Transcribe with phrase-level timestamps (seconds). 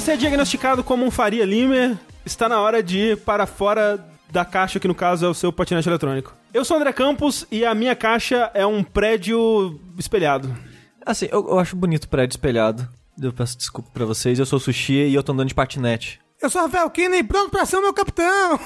[0.00, 1.94] você é diagnosticado como um Faria Limer,
[2.24, 5.52] está na hora de ir para fora da caixa, que no caso é o seu
[5.52, 6.34] patinete eletrônico.
[6.54, 10.56] Eu sou o André Campos e a minha caixa é um prédio espelhado.
[11.04, 12.88] Assim, eu, eu acho bonito o prédio espelhado.
[13.20, 14.38] Eu peço desculpa pra vocês.
[14.38, 16.18] Eu sou o Sushi e eu tô andando de patinete.
[16.40, 18.58] Eu sou o Rafael Kinney, pronto pra ser o meu capitão.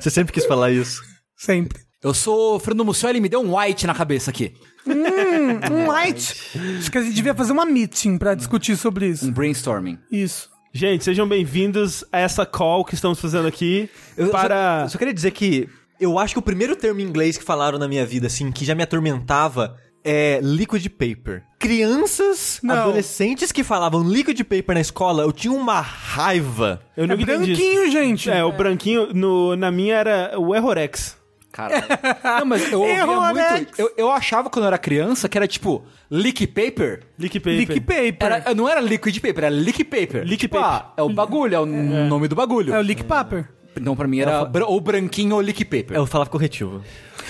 [0.00, 1.00] Você sempre quis falar isso.
[1.36, 1.80] Sempre.
[2.02, 4.52] Eu sou o Fernando Mussoli e me deu um white na cabeça aqui.
[4.86, 6.34] Um white.
[6.78, 9.32] Acho que a gente devia fazer uma meeting pra discutir sobre Um isso.
[9.32, 9.98] brainstorming.
[10.10, 10.50] Isso.
[10.72, 14.80] Gente, sejam bem-vindos a essa call que estamos fazendo aqui Eu para...
[14.80, 15.68] só, eu só queria dizer que
[15.98, 18.64] eu acho que o primeiro termo em inglês que falaram na minha vida, assim, que
[18.64, 21.42] já me atormentava é liquid paper.
[21.58, 22.74] Crianças, Não.
[22.76, 26.80] adolescentes que falavam liquid paper na escola, eu tinha uma raiva.
[26.96, 28.30] Eu É nunca entendi branquinho, gente.
[28.30, 31.16] É, o branquinho, no, na minha era o Errorex.
[31.56, 31.84] Caralho.
[32.40, 33.40] Não, mas eu ouvia Errou, muito.
[33.40, 33.78] Alex.
[33.78, 37.00] Eu, eu achava quando eu era criança que era tipo lick paper.
[37.18, 37.56] Lick paper.
[37.58, 38.14] Lick paper.
[38.20, 40.22] Era, não era liquid paper, era lick paper.
[40.22, 40.86] Lick tipo, paper.
[40.86, 42.74] Ah, é o bagulho, é o nome do bagulho.
[42.74, 43.48] É o lick paper.
[43.74, 45.96] Então pra mim era br- ou branquinho ou lick paper.
[45.96, 46.82] Eu falava corretivo.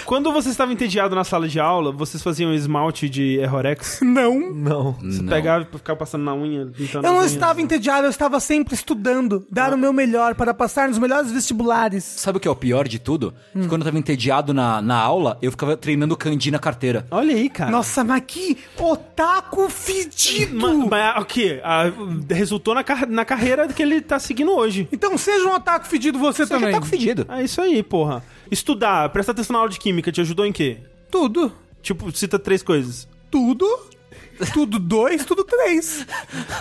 [0.05, 4.00] Quando você estava entediado na sala de aula, vocês faziam esmalte de Errorex?
[4.03, 4.53] Não.
[4.53, 4.92] Não.
[4.92, 5.28] Você Não.
[5.33, 9.47] pegava e ficava passando na unha, Eu não estava entediado, eu estava sempre estudando.
[9.50, 12.05] Dar o meu melhor para passar nos melhores vestibulares.
[12.05, 13.34] Sabe o que é o pior de tudo?
[13.53, 17.06] Que quando eu tava entediado na, na aula, eu ficava treinando kanji na carteira.
[17.10, 17.70] Olha aí, cara.
[17.70, 20.56] Nossa, mas que otaku fedido.
[20.60, 21.60] Ma- Mas, o quê?
[21.64, 21.84] Ah,
[22.31, 24.88] resultou na, car- na carreira que ele tá seguindo hoje.
[24.92, 26.75] Então seja um otaku fedido você, Você já também.
[26.75, 27.27] tá com fedido.
[27.28, 28.22] É isso aí, porra.
[28.50, 30.78] Estudar, prestar atenção na aula de química, te ajudou em quê?
[31.11, 31.52] Tudo.
[31.83, 33.08] Tipo, cita três coisas.
[33.30, 33.66] Tudo.
[34.53, 36.06] Tudo dois, tudo três.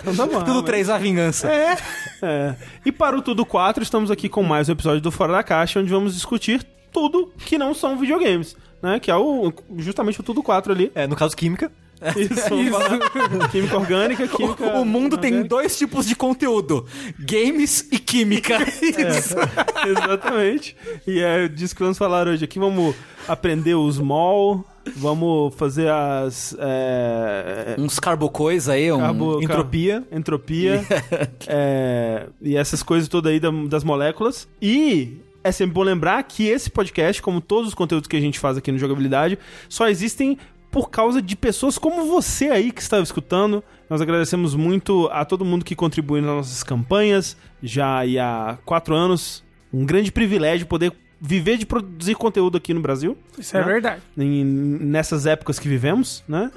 [0.01, 0.39] Então tá bom.
[0.43, 1.51] Tudo mas- três a vingança.
[1.51, 1.77] É.
[2.21, 2.55] É.
[2.85, 5.79] E para o Tudo 4, estamos aqui com mais um episódio do Fora da Caixa,
[5.79, 8.55] onde vamos discutir tudo que não são videogames.
[8.81, 8.99] Né?
[8.99, 10.91] Que é o, justamente o Tudo 4 ali.
[10.95, 11.71] É, no caso, química.
[12.17, 13.49] Isso, falar.
[13.49, 14.65] Química orgânica, química...
[14.79, 15.49] O mundo tem orgânica.
[15.49, 16.85] dois tipos de conteúdo:
[17.19, 18.57] games e química.
[19.87, 20.75] Exatamente.
[21.07, 22.59] E é disso que vamos falar hoje aqui.
[22.59, 22.95] Vamos
[23.27, 24.63] aprender os mol,
[24.95, 26.55] vamos fazer as.
[26.59, 28.99] É, Uns carbocois aí, um.
[28.99, 30.01] carbo- Entropia.
[30.09, 30.85] car- entropia.
[31.47, 34.47] é, e essas coisas todas aí da- das moléculas.
[34.61, 35.17] E.
[35.43, 38.57] É sempre bom lembrar que esse podcast, como todos os conteúdos que a gente faz
[38.57, 39.37] aqui no Jogabilidade,
[39.69, 40.39] só existem
[40.75, 43.63] por causa de pessoas como você aí que está escutando.
[43.89, 49.41] Nós agradecemos muito a todo mundo que contribui nas nossas campanhas, já há quatro anos.
[49.71, 50.91] Um grande privilégio poder
[51.21, 53.65] viver de produzir conteúdo aqui no Brasil Isso é Né?
[53.65, 54.01] verdade.
[54.17, 56.51] em- nessas épocas que vivemos, né?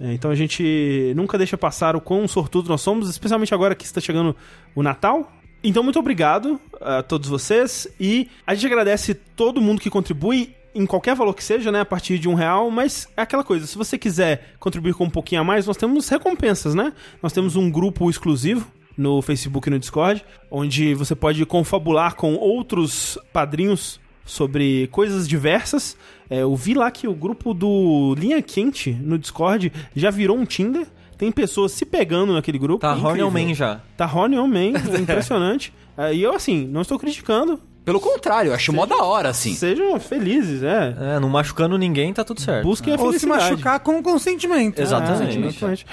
[0.00, 3.84] É, Então a gente nunca deixa passar o quão sortudo nós somos, especialmente agora que
[3.84, 4.36] está chegando
[4.72, 5.32] o Natal.
[5.64, 10.86] Então, muito obrigado a todos vocês e a gente agradece todo mundo que contribui em
[10.86, 11.80] qualquer valor que seja, né?
[11.80, 15.10] A partir de um real, mas é aquela coisa, se você quiser contribuir com um
[15.10, 16.92] pouquinho a mais, nós temos recompensas, né?
[17.22, 22.34] Nós temos um grupo exclusivo no Facebook e no Discord, onde você pode confabular com
[22.34, 25.96] outros padrinhos sobre coisas diversas.
[26.30, 30.44] É, eu vi lá que o grupo do Linha Quente no Discord já virou um
[30.44, 30.86] Tinder.
[31.18, 32.80] Tem pessoas se pegando naquele grupo.
[32.80, 33.80] Tá horny man já.
[33.96, 35.72] Tá horny man, impressionante.
[35.96, 37.60] É, e eu, assim, não estou criticando.
[37.84, 39.54] Pelo contrário, eu acho mó da hora, assim.
[39.54, 40.96] Sejam felizes, é.
[41.16, 42.64] É, não machucando ninguém, tá tudo certo.
[42.64, 43.50] Busquem a Ou se felicidade.
[43.52, 44.78] machucar com consentimento.
[44.80, 45.38] Exatamente.
[45.38, 45.86] Ah, exatamente.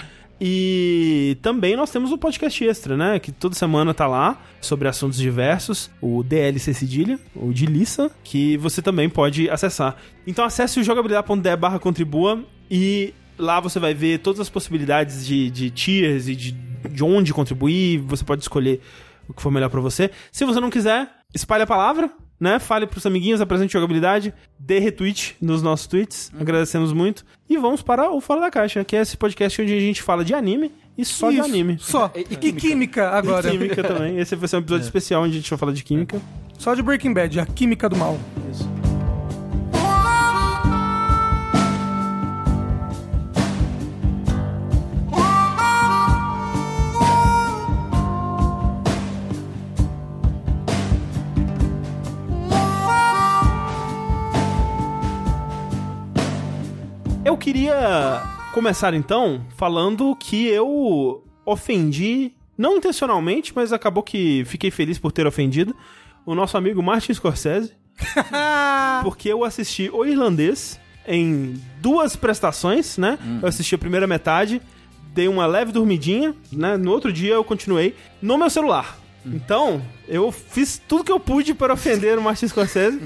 [0.44, 3.20] E também nós temos o podcast extra, né?
[3.20, 8.58] Que toda semana tá lá sobre assuntos diversos, o DLC Cedilha, o de Lissa, que
[8.58, 9.98] você também pode acessar.
[10.26, 15.52] Então acesse o jogabilidade.de barra contribua e lá você vai ver todas as possibilidades de,
[15.52, 16.54] de tiers e de,
[16.90, 18.00] de onde contribuir.
[18.08, 18.82] Você pode escolher
[19.30, 20.10] o que for melhor pra você.
[20.32, 22.10] Se você não quiser, espalhe a palavra,
[22.40, 22.60] né?
[22.60, 26.32] Fale pros amiguinhos, apresente jogabilidade, dê retweet nos nossos tweets.
[26.40, 27.26] Agradecemos muito.
[27.50, 30.24] E vamos para o Fora da Caixa, que é esse podcast onde a gente fala
[30.26, 31.78] de anime e só de Isso, anime.
[31.80, 32.12] Só.
[32.16, 33.10] E- E, e química.
[33.10, 33.48] agora.
[33.48, 34.18] E química também.
[34.20, 36.20] Esse vai ser um episódio especial onde a gente vai falar de química.
[36.58, 38.18] Só de Breaking Bad, a química do mal.
[38.52, 38.81] Isso.
[57.42, 58.22] Queria
[58.54, 65.26] começar então falando que eu ofendi, não intencionalmente, mas acabou que fiquei feliz por ter
[65.26, 65.76] ofendido
[66.24, 67.74] o nosso amigo Martin Scorsese,
[69.02, 73.18] porque eu assisti O Irlandês em duas prestações, né?
[73.42, 74.62] Eu assisti a primeira metade,
[75.12, 76.78] dei uma leve dormidinha, né?
[76.78, 79.00] No outro dia eu continuei no meu celular.
[79.26, 83.00] Então, eu fiz tudo que eu pude para ofender o Martin Scorsese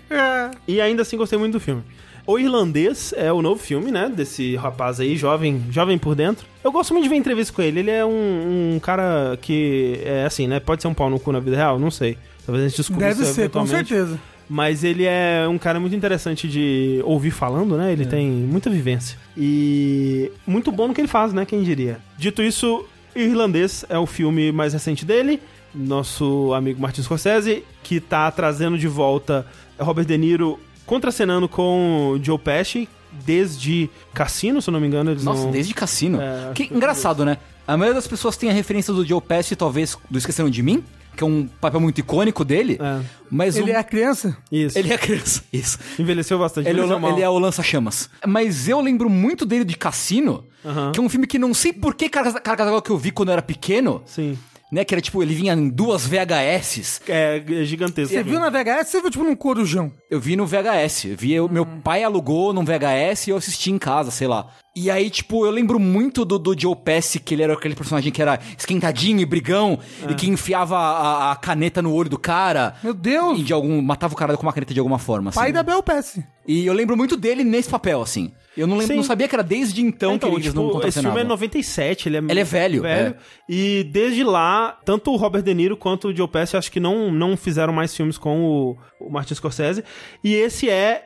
[0.66, 1.84] e ainda assim gostei muito do filme.
[2.26, 4.10] O Irlandês é o novo filme, né?
[4.14, 6.44] Desse rapaz aí, jovem, jovem por dentro.
[6.64, 7.78] Eu gosto muito de ver entrevista com ele.
[7.78, 10.58] Ele é um, um cara que é assim, né?
[10.58, 12.18] Pode ser um pau no cu na vida real, não sei.
[12.44, 14.18] Talvez a gente descubra Deve isso ser, com certeza.
[14.48, 17.92] Mas ele é um cara muito interessante de ouvir falando, né?
[17.92, 19.16] Ele tem muita vivência.
[19.36, 21.44] E muito bom no que ele faz, né?
[21.44, 21.98] Quem diria.
[22.18, 22.84] Dito isso,
[23.14, 25.40] Irlandês é o filme mais recente dele.
[25.72, 29.46] Nosso amigo Martin Scorsese, que tá trazendo de volta
[29.78, 32.88] Robert De Niro contracenando com Joe Pesci
[33.24, 35.10] desde Cassino, se eu não me engano.
[35.10, 35.50] Eles Nossa, não...
[35.50, 36.20] desde Cassino.
[36.20, 37.38] É, que engraçado, né?
[37.66, 40.84] A maioria das pessoas tem a referência do Joe Pesci, talvez, do Esqueceram de Mim,
[41.16, 42.78] que é um papel muito icônico dele.
[42.80, 43.00] É,
[43.30, 43.74] Mas Ele o...
[43.74, 44.36] é a criança?
[44.52, 44.78] isso.
[44.78, 45.42] Ele é criança.
[45.52, 45.78] Isso.
[45.98, 46.68] envelheceu bastante.
[46.68, 48.08] Ele, é o- envelheceu ele é o lança-chamas.
[48.26, 50.92] Mas eu lembro muito dele de Cassino, Aham.
[50.92, 53.10] que é um filme que não sei por que cargas cargas d'água que eu vi
[53.10, 54.38] quando eu era pequeno, Sim.
[54.70, 54.84] Né?
[54.84, 57.00] Que era tipo, ele vinha em duas VHS.
[57.08, 58.12] É, é gigantesco.
[58.14, 58.88] Você viu na VHS?
[58.88, 59.92] Você viu tipo num corujão?
[60.10, 61.04] Eu vi no VHS.
[61.10, 61.80] Eu vi, eu- meu Hum.
[61.82, 64.46] pai alugou num VHS e eu assisti em casa, sei lá.
[64.74, 68.12] E aí, tipo, eu lembro muito do, do Joe Pesci, que ele era aquele personagem
[68.12, 70.12] que era esquentadinho e brigão, É.
[70.12, 72.74] e que enfiava a, a caneta no olho do cara.
[72.82, 73.38] Meu Deus!
[73.40, 73.80] E de algum.
[73.80, 75.32] matava o cara com uma caneta de alguma forma.
[75.32, 75.52] Pai assim.
[75.54, 76.22] da Bel Pesce.
[76.46, 78.32] E eu lembro muito dele nesse papel, assim.
[78.56, 78.96] Eu não, lembro, Sim.
[78.96, 81.16] não sabia que era desde então, Então, que eles tipo, não esse contracenavam.
[81.16, 83.14] filme é 97, ele é, Ele é velho, é.
[83.48, 87.12] E desde lá, tanto o Robert De Niro quanto o Joe Pesci acho que não,
[87.12, 89.84] não fizeram mais filmes com o, o Martin Scorsese.
[90.24, 91.04] E esse é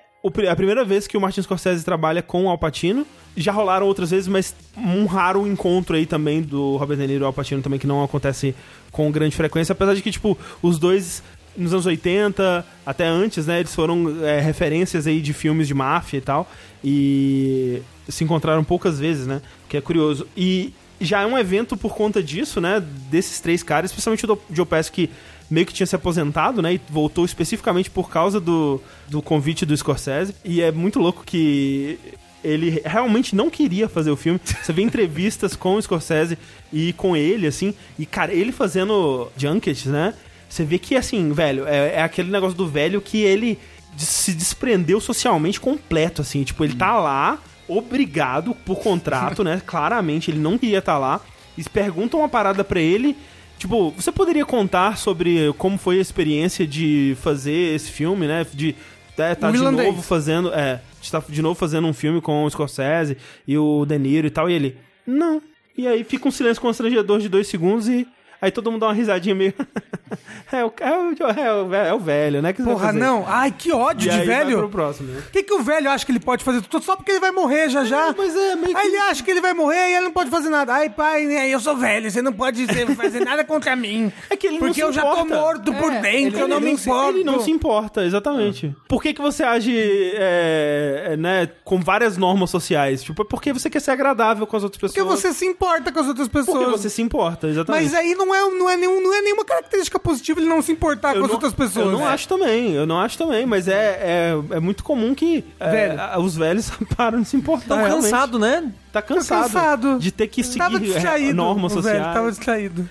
[0.49, 3.06] a primeira vez que o Martin Scorsese trabalha com o Al Pacino.
[3.37, 7.25] Já rolaram outras vezes, mas um raro encontro aí também do Robert De Niro e
[7.25, 8.55] o Al Pacino também que não acontece
[8.93, 11.23] com grande frequência, apesar de que, tipo, os dois
[11.56, 16.19] nos anos 80, até antes, né, eles foram é, referências aí de filmes de máfia
[16.19, 16.50] e tal,
[16.82, 20.26] e se encontraram poucas vezes, né, que é curioso.
[20.37, 24.67] E já é um evento por conta disso, né, desses três caras, especialmente o Joe
[24.67, 25.11] Pesci, que
[25.50, 29.76] meio que tinha se aposentado, né, e voltou especificamente por causa do, do convite do
[29.76, 31.99] Scorsese, e é muito louco que
[32.43, 34.41] ele realmente não queria fazer o filme.
[34.62, 36.38] Você vê entrevistas com o Scorsese
[36.73, 40.14] e com ele, assim, e, cara, ele fazendo junkets, né?
[40.50, 43.56] Você vê que, assim, velho, é, é aquele negócio do velho que ele
[43.97, 46.43] se desprendeu socialmente completo, assim.
[46.43, 47.38] Tipo, ele tá lá,
[47.69, 49.62] obrigado por contrato, né?
[49.64, 51.20] Claramente, ele não queria estar lá.
[51.56, 53.17] E perguntam uma parada pra ele.
[53.58, 58.44] Tipo, você poderia contar sobre como foi a experiência de fazer esse filme, né?
[58.52, 58.75] De
[59.11, 60.52] estar tá O de novo fazendo.
[60.52, 63.17] É, de estar de novo fazendo um filme com o Scorsese
[63.47, 64.50] e o De Niro e tal.
[64.50, 65.41] E ele, não.
[65.76, 68.06] E aí fica um silêncio constrangedor de dois segundos e.
[68.40, 69.54] Aí todo mundo dá uma risadinha meio.
[70.52, 72.52] é, o, é, o, é, o, é o velho, né?
[72.52, 72.98] Que Porra, fazer?
[72.98, 73.25] não.
[73.26, 74.58] Ai, que ódio E de aí vai velho.
[74.58, 75.22] pro próximo, né?
[75.28, 77.31] O que, que o velho acha que ele pode fazer tudo só porque ele vai
[77.31, 78.14] morrer já já?
[78.16, 80.31] mas é meio Aí que- ele acha que ele vai morrer e ele não pode
[80.31, 80.72] fazer nada.
[80.75, 82.66] Ai, pai, né, eu sou velho, você não pode
[82.96, 84.12] fazer nada contra mim.
[84.31, 86.48] É que ele não Porque se eu já tô morto por É, dentro, ele eu
[86.48, 87.10] não me se- importo.
[87.10, 88.75] Ele não se importa, exatamente.
[88.88, 89.76] Por que, que você age
[90.14, 93.02] é, é, né, com várias normas sociais?
[93.02, 94.94] Tipo, é porque você quer ser agradável com as outras pessoas.
[95.06, 96.56] Porque você se importa com as outras pessoas.
[96.58, 97.82] Porque você se importa, exatamente.
[97.84, 100.73] Mas aí não é, não, é nenhum, não é nenhuma característica positiva ele não se
[100.73, 101.87] importar com as não, outras pessoas.
[101.87, 102.06] Eu não né?
[102.06, 106.00] acho também, eu não acho também, mas é, é, é muito comum que é, Velho.
[106.00, 107.77] a- os velhos param de se importar.
[107.77, 108.03] Realmente.
[108.11, 108.73] cansado, né?
[108.93, 109.99] Tá cansado, cansado.
[109.99, 111.35] de ter que seguir Tava é, distraído.
[111.35, 112.15] normas velho sociais.
[112.15, 112.88] tava distraído.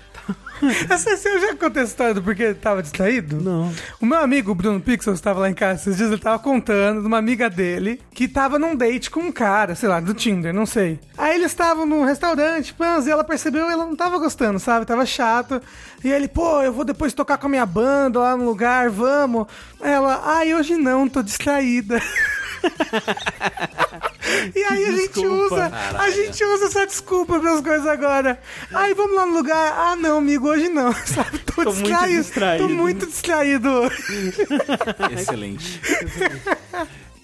[0.90, 3.40] Essa, eu já contei essa história do porquê ele tava distraído?
[3.40, 3.72] Não.
[4.00, 7.00] O meu amigo, o Bruno Pixel, estava lá em casa esses dias, ele tava contando
[7.00, 10.52] de uma amiga dele que tava num date com um cara, sei lá, do Tinder,
[10.52, 10.98] não sei.
[11.16, 14.86] Aí eles estavam num restaurante, pãs, e ela percebeu e ela não tava gostando, sabe?
[14.86, 15.62] Tava chato.
[16.04, 19.46] E ele, pô, eu vou depois tocar com a minha banda lá no lugar, vamos.
[19.80, 22.00] Ela, ai, hoje não, tô distraída.
[24.54, 28.40] E aí a gente usa, a gente usa essa desculpa para as coisas agora.
[28.72, 29.72] Ai, vamos lá no lugar.
[29.76, 30.92] Ah, não, amigo, hoje não.
[31.06, 31.38] Sabe?
[31.40, 32.22] Tô, Tô muito distraído.
[32.22, 32.68] distraído.
[32.68, 34.36] Tô muito distraído hoje.
[35.12, 35.80] Excelente.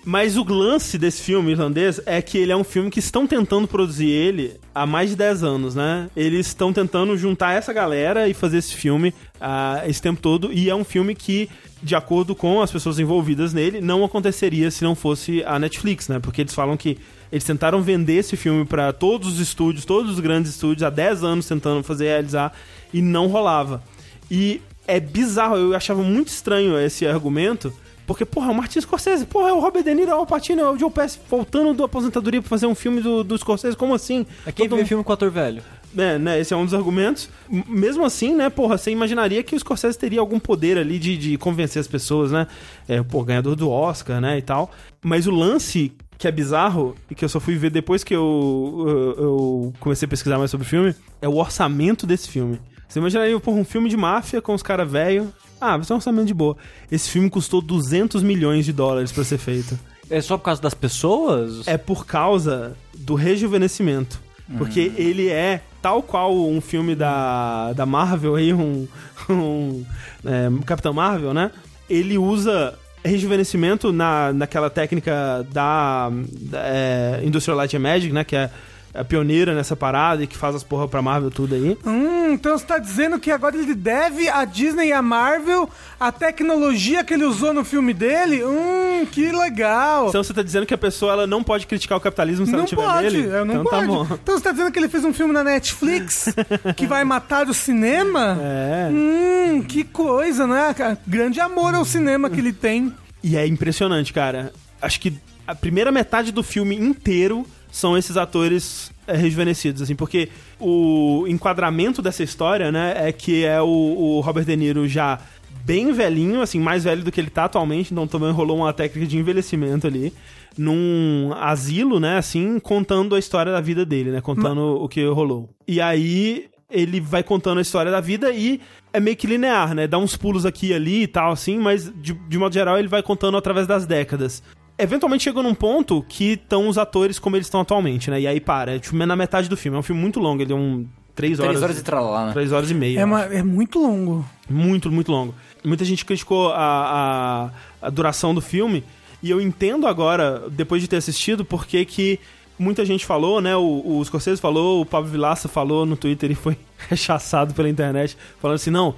[0.09, 3.67] Mas o lance desse filme irlandês é que ele é um filme que estão tentando
[3.67, 6.09] produzir ele há mais de 10 anos, né?
[6.15, 10.53] Eles estão tentando juntar essa galera e fazer esse filme ah, esse tempo todo.
[10.53, 11.51] E é um filme que,
[11.83, 16.21] de acordo com as pessoas envolvidas nele, não aconteceria se não fosse a Netflix, né?
[16.21, 16.99] Porque eles falam que
[17.33, 21.25] eles tentaram vender esse filme para todos os estúdios, todos os grandes estúdios, há 10
[21.25, 22.53] anos tentando fazer realizar
[22.95, 23.83] e não rolava.
[24.31, 27.73] E é bizarro, eu achava muito estranho esse argumento,
[28.07, 30.63] porque, porra, o Martin Scorsese, porra, é o Robert De Niro, é o Al Pacino,
[30.63, 33.95] é o Joe Pesci voltando da aposentadoria pra fazer um filme do, do Scorsese, como
[33.95, 34.25] assim?
[34.47, 35.63] Aqui Todo vê filme com ator velho.
[35.97, 37.29] é, né, esse é um dos argumentos.
[37.49, 41.37] Mesmo assim, né, porra, você imaginaria que o Scorsese teria algum poder ali de, de
[41.37, 42.47] convencer as pessoas, né?
[42.87, 44.71] É, pô, ganhador do Oscar, né, e tal.
[45.03, 48.85] Mas o lance que é bizarro, e que eu só fui ver depois que eu,
[48.87, 52.59] eu, eu comecei a pesquisar mais sobre o filme, é o orçamento desse filme.
[52.89, 55.27] Você imaginaria, porra, um filme de máfia com os caras velhos.
[55.61, 56.57] Ah, vai ser um orçamento de boa.
[56.91, 59.79] Esse filme custou 200 milhões de dólares pra ser feito.
[60.09, 61.67] É só por causa das pessoas?
[61.67, 64.21] É por causa do rejuvenescimento.
[64.57, 68.87] Porque ele é tal qual um filme da, da Marvel aí, um,
[69.29, 69.85] um
[70.25, 71.51] é, Capitão Marvel, né?
[71.91, 78.23] Ele usa rejuvenescimento na, naquela técnica da, da é, Industrial Light and Magic, né?
[78.23, 78.51] Que é
[78.99, 81.76] a pioneira nessa parada e que faz as porra pra Marvel tudo aí.
[81.85, 86.11] Hum, então você tá dizendo que agora ele deve a Disney e a Marvel a
[86.12, 88.45] tecnologia que ele usou no filme dele?
[88.45, 90.09] Hum, que legal.
[90.09, 92.62] Então você tá dizendo que a pessoa ela não pode criticar o capitalismo se ela
[92.62, 93.29] não tiver pode, nele?
[93.29, 93.87] eu não então pode.
[93.87, 94.07] tá bom.
[94.23, 96.35] Então você tá dizendo que ele fez um filme na Netflix
[96.76, 98.38] que vai matar o cinema?
[98.41, 98.88] É.
[98.91, 100.75] Hum, que coisa, né?
[101.07, 102.93] Grande amor ao cinema que ele tem.
[103.23, 104.53] E é impressionante, cara.
[104.81, 105.15] Acho que
[105.47, 112.00] a primeira metade do filme inteiro são esses atores é, rejuvenescidos, assim, porque o enquadramento
[112.00, 115.21] dessa história, né, é que é o, o Robert De Niro já
[115.62, 119.06] bem velhinho, assim, mais velho do que ele tá atualmente, então também rolou uma técnica
[119.06, 120.11] de envelhecimento ali,
[120.56, 125.50] num asilo, né, assim, contando a história da vida dele, né, contando o que rolou.
[125.68, 128.59] E aí ele vai contando a história da vida e
[128.90, 129.87] é meio que linear, né?
[129.87, 132.88] Dá uns pulos aqui e ali e tal, assim, mas de, de modo geral ele
[132.88, 134.42] vai contando através das décadas.
[134.78, 138.21] Eventualmente chegou num ponto que estão os atores como eles estão atualmente, né?
[138.21, 139.76] E aí para, é tipo na metade do filme.
[139.76, 140.87] É um filme muito longo, ele é um.
[141.14, 141.52] Três horas.
[141.52, 142.33] Três horas de tralalá, né?
[142.35, 143.00] Três horas e meia.
[143.00, 144.23] É, uma- é muito longo.
[144.50, 145.35] muito, muito longo.
[145.64, 148.85] Muita gente criticou a, a, a duração do filme,
[149.23, 152.21] e eu entendo agora, depois de ter assistido, porque que
[152.59, 153.56] muita gente falou, né?
[153.56, 156.56] O, o Scorsese falou, o Pablo Vilaça falou no Twitter e foi
[156.90, 158.95] rechaçado pela internet, falando assim, não,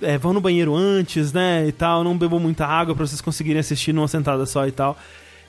[0.00, 3.60] é, vão no banheiro antes, né, e tal, não bebam muita água pra vocês conseguirem
[3.60, 4.96] assistir numa sentada só e tal.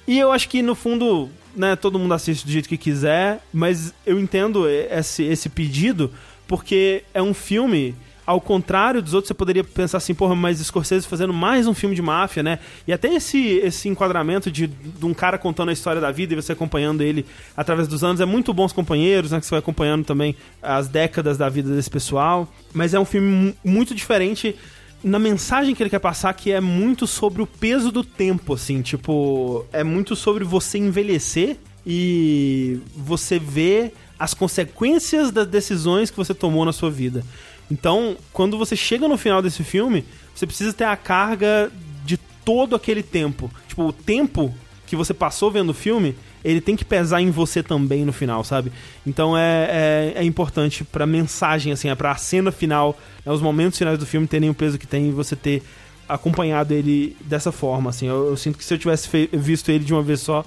[0.08, 3.94] E eu acho que, no fundo, né, todo mundo assiste do jeito que quiser, mas
[4.06, 6.12] eu entendo esse, esse pedido,
[6.48, 7.96] porque é um filme,
[8.30, 11.96] ao contrário dos outros, você poderia pensar assim, porra, mas Scorsese fazendo mais um filme
[11.96, 12.60] de máfia, né?
[12.88, 16.36] E até esse, esse enquadramento de, de um cara contando a história da vida e
[16.36, 17.26] você acompanhando ele
[17.58, 19.40] através dos anos, é muito bons companheiros, né?
[19.40, 22.48] Que você vai acompanhando também as décadas da vida desse pessoal.
[22.72, 24.56] Mas é um filme mu- muito diferente
[25.04, 28.84] na mensagem que ele quer passar, que é muito sobre o peso do tempo, assim,
[28.84, 36.34] tipo, é muito sobre você envelhecer e você ver as consequências das decisões que você
[36.34, 37.24] tomou na sua vida.
[37.72, 41.72] Então, quando você chega no final desse filme, você precisa ter a carga
[42.04, 43.52] de todo aquele tempo.
[43.68, 44.54] Tipo, o tempo
[44.88, 48.44] que você passou vendo o filme, ele tem que pesar em você também no final,
[48.44, 48.72] sabe?
[49.06, 53.78] Então é, é, é importante pra mensagem, assim, é pra cena final, né, os momentos
[53.78, 55.62] finais do filme terem o peso que tem e você ter
[56.08, 58.08] acompanhado ele dessa forma, assim.
[58.08, 60.44] Eu, eu sinto que se eu tivesse visto ele de uma vez só,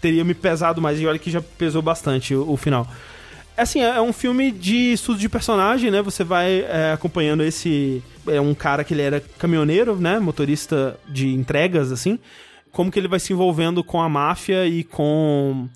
[0.00, 1.00] teria me pesado mais.
[1.00, 2.86] E olha que já pesou bastante o, o final.
[3.60, 6.00] Assim, é é um filme de estudo de personagem, né?
[6.02, 8.02] Você vai é, acompanhando esse...
[8.26, 10.18] É um cara que ele era caminhoneiro, né?
[10.18, 12.18] Motorista de entregas, assim.
[12.72, 15.68] Como que ele vai se envolvendo com a máfia e com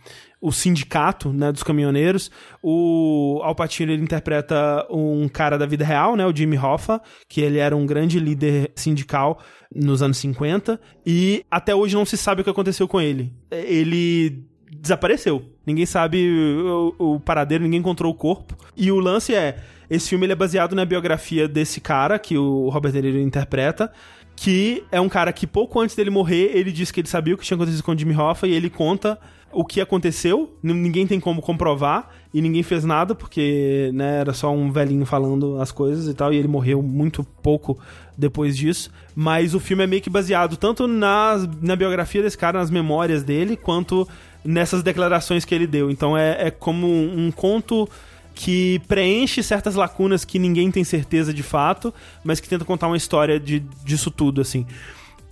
[0.44, 2.30] o sindicato, né, dos caminhoneiros.
[2.62, 7.00] O Al Pacino, ele interpreta um cara da vida real, né, o Jimmy Hoffa,
[7.30, 9.40] que ele era um grande líder sindical
[9.74, 13.32] nos anos 50, e até hoje não se sabe o que aconteceu com ele.
[13.50, 14.44] Ele
[14.84, 15.42] desapareceu.
[15.66, 18.54] Ninguém sabe o, o paradeiro, ninguém encontrou o corpo.
[18.76, 19.56] E o lance é,
[19.88, 23.90] esse filme é baseado na biografia desse cara que o Robert De Niro interpreta,
[24.36, 27.38] que é um cara que pouco antes dele morrer, ele disse que ele sabia o
[27.38, 29.18] que tinha acontecido com o Jimmy Hoffa e ele conta
[29.54, 34.52] o que aconteceu, ninguém tem como comprovar e ninguém fez nada porque, né, era só
[34.52, 37.78] um velhinho falando as coisas e tal e ele morreu muito pouco
[38.18, 42.58] depois disso, mas o filme é meio que baseado tanto nas, na biografia desse cara,
[42.58, 44.08] nas memórias dele, quanto
[44.44, 45.90] nessas declarações que ele deu.
[45.90, 47.88] Então é, é como um conto
[48.34, 52.96] que preenche certas lacunas que ninguém tem certeza de fato, mas que tenta contar uma
[52.96, 54.66] história de, disso tudo, assim.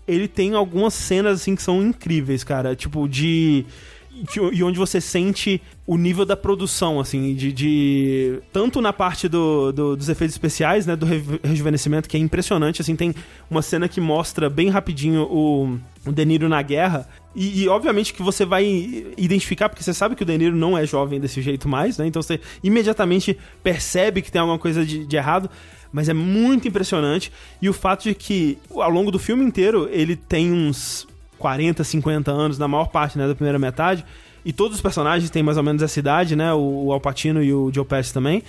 [0.07, 2.75] Ele tem algumas cenas, assim, que são incríveis, cara.
[2.77, 3.65] Tipo, de...
[4.53, 7.53] E onde você sente o nível da produção, assim, de...
[7.53, 12.21] de- tanto na parte do, do- dos efeitos especiais, né, do re- rejuvenescimento, que é
[12.21, 13.15] impressionante, assim, tem
[13.51, 18.45] uma cena que mostra bem rapidinho o, o na guerra, e, e, obviamente que você
[18.45, 18.65] vai
[19.17, 22.07] identificar, porque você sabe que o De Niro não é jovem desse jeito mais, né?
[22.07, 25.49] Então você imediatamente percebe que tem alguma coisa de, de errado,
[25.91, 27.33] mas é muito impressionante.
[27.61, 31.07] E o fato de que, ao longo do filme inteiro, ele tem uns
[31.39, 34.05] 40, 50 anos, na maior parte né, da primeira metade,
[34.45, 36.53] e todos os personagens têm mais ou menos essa idade, né?
[36.53, 38.43] O, o Al Pacino e o Joe Pesci também.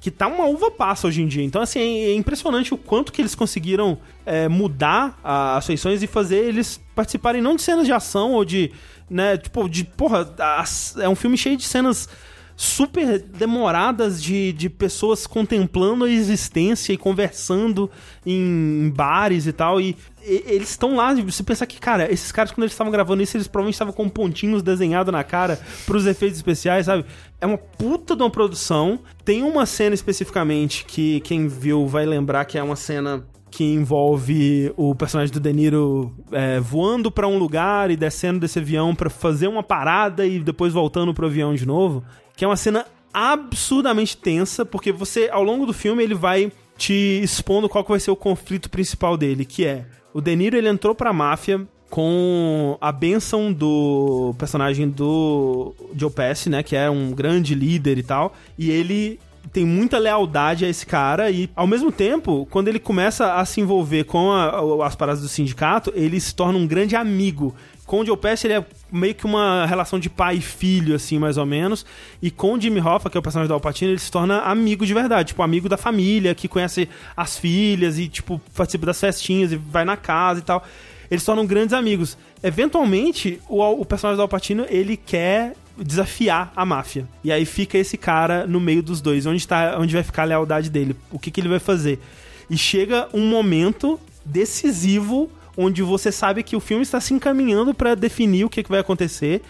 [0.00, 1.42] Que tá uma uva passa hoje em dia.
[1.42, 6.06] Então, assim, é impressionante o quanto que eles conseguiram é, mudar a- as feições e
[6.06, 8.70] fazer eles participarem não de cenas de ação ou de.
[9.08, 9.84] né, tipo, de.
[9.84, 12.08] Porra, as- é um filme cheio de cenas
[12.56, 17.90] super demoradas de, de pessoas contemplando a existência e conversando
[18.24, 19.78] em bares e tal.
[19.80, 19.94] E,
[20.24, 23.36] e- eles estão lá, você pensar que, cara, esses caras, quando eles estavam gravando isso,
[23.36, 27.04] eles provavelmente estavam com pontinhos desenhados na cara pros efeitos especiais, sabe?
[27.40, 28.98] É uma puta de uma produção.
[29.24, 34.72] Tem uma cena especificamente que quem viu vai lembrar que é uma cena que envolve
[34.76, 39.08] o personagem do De Niro é, voando pra um lugar e descendo desse avião pra
[39.08, 42.04] fazer uma parada e depois voltando pro avião de novo,
[42.36, 47.20] que é uma cena absurdamente tensa, porque você, ao longo do filme, ele vai te
[47.22, 50.68] expondo qual que vai ser o conflito principal dele, que é o De Niro ele
[50.68, 57.12] entrou pra máfia com a benção do personagem do Joe Pesci, né, que é um
[57.12, 59.18] grande líder e tal, e ele
[59.52, 63.60] tem muita lealdade a esse cara e, ao mesmo tempo, quando ele começa a se
[63.60, 67.54] envolver com a- as paradas do sindicato, ele se torna um grande amigo.
[67.86, 71.18] Com o Joe Pesci, ele é meio que uma relação de pai e filho, assim,
[71.18, 71.84] mais ou menos.
[72.22, 74.40] E com o Jimmy Hoffa, que é o personagem do Al Pacino, ele se torna
[74.40, 75.28] amigo de verdade.
[75.28, 79.84] Tipo, amigo da família, que conhece as filhas e, tipo, participa das festinhas e vai
[79.84, 80.64] na casa e tal.
[81.10, 82.16] Eles se tornam grandes amigos.
[82.42, 87.06] Eventualmente, o, o personagem do Al Pacino, ele quer desafiar a máfia.
[87.22, 89.26] E aí fica esse cara no meio dos dois.
[89.26, 90.96] Onde, tá, onde vai ficar a lealdade dele?
[91.10, 92.00] O que, que ele vai fazer?
[92.48, 97.94] E chega um momento decisivo onde você sabe que o filme está se encaminhando pra
[97.94, 99.42] definir o que, que vai acontecer.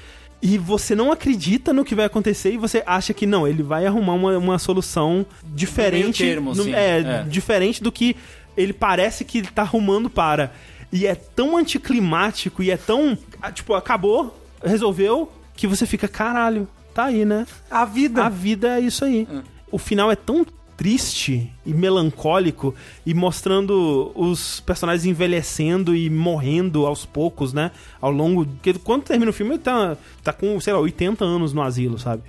[0.42, 3.86] E você não acredita no que vai acontecer e você acha que não, ele vai
[3.86, 6.22] arrumar uma, uma solução diferente.
[6.22, 7.22] termo, no- é, é.
[7.24, 8.14] diferente do que
[8.56, 10.52] ele parece que ele tá arrumando para.
[10.92, 13.16] E é tão anticlimático e é tão.
[13.40, 17.46] ah, Tipo, acabou, resolveu, que você fica, caralho, tá aí, né?
[17.70, 18.24] A vida.
[18.24, 19.26] A vida é isso aí.
[19.72, 20.46] O final é tão
[20.76, 27.70] triste e melancólico e mostrando os personagens envelhecendo e morrendo aos poucos, né?
[28.00, 28.44] Ao longo.
[28.46, 31.98] Porque quando termina o filme, ele tá, tá com, sei lá, 80 anos no asilo,
[31.98, 32.22] sabe?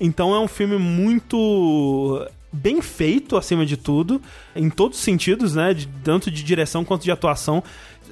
[0.00, 4.22] Então é um filme muito bem feito, acima de tudo,
[4.56, 5.74] em todos os sentidos, né?
[5.74, 7.62] De- tanto de direção quanto de atuação.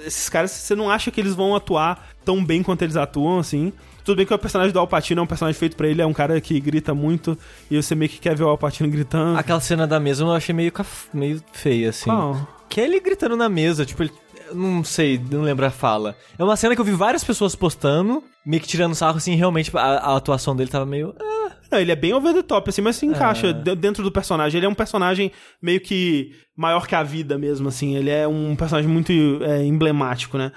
[0.04, 3.72] Esses caras, você não acha que eles vão atuar tão bem quanto eles atuam, assim.
[4.06, 6.12] Tudo bem que o personagem do Alpatino é um personagem feito pra ele, é um
[6.12, 7.36] cara que grita muito,
[7.70, 9.36] e você meio que quer ver o Alpatino gritando.
[9.38, 12.04] Aquela cena da mesa eu achei meio, caf- meio feia, assim.
[12.08, 12.46] Qual?
[12.68, 14.12] Que é ele gritando na mesa, tipo, ele...
[14.54, 16.14] Não sei, não lembro a fala.
[16.38, 19.72] É uma cena que eu vi várias pessoas postando, meio que tirando sarro, assim, realmente
[19.76, 21.12] a, a atuação dele tava meio...
[21.20, 24.12] ah, Não, ele é bem over the top, assim, mas se encaixa de- dentro do
[24.12, 24.58] personagem.
[24.58, 27.96] Ele é um personagem meio que maior que a vida mesmo, assim.
[27.96, 29.10] Ele é um personagem muito
[29.42, 30.52] é, emblemático, né?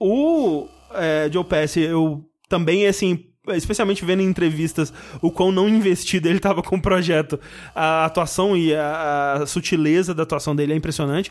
[0.00, 6.28] O é, Joe Pesci, eu também, assim, especialmente vendo em entrevistas o quão não investido
[6.28, 7.38] ele tava com o projeto.
[7.74, 11.30] A atuação e a, a sutileza da atuação dele é impressionante.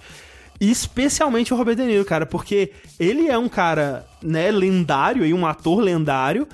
[0.62, 5.34] E especialmente o Robert De Niro, cara, porque ele é um cara, né, lendário e
[5.34, 6.48] um ator lendário.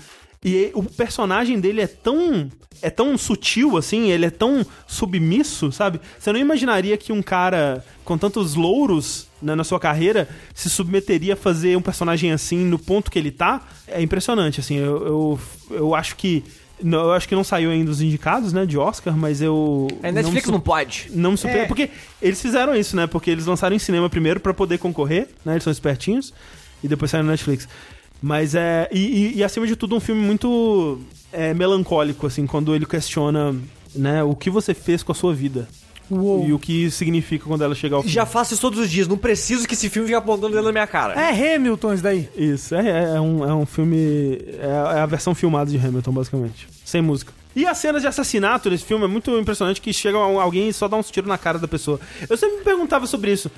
[0.44, 2.50] E o personagem dele é tão.
[2.82, 6.00] É tão sutil, assim, ele é tão submisso, sabe?
[6.18, 11.34] Você não imaginaria que um cara com tantos louros né, na sua carreira se submeteria
[11.34, 13.68] a fazer um personagem assim no ponto que ele tá.
[13.86, 14.78] É impressionante, assim.
[14.78, 15.40] Eu, eu,
[15.72, 16.42] eu acho que.
[16.82, 19.88] não, Eu acho que não saiu ainda os indicados, né, de Oscar, mas eu.
[20.02, 21.08] A Netflix não su- pode.
[21.12, 21.66] não me surpreende.
[21.66, 21.68] É.
[21.68, 21.90] Porque
[22.22, 23.08] eles fizeram isso, né?
[23.08, 25.54] Porque eles lançaram em cinema primeiro pra poder concorrer, né?
[25.54, 26.34] Eles são espertinhos.
[26.82, 27.68] E depois saíram na Netflix.
[28.22, 28.88] Mas é.
[28.92, 31.00] E, e- e, acima de tudo, um filme muito
[31.32, 33.56] é, melancólico, assim, quando ele questiona,
[33.96, 35.68] né, o que você fez com a sua vida.
[36.12, 36.48] Uou.
[36.48, 38.10] E o que isso significa quando ela chegar ao fim.
[38.10, 40.72] Já faço isso todos os dias, não preciso que esse filme fique apontando dentro da
[40.72, 41.14] minha cara.
[41.14, 42.28] É Hamilton isso daí.
[42.36, 44.40] Isso, é, é- é um, é um filme.
[44.60, 46.68] É, é a versão filmada de Hamilton, basicamente.
[46.84, 47.32] Sem música.
[47.56, 50.88] E as cenas de assassinato desse filme é muito impressionante que chega alguém e só
[50.88, 52.00] dá uns tiros na cara da pessoa.
[52.28, 53.52] Eu sempre me perguntava sobre isso.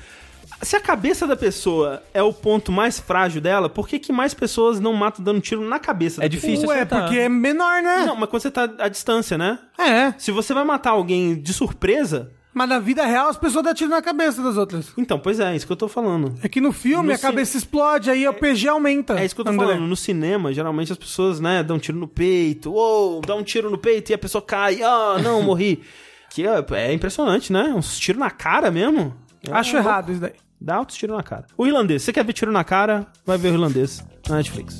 [0.61, 4.33] Se a cabeça da pessoa é o ponto mais frágil dela, por que, que mais
[4.33, 6.23] pessoas não matam dando tiro na cabeça?
[6.23, 7.03] É difícil Ué, acertar.
[7.03, 8.05] porque é menor, né?
[8.05, 9.57] Não, mas quando você tá à distância, né?
[9.77, 10.13] É.
[10.17, 12.31] Se você vai matar alguém de surpresa.
[12.53, 14.91] Mas na vida real as pessoas dão tiro na cabeça das outras.
[14.97, 16.35] Então, pois é, é isso que eu tô falando.
[16.43, 19.19] É que no filme No a cabeça explode, aí o PG aumenta.
[19.19, 19.65] É isso que eu tô André.
[19.65, 19.87] falando.
[19.87, 23.69] No cinema, geralmente as pessoas, né, dão um tiro no peito, ou dá um tiro
[23.69, 25.81] no peito e a pessoa cai, ah, não, morri.
[26.29, 27.73] que é, é impressionante, né?
[27.75, 29.15] Uns tiros na cara mesmo.
[29.47, 30.33] É, Acho errado isso daí.
[30.61, 31.47] Dá altos tiros na cara.
[31.57, 33.07] O irlandês, você quer ver tiro na cara?
[33.25, 34.77] Vai ver o irlandês na Netflix.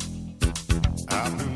[1.10, 1.51] I've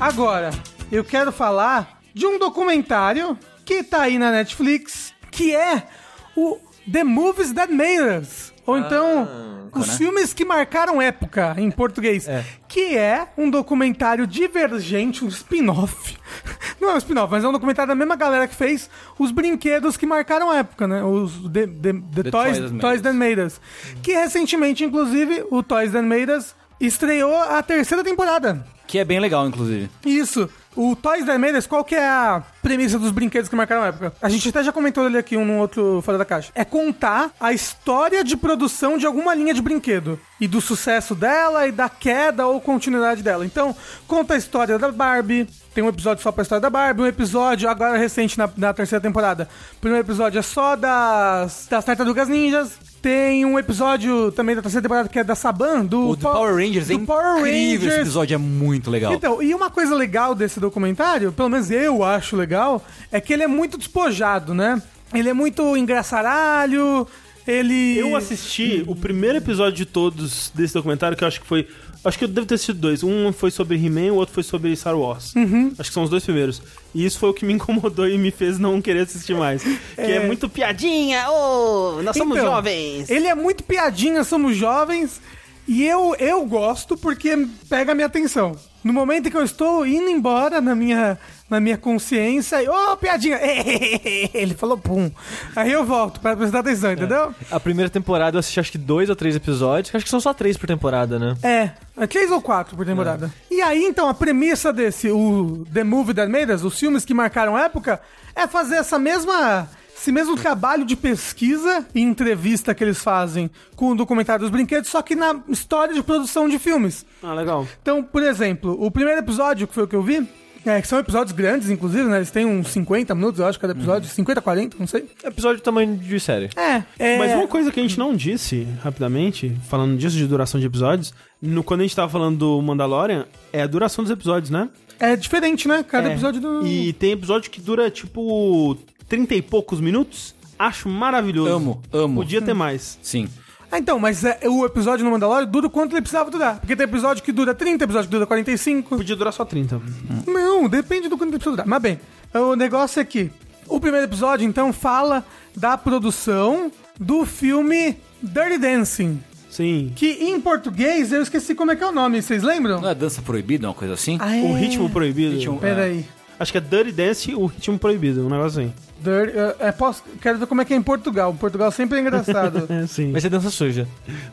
[0.00, 0.50] Agora,
[0.90, 5.86] eu quero falar de um documentário que tá aí na Netflix, que é
[6.34, 6.58] o
[6.90, 8.50] The Movies That Made Us.
[8.66, 9.94] Ou então, os né?
[9.96, 12.26] filmes que marcaram época, em português.
[12.28, 12.44] É.
[12.66, 16.16] Que é um documentário divergente, um spin-off.
[16.80, 19.96] Não é um spin-off, mas é um documentário da mesma galera que fez os brinquedos
[19.98, 21.02] que marcaram época, né?
[21.02, 23.02] Os The, the- the The Toys, Toys That Made Toys Us.
[23.02, 23.60] That Made Us.
[24.02, 28.64] Que recentemente, inclusive, o Toys That Made Us estreou a terceira temporada.
[28.90, 29.88] Que é bem legal, inclusive.
[30.04, 30.50] Isso.
[30.74, 34.12] O Toys That Made qual que é a premissa dos brinquedos que marcaram a época?
[34.20, 36.50] A gente até já comentou ele aqui um no outro Fora da Caixa.
[36.56, 40.18] É contar a história de produção de alguma linha de brinquedo.
[40.40, 43.46] E do sucesso dela e da queda ou continuidade dela.
[43.46, 43.76] Então,
[44.08, 45.46] conta a história da Barbie.
[45.72, 49.00] Tem um episódio só pra história da Barbie, um episódio agora recente na, na terceira
[49.00, 49.48] temporada.
[49.76, 52.89] O primeiro episódio é só das, das Tartarugas Ninjas.
[53.02, 56.54] Tem um episódio também da terceira temporada que é da Saban, do, O do Power
[56.54, 57.64] Rangers é do Power incrível.
[57.64, 58.00] Esse Rangers.
[58.02, 59.14] episódio é muito legal.
[59.14, 63.42] Então, e uma coisa legal desse documentário, pelo menos eu acho legal, é que ele
[63.42, 64.82] é muito despojado, né?
[65.14, 67.06] Ele é muito engraçaralho,
[67.46, 67.98] ele...
[67.98, 71.66] Eu assisti o primeiro episódio de todos desse documentário, que eu acho que foi.
[72.02, 73.02] Acho que eu devo ter assistido dois.
[73.02, 75.34] Um foi sobre He-Man, o outro foi sobre Star Wars.
[75.34, 75.72] Uhum.
[75.78, 76.62] Acho que são os dois primeiros.
[76.94, 79.62] E isso foi o que me incomodou e me fez não querer assistir mais.
[79.62, 83.10] Que é, muito piadinha, ô, nós somos Então, jovens.
[83.10, 85.20] Ele é muito piadinha, somos jovens,
[85.68, 88.56] e eu, eu gosto porque pega a minha atenção.
[88.82, 91.18] No momento em que eu estou indo embora na minha,
[91.50, 93.38] na minha consciência, e, ô, piadinha,
[94.32, 95.10] ele falou pum.
[95.56, 97.34] Aí eu volto pra prestar atenção, entendeu?
[97.50, 99.92] A primeira temporada eu assisti acho que dois ou três episódios.
[99.92, 101.34] Acho que são só três por temporada, né?
[101.42, 103.32] É, é três ou quatro por temporada.
[103.50, 107.12] E aí, então, a premissa desse, o The Movie That Made Us, os filmes que
[107.12, 108.00] marcaram época,
[108.34, 109.68] é fazer essa mesma...
[109.96, 114.88] Esse mesmo trabalho de pesquisa e entrevista que eles fazem com o documentário dos brinquedos,
[114.88, 117.04] só que na história de produção de filmes.
[117.22, 117.68] Ah, legal.
[117.82, 120.26] Então, por exemplo, o primeiro episódio, que foi o que eu vi,
[120.64, 122.16] é, que são episódios grandes, inclusive, né?
[122.18, 124.08] Eles têm uns 50 minutos, eu acho, cada episódio.
[124.08, 125.06] 50, 40, não sei.
[125.24, 126.50] Episódio de tamanho de série.
[126.56, 127.18] É, é...
[127.18, 131.14] Mas uma coisa que a gente não disse, rapidamente, falando disso de duração de episódios,
[131.40, 134.68] no, quando a gente tava falando do Mandalorian, é a duração dos episódios, né?
[134.98, 135.82] É diferente, né?
[135.82, 136.12] Cada É.
[136.12, 136.66] episódio do...
[136.66, 138.76] E tem episódio que dura, tipo,
[139.08, 140.34] 30 e poucos minutos.
[140.58, 141.50] Acho maravilhoso.
[141.50, 142.16] Amo, amo.
[142.16, 142.98] Podia ter mais.
[143.00, 143.26] Sim.
[143.72, 146.58] Ah, então, mas é, o episódio no Mandalorian dura o quanto ele precisava durar.
[146.58, 148.96] Porque tem episódio que dura 30, episódio que dura 45.
[148.96, 149.80] Podia durar só 30.
[150.26, 151.66] Não, depende do quanto ele precisa durar.
[151.66, 152.00] Mas bem,
[152.34, 153.30] o negócio é que
[153.68, 155.24] o primeiro episódio, então, fala
[155.56, 159.20] da produção do filme Dirty Dancing.
[159.48, 159.92] Sim.
[159.96, 162.80] Que em português eu esqueci como é que é o nome, vocês lembram?
[162.80, 164.16] Não é dança proibida, uma coisa assim?
[164.20, 164.42] Ah, é?
[164.42, 165.36] O ritmo proibido.
[165.36, 166.04] Ritmo- Peraí.
[166.40, 168.72] Acho que é Dirty Dance, o ritmo proibido, um negócio assim.
[168.98, 171.34] Dirty, é, é, posso, quero ver como é que é em Portugal.
[171.34, 172.66] Portugal sempre é engraçado.
[172.72, 173.12] É, sim.
[173.12, 173.86] Vai ser dança suja.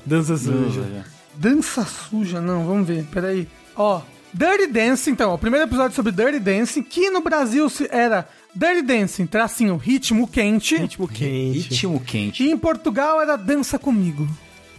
[0.06, 1.06] Dança suja.
[1.36, 3.46] Dança suja, não, vamos ver, peraí.
[3.76, 4.02] Ó,
[4.34, 9.26] Dirty Dancing, então, o primeiro episódio sobre Dirty Dancing, que no Brasil era Dirty Dancing,
[9.26, 10.78] tracinho, ritmo quente.
[10.78, 11.70] Ritmo quente.
[11.70, 12.44] Ritmo quente.
[12.44, 14.26] E em Portugal era Dança Comigo.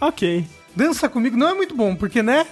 [0.01, 0.45] Ok.
[0.75, 2.47] Dança Comigo não é muito bom, porque, né?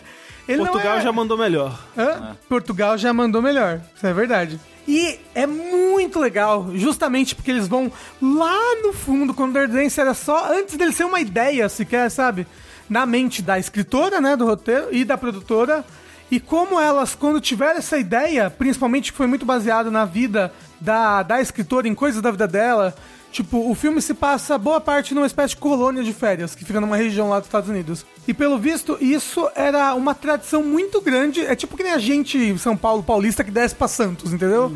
[0.48, 1.80] Ele Portugal é- já mandou melhor.
[1.98, 2.38] Hã?
[2.48, 4.60] Portugal já mandou melhor, isso é verdade.
[4.88, 10.02] E é muito legal, justamente porque eles vão lá no fundo, quando o Dirty Dancing
[10.02, 12.48] era só, antes dele ser uma ideia sequer, sabe?
[12.90, 15.84] Na mente da escritora, né, do roteiro, e da produtora.
[16.32, 21.22] E como elas, quando tiveram essa ideia, principalmente que foi muito baseado na vida da,
[21.22, 22.96] da escritora, em coisas da vida dela,
[23.38, 26.82] Tipo, o filme se passa boa parte numa espécie de colônia de férias, que fica
[26.82, 28.04] numa região lá dos Estados Unidos.
[28.28, 31.46] E pelo visto, isso era uma tradição muito grande.
[31.46, 34.76] É tipo que nem a gente São Paulo paulista que desce pra Santos, entendeu?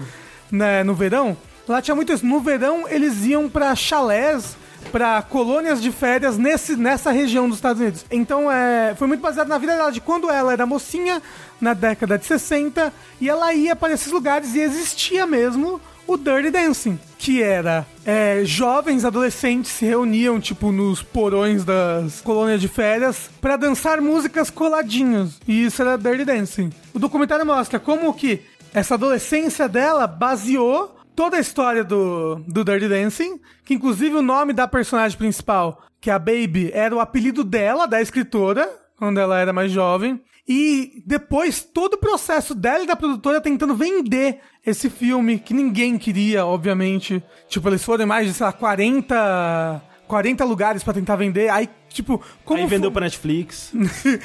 [0.51, 1.35] Né, no verão.
[1.67, 2.23] Lá tinha muito isso.
[2.23, 4.55] No verão, eles iam pra chalés,
[4.91, 8.05] pra colônias de férias nesse, nessa região dos Estados Unidos.
[8.11, 11.19] Então, é, foi muito baseado na vida dela, de quando ela era mocinha,
[11.59, 16.51] na década de 60, e ela ia para esses lugares e existia mesmo o Dirty
[16.51, 23.29] Dancing, que era é, jovens adolescentes se reuniam tipo nos porões das colônias de férias
[23.39, 25.39] pra dançar músicas coladinhos.
[25.47, 26.71] E isso era Dirty Dancing.
[26.93, 28.41] O documentário mostra como que
[28.73, 34.53] essa adolescência dela baseou toda a história do, do Dirty Dancing, que inclusive o nome
[34.53, 39.39] da personagem principal, que é a Baby, era o apelido dela, da escritora, quando ela
[39.39, 40.21] era mais jovem.
[40.47, 45.97] E depois todo o processo dela e da produtora tentando vender esse filme, que ninguém
[45.97, 47.23] queria, obviamente.
[47.47, 51.49] Tipo, eles foram em mais de, sei lá, 40, 40 lugares pra tentar vender.
[51.49, 52.59] Aí, tipo, como.
[52.59, 53.71] Aí vendeu fo- pra Netflix.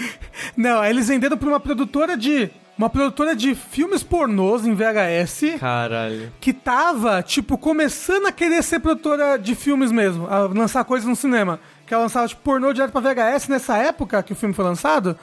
[0.57, 2.51] Não, aí eles venderam pra uma produtora de.
[2.79, 6.31] Uma produtora de filmes pornôs em VHS Caralho.
[6.39, 11.17] que tava, tipo, começando a querer ser produtora de filmes mesmo, a lançar coisas no
[11.17, 11.59] cinema.
[11.87, 15.17] Que ela lançava, tipo, pornô direto pra VHS nessa época que o filme foi lançado.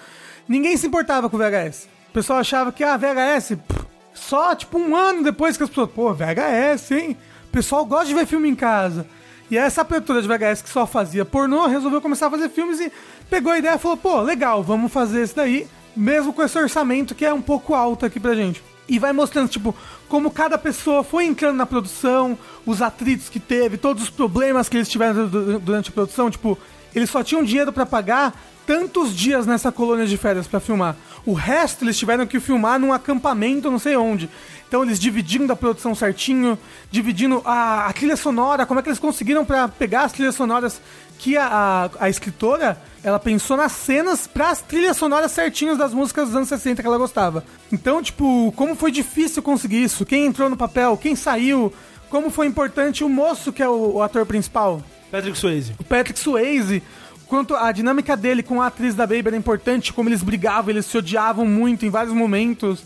[0.48, 1.88] Ninguém se importava com VHS.
[2.10, 5.90] O pessoal achava que, ah, VHS, pff, só, tipo, um ano depois que as pessoas,
[5.90, 7.18] pô, VHS, hein?
[7.48, 9.06] O pessoal gosta de ver filme em casa.
[9.50, 12.92] E essa produtora de VHS que só fazia pornô resolveu começar a fazer filmes e
[13.30, 17.14] pegou a ideia e falou: pô, legal, vamos fazer esse daí, mesmo com esse orçamento
[17.14, 18.64] que é um pouco alto aqui pra gente.
[18.88, 19.76] E vai mostrando, tipo,
[20.10, 24.78] como cada pessoa foi entrando na produção, os atritos que teve, todos os problemas que
[24.78, 26.30] eles tiveram du- durante a produção.
[26.30, 26.58] Tipo,
[26.94, 28.34] eles só tinham dinheiro pra pagar
[28.66, 30.96] tantos dias nessa colônia de férias pra filmar.
[31.26, 34.30] O resto eles tiveram que filmar num acampamento, não sei onde.
[34.68, 36.58] Então eles dividindo a produção certinho,
[36.90, 40.82] dividindo a, a trilha sonora, como é que eles conseguiram pra pegar as trilhas sonoras
[41.20, 41.46] que a,
[42.00, 46.50] a, a escritora, ela pensou nas cenas pras trilhas sonoras certinhas das músicas dos anos
[46.50, 47.46] 60 que ela gostava.
[47.72, 50.06] Então, tipo, como foi difícil conseguir isso?
[50.06, 50.98] Quem entrou no papel?
[50.98, 51.72] Quem saiu?
[52.10, 54.82] Como foi importante o moço que é o, o ator principal?
[55.14, 55.76] Patrick Swayze.
[55.80, 56.82] o Patrick Swayze,
[57.34, 60.86] quanto a dinâmica dele com a atriz da Baby era importante, como eles brigavam, eles
[60.86, 62.84] se odiavam muito em vários momentos.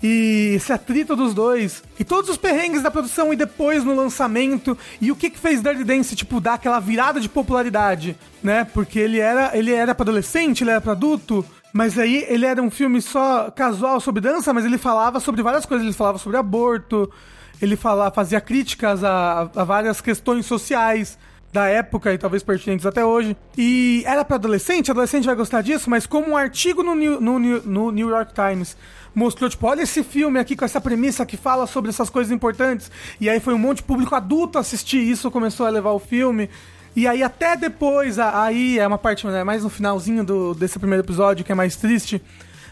[0.00, 1.82] E esse atrito dos dois.
[1.98, 4.78] E todos os perrengues da produção e depois no lançamento.
[5.00, 8.62] E o que que fez Dirty Dance, tipo, dar aquela virada de popularidade, né?
[8.62, 11.44] Porque ele era, ele era pra adolescente, ele era pra adulto.
[11.72, 15.66] Mas aí ele era um filme só casual sobre dança, mas ele falava sobre várias
[15.66, 15.84] coisas.
[15.84, 17.12] Ele falava sobre aborto,
[17.60, 21.18] ele falava, fazia críticas a, a várias questões sociais
[21.52, 23.36] da época e talvez pertinentes até hoje.
[23.56, 27.38] E era pra adolescente, adolescente vai gostar disso, mas como um artigo no New, no,
[27.38, 28.76] no New York Times
[29.14, 32.90] mostrou, tipo, olha esse filme aqui com essa premissa que fala sobre essas coisas importantes.
[33.20, 36.48] E aí foi um monte de público adulto assistir isso, começou a levar o filme.
[36.94, 41.04] E aí até depois, aí é uma parte né, mais no finalzinho do, desse primeiro
[41.04, 42.22] episódio, que é mais triste,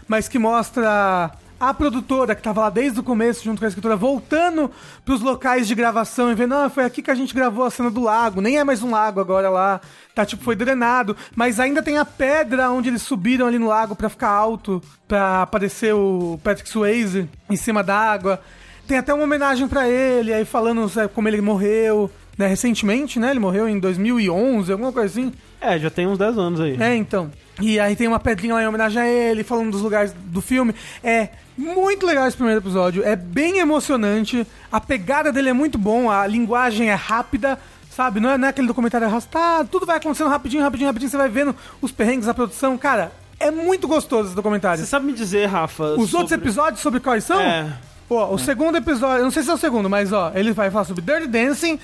[0.07, 3.95] mas que mostra a produtora que tava lá desde o começo, junto com a escritora,
[3.95, 4.69] voltando
[5.03, 7.89] pros locais de gravação e vendo, ah, foi aqui que a gente gravou a cena
[7.89, 9.81] do lago, nem é mais um lago agora lá,
[10.13, 13.95] tá, tipo, foi drenado, mas ainda tem a pedra onde eles subiram ali no lago
[13.95, 18.39] pra ficar alto, pra aparecer o Patrick Swayze em cima da água.
[18.87, 23.31] Tem até uma homenagem pra ele, aí falando sabe, como ele morreu, né, recentemente, né,
[23.31, 25.33] ele morreu em 2011, alguma coisa assim.
[25.59, 26.77] É, já tem uns 10 anos aí.
[26.79, 27.31] É, então.
[27.59, 30.75] E aí tem uma pedrinha lá em homenagem a ele, falando dos lugares do filme.
[31.03, 36.09] É muito legal esse primeiro episódio, é bem emocionante, a pegada dele é muito bom,
[36.11, 37.57] a linguagem é rápida,
[37.89, 38.19] sabe?
[38.19, 41.29] Não é, não é aquele documentário arrastado, tudo vai acontecendo rapidinho, rapidinho, rapidinho, você vai
[41.29, 42.77] vendo os perrengues da produção.
[42.77, 44.79] Cara, é muito gostoso esse documentário.
[44.83, 45.83] Você sabe me dizer, Rafa?
[45.95, 47.39] Os outros sobre- episódios sobre quais são?
[47.41, 47.67] É.
[48.09, 50.71] Ó, o segundo episódio, eu não sei se é o segundo, mas ó, ele vai
[50.71, 51.79] falar sobre Dirty Dancing,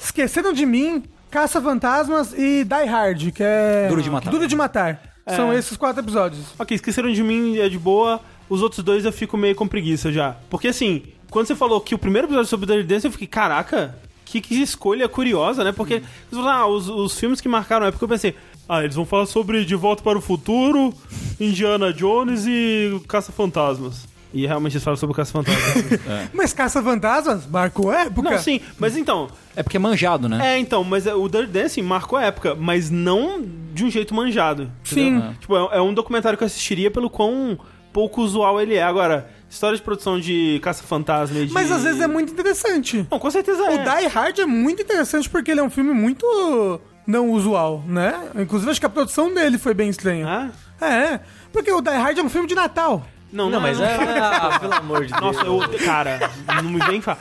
[0.00, 3.86] Esqueceram de Mim, Caça Fantasmas e Die Hard, que é.
[3.88, 4.30] Duro de Matar.
[4.30, 5.00] Duro de Matar.
[5.26, 5.36] É.
[5.36, 6.40] São esses quatro episódios.
[6.58, 8.20] Ok, esqueceram de mim, é de boa.
[8.48, 10.36] Os outros dois eu fico meio com preguiça já.
[10.48, 13.98] Porque assim, quando você falou que o primeiro episódio sobre Dirty Dance, eu fiquei, caraca,
[14.24, 15.72] que, que escolha curiosa, né?
[15.72, 18.34] Porque ah, os, os filmes que marcaram a época, eu pensei,
[18.68, 20.92] ah, eles vão falar sobre De Volta para o Futuro,
[21.40, 24.06] Indiana Jones e Caça-Fantasmas.
[24.32, 26.00] E realmente eles falam sobre o Caça-Fantasmas.
[26.34, 28.30] Mas Caça Fantasmas marcou época.
[28.30, 30.54] Não, sim, mas então, É porque é manjado, né?
[30.54, 34.14] É, então, mas é, o Dirty Dancing marcou a época, mas não de um jeito
[34.14, 34.70] manjado.
[34.84, 35.16] Sim.
[35.16, 35.34] entendeu?
[35.40, 37.58] Tipo, é, é um documentário que eu assistiria pelo quão
[37.92, 38.82] pouco usual ele é.
[38.82, 41.52] Agora, história de produção de Caça-Fantasma e de...
[41.52, 43.06] Mas às vezes é muito interessante.
[43.10, 44.00] Não, com certeza O é.
[44.00, 48.14] Die Hard é muito interessante porque ele é um filme muito não usual, né?
[48.36, 50.52] Inclusive acho que a produção dele foi bem estranha.
[50.80, 50.86] Ah?
[50.86, 51.20] É,
[51.52, 53.04] porque o Die Hard é um filme de Natal.
[53.32, 53.96] Não, Não, mas é.
[54.20, 55.20] Ah, pelo amor de Deus.
[55.20, 55.60] Nossa, eu...
[55.84, 56.30] Cara,
[56.62, 57.18] não me vem falar.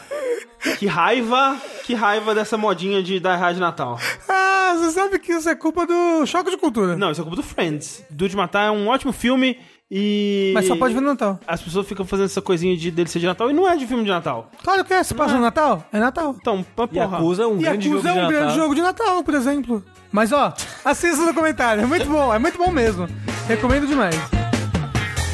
[0.78, 4.00] Que raiva, que raiva dessa modinha de Die Hard de Natal.
[4.28, 6.96] Ah, você sabe que isso é culpa do choque de cultura.
[6.98, 8.04] Não, isso é culpa do Friends.
[8.10, 10.52] Do de Matar é um ótimo filme e...
[10.54, 11.40] Mas só pode ver no Natal.
[11.48, 13.88] As pessoas ficam fazendo essa coisinha de dele ser de Natal e não é de
[13.88, 14.50] filme de Natal.
[14.64, 16.36] Claro que é, se passa no Natal, é Natal.
[16.40, 17.18] Então, pra porra.
[17.18, 18.56] acusa um E grande jogo é um de grande Natal.
[18.56, 19.84] jogo de Natal, por exemplo.
[20.12, 23.08] Mas ó, assista o documentário, é muito bom, é muito bom mesmo.
[23.48, 24.16] Recomendo demais.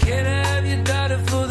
[0.01, 1.43] Can I have your daughter for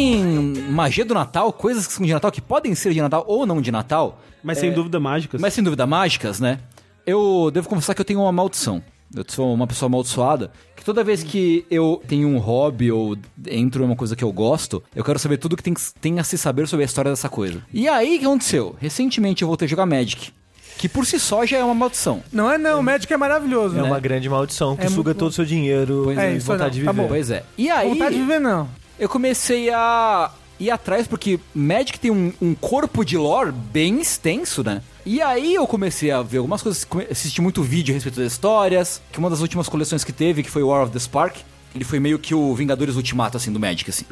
[0.00, 3.46] em magia do Natal, coisas que são de Natal, que podem ser de Natal ou
[3.46, 5.40] não de Natal, Mas sem dúvida mágicas.
[5.40, 6.58] mas sem dúvida mágicas, né?
[7.06, 8.82] Eu devo confessar que eu tenho uma maldição.
[9.14, 13.16] Eu sou uma pessoa amaldiçoada, que toda vez que eu tenho um hobby ou
[13.48, 16.24] entro em uma coisa que eu gosto, eu quero saber tudo que tem, tem a
[16.24, 17.60] se saber sobre a história dessa coisa.
[17.74, 18.76] E aí, o que aconteceu?
[18.78, 20.30] Recentemente eu voltei a jogar Magic,
[20.78, 22.22] que por si só já é uma maldição.
[22.32, 23.76] Não é não, o Magic é maravilhoso.
[23.76, 23.88] É né?
[23.88, 26.46] uma grande maldição que É suga muito todo o seu dinheiro Pois e é, isso
[26.46, 26.80] vontade não.
[26.80, 27.02] de Tá viver.
[27.02, 27.08] bom.
[27.08, 27.42] Pois é.
[27.58, 28.68] E aí, Vontade de viver não.
[29.00, 34.62] Eu comecei a ir atrás, porque Magic tem um, um corpo de lore bem extenso,
[34.62, 34.82] né?
[35.06, 39.00] E aí eu comecei a ver algumas coisas, assisti muito vídeo a respeito das histórias,
[39.10, 41.38] que uma das últimas coleções que teve, que foi War of the Spark,
[41.74, 44.04] Ele foi meio que o Vingadores Ultimato, assim, do Magic, assim.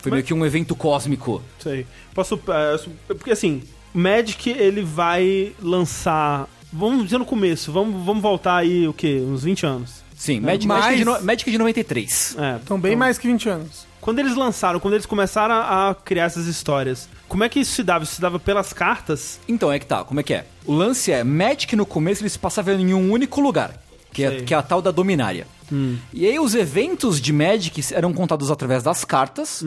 [0.00, 1.42] Foi meio que um evento cósmico.
[1.58, 1.86] Sei.
[2.12, 2.38] Posso.
[2.48, 3.62] é, porque assim,
[3.94, 6.48] Magic ele vai lançar.
[6.72, 9.22] Vamos dizer no começo, vamos, vamos voltar aí o quê?
[9.24, 10.05] Uns 20 anos.
[10.16, 12.36] Sim, Magic, Mas- Magic, de no, Magic de 93.
[12.38, 13.86] É, Então, bem mais que 20 anos.
[14.00, 17.82] Quando eles lançaram, quando eles começaram a criar essas histórias, como é que isso se
[17.82, 18.04] dava?
[18.04, 19.40] Isso se dava pelas cartas?
[19.48, 20.46] Então, é que tá, como é que é?
[20.64, 23.74] O lance é, Magic no começo eles passavam em um único lugar,
[24.12, 25.46] que é, que é a tal da Dominária.
[26.14, 29.64] E aí os eventos de Magic eram contados através das cartas,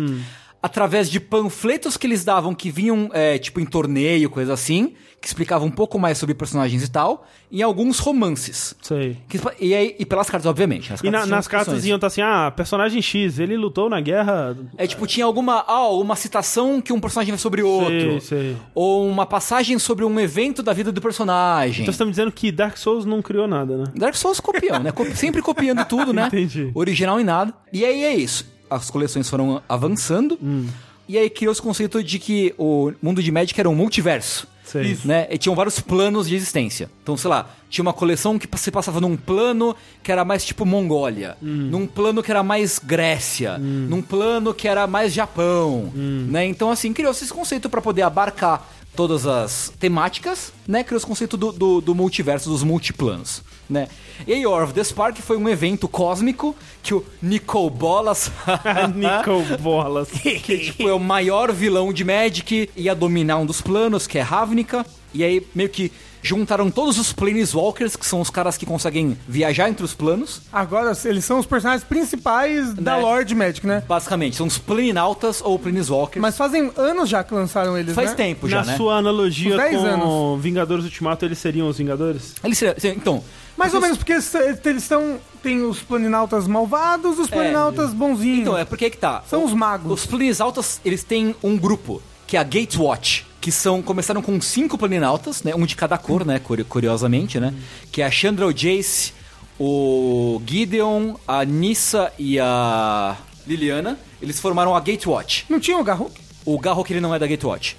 [0.61, 5.27] através de panfletos que eles davam que vinham, é, tipo, em torneio, coisa assim, que
[5.27, 8.73] explicavam um pouco mais sobre personagens e tal, e alguns romances.
[8.81, 9.17] Sei.
[9.27, 10.93] Que- e, aí, e pelas cartas, obviamente.
[10.93, 14.55] As E na- nas cartas iam estar assim, ah, personagem X, ele lutou na guerra.
[14.77, 15.65] É tipo, tinha alguma.
[15.67, 18.21] Ah, uma citação que um personagem vai sobre outro.
[18.21, 18.55] sei.
[18.73, 21.81] Ou uma passagem sobre um evento da vida do personagem.
[21.81, 23.83] Então você tá me dizendo que Dark Souls não criou nada, né?
[23.95, 24.91] Dark Souls copião, né?
[25.15, 26.27] Sempre copiando tudo, né?
[26.31, 26.71] Entendi.
[26.73, 27.53] Original em nada.
[27.73, 28.45] E aí é isso.
[28.69, 30.37] As coleções foram avançando.
[30.41, 30.67] Hum.
[31.07, 34.47] E aí criou-se o conceito de que o mundo de Magic era um multiverso.
[34.75, 35.07] Isso.
[35.07, 35.27] Né?
[35.31, 36.91] E tinham vários planos de existência.
[37.01, 40.63] Então, sei lá, tinha uma coleção que se passava num plano que era mais tipo
[40.63, 41.69] Mongólia, Hum.
[41.71, 46.27] num plano que era mais Grécia, num plano que era mais Japão, Hum.
[46.29, 46.45] né?
[46.45, 50.83] Então, assim, criou-se esse conceito para poder abarcar todas as temáticas, né?
[50.83, 53.87] Criou-se o conceito do, do, do multiverso, dos multiplanos, né?
[54.25, 58.31] E aí, War of the Spark foi um evento cósmico que o Nicol Bolas...
[58.95, 60.09] Nico Bolas.
[60.21, 64.21] que tipo, é o maior vilão de Magic, ia dominar um dos planos, que é
[64.21, 64.85] Ravnica.
[65.13, 69.69] E aí, meio que juntaram todos os Planeswalkers, que são os caras que conseguem viajar
[69.69, 70.41] entre os planos.
[70.51, 73.01] Agora, eles são os personagens principais da Né?
[73.01, 73.83] Lord Magic, né?
[73.87, 76.21] Basicamente, são os Planinautas ou Planeswalkers.
[76.21, 78.15] Mas fazem anos já que lançaram eles, faz né?
[78.15, 78.77] tempo já, Na né?
[78.77, 80.41] sua analogia Uns 10 com anos.
[80.43, 82.35] Vingadores Ultimato, eles seriam os Vingadores?
[82.43, 83.23] Eles seriam- então...
[83.57, 85.19] Mais ou os- menos, porque eles estão...
[85.43, 88.39] Tem os planinautas malvados e os planinautas bonzinhos.
[88.39, 89.23] Então, é porque é que tá.
[89.29, 89.91] São os magos.
[89.91, 94.77] Os Planinautas, eles têm um grupo, que é a Gatewatch, que são, começaram com cinco
[94.77, 95.53] Planinautas, né?
[95.55, 96.39] Um de cada cor, né?
[96.39, 97.53] curi- Curiosamente, né?
[97.91, 99.13] Que é a Chandra o Jace,
[99.59, 103.15] o Gideon, a Nissa e a
[103.47, 103.97] Liliana.
[104.21, 105.45] Eles formaram a Gatewatch.
[105.49, 106.09] Não tinha o Garro?
[106.45, 107.77] O Garrok ele não é da Gatewatch.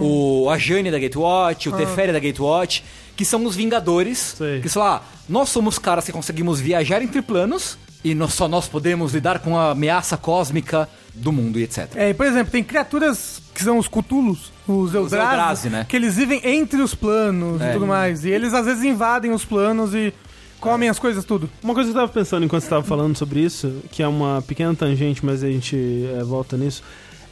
[0.00, 2.84] O a Jane é da Gatewatch, o Teferi é da Gatewatch,
[3.16, 4.18] que são os Vingadores.
[4.38, 4.60] Sei.
[4.60, 8.68] Que sei lá, nós somos caras que conseguimos viajar entre planos e nós, só nós
[8.68, 11.88] podemos lidar com a ameaça cósmica do mundo e etc.
[11.96, 15.86] É, por exemplo, tem criaturas que são os Cthulhus, os Eldrazi, Eldrazi, né?
[15.88, 17.70] que eles vivem entre os planos É.
[17.70, 18.24] e tudo mais.
[18.24, 20.12] E eles às vezes invadem os planos e
[20.60, 21.50] comem as coisas tudo.
[21.62, 24.42] Uma coisa que eu tava pensando enquanto você tava falando sobre isso, que é uma
[24.46, 25.76] pequena tangente, mas a gente
[26.16, 26.82] é, volta nisso,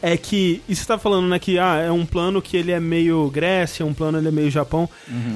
[0.02, 2.80] é que isso você tá falando, né, que ah, é um plano que ele é
[2.80, 4.88] meio Grécia, um plano ele é meio Japão.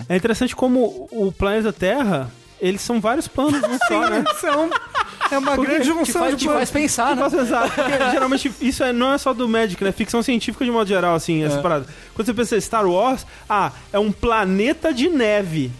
[0.09, 2.31] É interessante como o planeta Terra,
[2.61, 4.25] eles são vários planos, não só, né?
[4.41, 4.71] São,
[5.35, 7.23] é uma grande Te junção faz, de te faz pensar, né?
[7.23, 9.93] Posso pensar, porque geralmente isso é- não é só do Magic, né?
[9.93, 11.87] Ficção científica de modo geral, assim, essa parada.
[12.15, 15.71] Quando você pensa em Star Wars, ah, é um planeta de neve.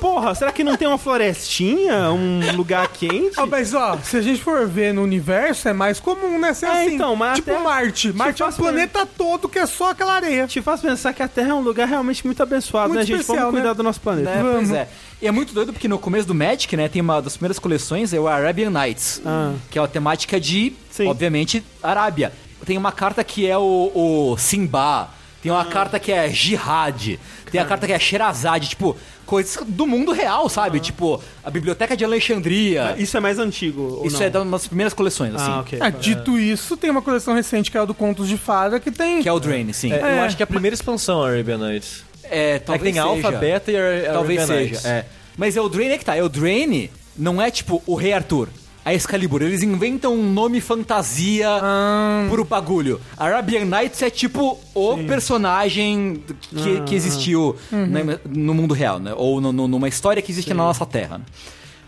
[0.00, 2.10] Porra, será que não tem uma florestinha?
[2.10, 3.38] Um lugar quente?
[3.38, 6.52] Ah, mas ó, se a gente for ver no universo, é mais comum, né?
[6.54, 6.94] Ser É, assim.
[6.94, 8.12] então, mas tipo até- Marte.
[8.12, 10.46] Marte é um faz- planeta todo que é só aquela areia.
[10.46, 13.20] Te faz pensar que a Terra é um lugar realmente muito abençoado, Muito né, gente?
[13.20, 13.74] especial, Vamos cuidar né?
[13.74, 14.30] do nosso planeta.
[14.30, 14.42] Né?
[14.42, 14.68] Vamos.
[14.68, 14.88] Pois é.
[15.22, 18.12] E é muito doido porque no começo do Magic, né, tem uma das primeiras coleções,
[18.12, 19.52] é o Arabian Nights, Ah.
[19.70, 21.06] que é a temática de, Sim.
[21.06, 22.32] obviamente, Arábia.
[22.66, 25.08] Tem uma carta que é o, o Simba,
[25.40, 25.54] tem Ah.
[25.56, 27.20] uma carta que é Jihad,
[27.52, 30.80] tem a carta que é Sherazade, tipo, coisas do mundo real, sabe?
[30.80, 32.96] Tipo, a Biblioteca de Alexandria.
[32.98, 33.98] Isso é mais antigo.
[34.00, 34.26] ou Isso não?
[34.26, 35.50] é das primeiras coleções, assim.
[35.52, 35.78] Ah, ok.
[35.80, 38.90] Ah, dito isso, tem uma coleção recente que é a do Contos de Fada, que
[38.90, 39.22] tem.
[39.22, 39.92] Que é o Drain, sim.
[39.92, 40.18] É, É.
[40.18, 42.04] Eu acho que é a primeira expansão, Arabian Nights.
[42.24, 43.38] É, É talvez tem Alpha, seja.
[43.38, 45.04] Beta e Talvez seja, é.
[45.36, 46.14] Mas é o Drain é que tá.
[46.16, 48.48] É o Drain não é tipo o Rei Arthur.
[48.84, 52.26] A Excalibur, eles inventam um nome fantasia Ah.
[52.28, 53.00] pro bagulho.
[53.16, 59.12] Arabian Nights é tipo o personagem que, que existiu né, no mundo real, né?
[59.16, 61.18] Ou no- no- numa história que existe na nossa Terra.
[61.18, 61.24] né?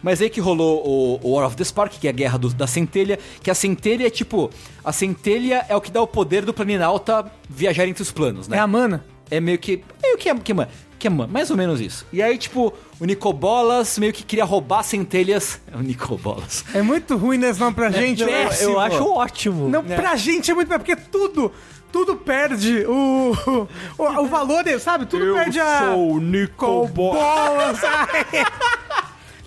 [0.02, 2.50] Mas aí que rolou o, o War of the Spark, que é a guerra do-
[2.54, 4.50] da centelha, que a centelha é tipo...
[4.84, 8.58] A centelha é o que dá o poder do Planinauta viajar entre os planos, né?
[8.58, 9.04] É a mana.
[9.30, 9.82] É meio que.
[10.02, 12.06] Meio que é, que, é- que é mais ou menos isso.
[12.12, 15.60] E aí, tipo, o Nicobolas meio que queria roubar centelhas.
[15.72, 16.64] É o Nicobolas.
[16.74, 18.22] É muito ruim nesse nome pra gente.
[18.22, 18.48] Eu, né?
[18.60, 19.68] eu acho ótimo.
[19.68, 21.52] Não, pra gente é muito porque tudo,
[21.92, 23.32] tudo perde o,
[23.98, 25.06] o, o valor, sabe?
[25.06, 25.90] Tudo perde a...
[25.92, 28.44] sou o Nico Bo- Bolas, ai.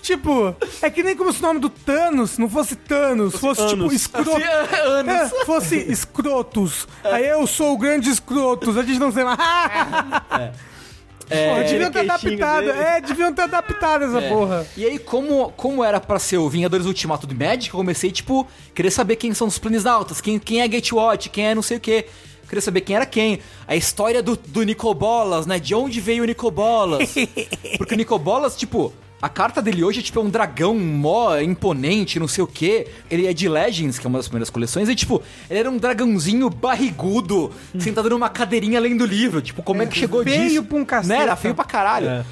[0.08, 3.82] Tipo, é que nem como se o nome do Thanos não fosse Thanos, fosse, tipo
[3.82, 3.92] Anos.
[3.92, 4.38] escroto.
[4.40, 6.88] É, fosse escrotos.
[7.04, 9.38] Aí eu sou o grande escrotos, a gente não sei mais.
[11.28, 12.64] Porra, deviam ter adaptado.
[12.64, 12.78] dele.
[12.78, 14.28] É, deviam ter adaptado essa É.
[14.30, 14.66] porra.
[14.74, 18.46] E aí, como, como era pra ser o Vingadores Ultimato do Magic, eu comecei, tipo,
[18.74, 21.80] querer saber quem são os Planesnautas, quem, quem é Gatewatch, quem é não sei o
[21.80, 22.06] quê.
[22.48, 23.40] Queria saber quem era quem.
[23.66, 25.58] A história do, do Nicobolas, né?
[25.58, 27.14] De onde veio o Nicobolas.
[27.76, 28.90] Porque o Nicobolas, tipo,
[29.20, 32.86] a carta dele hoje é tipo é um dragão mó imponente, não sei o quê.
[33.10, 35.76] Ele é de Legends, que é uma das primeiras coleções, e tipo, ele era um
[35.76, 39.42] dragãozinho barrigudo, sentado numa cadeirinha lendo livro.
[39.42, 40.62] Tipo, como é, que chegou feio disso?
[40.64, 41.14] pra um caceta.
[41.14, 41.22] Né?
[41.22, 42.08] Era feio pra caralho.
[42.08, 42.24] É.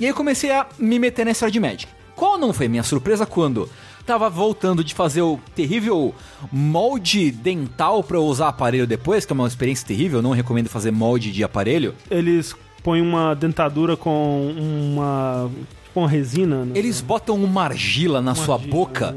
[0.00, 1.86] E aí eu comecei a me meter na história de Magic.
[2.16, 3.68] Qual não foi minha surpresa quando
[4.04, 6.14] tava voltando de fazer o terrível
[6.50, 10.90] molde dental pra eu usar aparelho depois, que é uma experiência terrível, não recomendo fazer
[10.90, 11.94] molde de aparelho.
[12.10, 15.50] Eles põem uma dentadura com uma.
[15.92, 16.64] Tipo uma resina.
[16.64, 16.72] né?
[16.74, 19.14] Eles botam uma argila na sua argila, boca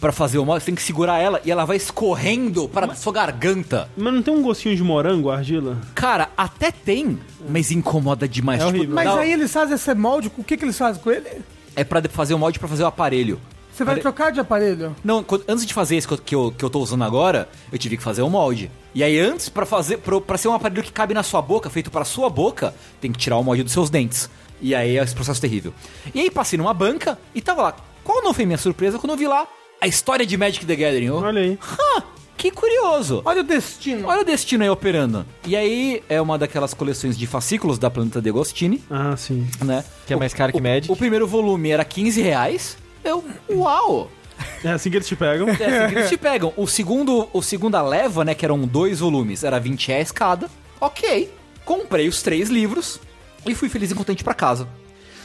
[0.00, 3.12] pra fazer o molde, você tem que segurar ela e ela vai escorrendo para sua
[3.12, 3.88] garganta.
[3.96, 5.78] Mas não tem um gostinho de morango, a argila?
[5.94, 8.60] Cara, até tem, mas incomoda demais.
[8.62, 8.94] É Tipo, horrível.
[8.94, 11.26] Mas dá- aí eles fazem esse molde, o que, que eles fazem com ele?
[11.74, 13.38] é pra fazer o molde pra fazer o aparelho.
[13.70, 14.96] Você vai trocar de aparelho?
[15.04, 17.46] Não, quando- antes de fazer esse que eu, que, eu, que eu tô usando agora,
[17.70, 18.70] eu tive que fazer o molde.
[18.94, 21.90] E aí antes, pra fazer, pra ser um aparelho que cabe na sua boca, feito
[21.90, 24.30] para sua boca, tem que tirar o molde dos seus dentes.
[24.60, 25.72] E aí é esse processo terrível.
[26.14, 27.76] E aí passei numa banca e tava lá.
[28.04, 29.46] Qual não foi minha surpresa quando eu vi lá
[29.80, 31.06] a história de Magic the Gathering?
[31.06, 31.58] Eu, Olha aí.
[31.96, 32.02] "Hã,
[32.36, 33.22] que curioso.
[33.24, 34.06] Olha o destino.
[34.08, 35.26] Olha o destino aí operando.
[35.46, 39.46] E aí é uma daquelas coleções de fascículos da Planeta de Agostini, Ah, sim.
[39.64, 39.84] né?
[40.06, 40.90] Que é mais caro que o, Magic.
[40.92, 42.76] O primeiro volume era 15 reais.
[43.04, 44.10] Eu, uau!
[44.62, 45.48] É assim que eles te pegam.
[45.48, 46.52] É assim que eles te pegam.
[46.56, 50.48] O segundo, o segunda leva, né, que eram dois volumes, era 20 reais cada.
[50.80, 51.30] Ok.
[51.64, 53.00] Comprei os três livros
[53.48, 54.68] e fui feliz e contente pra casa.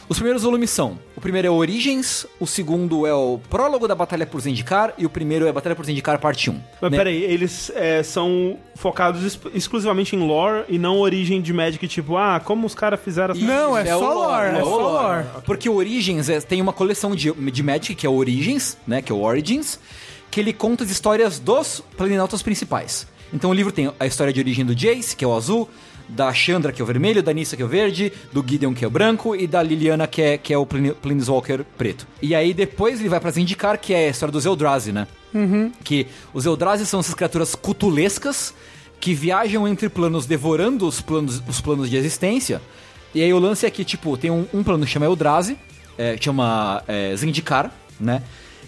[0.09, 4.25] Os primeiros volumes são: o primeiro é Origens, o segundo é o Prólogo da Batalha
[4.25, 6.61] por Zendikar e o primeiro é Batalha por Zendikar parte 1.
[6.81, 6.97] Mas né?
[6.97, 12.17] peraí, eles é, são focados ex- exclusivamente em lore e não origem de Magic, tipo,
[12.17, 13.45] ah, como os caras fizeram essa...
[13.45, 15.25] Não, é, o só lore, é o só lore.
[15.45, 19.01] Porque o Origins é- tem uma coleção de, de Magic, que é o Origins, né?
[19.01, 19.79] Que é o Origins,
[20.29, 23.07] que ele conta as histórias dos planinautas principais.
[23.33, 25.69] Então o livro tem a história de origem do Jace, que é o azul,
[26.11, 28.83] da Chandra, que é o vermelho, da Nissa, que é o verde, do Gideon, que
[28.83, 32.05] é o branco, e da Liliana, que é, que é o Plane- Planeswalker preto.
[32.21, 35.07] E aí depois ele vai pra Zendikar, que é a história dos Eldrazi, né?
[35.83, 38.53] Que os Eldrazi são essas criaturas cutulescas
[38.99, 42.61] que viajam entre planos devorando os planos, os planos de existência.
[43.15, 45.57] E aí o lance é que, tipo, tem um, um plano que chama Eldrazi,
[45.97, 48.21] é, chama é, Zendikar, né?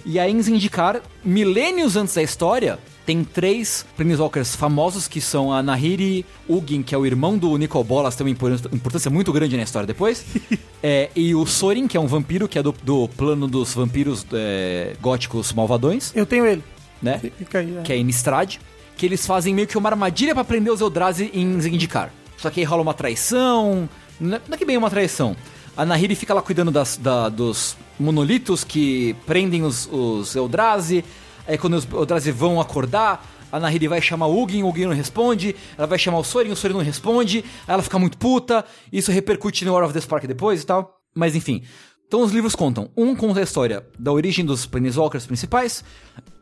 [0.05, 5.61] E aí em Zendikar, milênios antes da história, tem três Planeswalkers famosos que são a
[5.61, 9.63] Nahiri Ugin, que é o irmão do Nicol Bolas, tem uma importância muito grande na
[9.63, 10.25] história depois.
[10.85, 14.25] É, e o Sorin, que é um vampiro, que é do, do plano dos vampiros
[14.33, 16.61] é, góticos malvadões, Eu tenho ele.
[17.01, 17.21] né?
[17.37, 17.77] Fica aí.
[17.77, 17.81] é.
[17.83, 18.57] que é Innistrad,
[18.97, 22.11] que eles fazem meio que uma armadilha pra prender os Eldrazi em Zendikar.
[22.37, 23.87] Só que aí rola uma traição,
[24.19, 25.37] não é não é que bem uma traição.
[25.77, 31.05] A Nahiri fica lá cuidando das, da- dos monolitos que prendem os, os Eldrazi.
[31.47, 34.93] Aí quando os Eldrazi vão acordar, a Nahiri vai chamar o Ugin, o Ugin não
[34.93, 35.55] responde.
[35.77, 37.45] Ela vai chamar o Sorin, o Sorin não responde.
[37.67, 38.65] Aí ela fica muito puta.
[38.91, 40.99] Isso repercute no War of the Spark depois e tal.
[41.13, 41.61] Mas enfim.
[42.07, 42.89] Então os livros contam.
[42.97, 45.83] Um conta a história da origem dos Planeswalkers principais.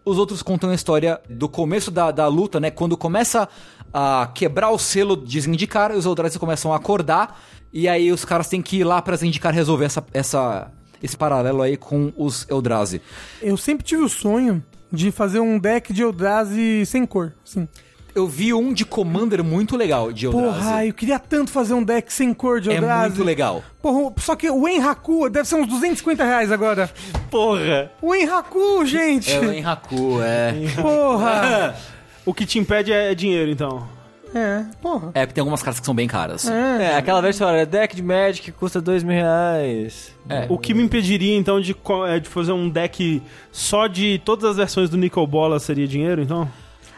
[0.05, 2.71] Os outros contam a história do começo da, da luta, né?
[2.71, 3.47] Quando começa
[3.93, 7.41] a quebrar o selo de Zendikar, os Eldrazi começam a acordar.
[7.73, 10.71] E aí os caras têm que ir lá pra Zendikar resolver essa, essa,
[11.03, 13.01] esse paralelo aí com os Eldrazi.
[13.41, 17.33] Eu sempre tive o sonho de fazer um deck de Eldrazi sem cor.
[17.45, 17.67] Assim.
[18.13, 20.59] Eu vi um de Commander muito legal de Eldrazi.
[20.59, 23.09] Porra, eu queria tanto fazer um deck sem cor de é Eldrazi.
[23.09, 23.63] muito legal.
[23.81, 26.89] Porra, só que o Enhaku deve ser uns 250 reais agora.
[27.29, 27.89] Porra!
[28.01, 29.31] O Enhaku, gente!
[29.31, 30.53] É o Enhaku, é.
[30.81, 31.75] Porra!
[32.23, 33.89] O que te impede é dinheiro, então.
[34.33, 35.11] É, porra.
[35.13, 36.47] É, porque tem algumas cartas que são bem caras.
[36.47, 40.13] É, aquela versão era deck de Magic que custa dois mil reais.
[40.29, 40.45] É.
[40.49, 41.75] O que me impediria, então, de,
[42.07, 43.21] é, de fazer um deck
[43.51, 46.49] só de todas as versões do Nicol Bola seria dinheiro, então?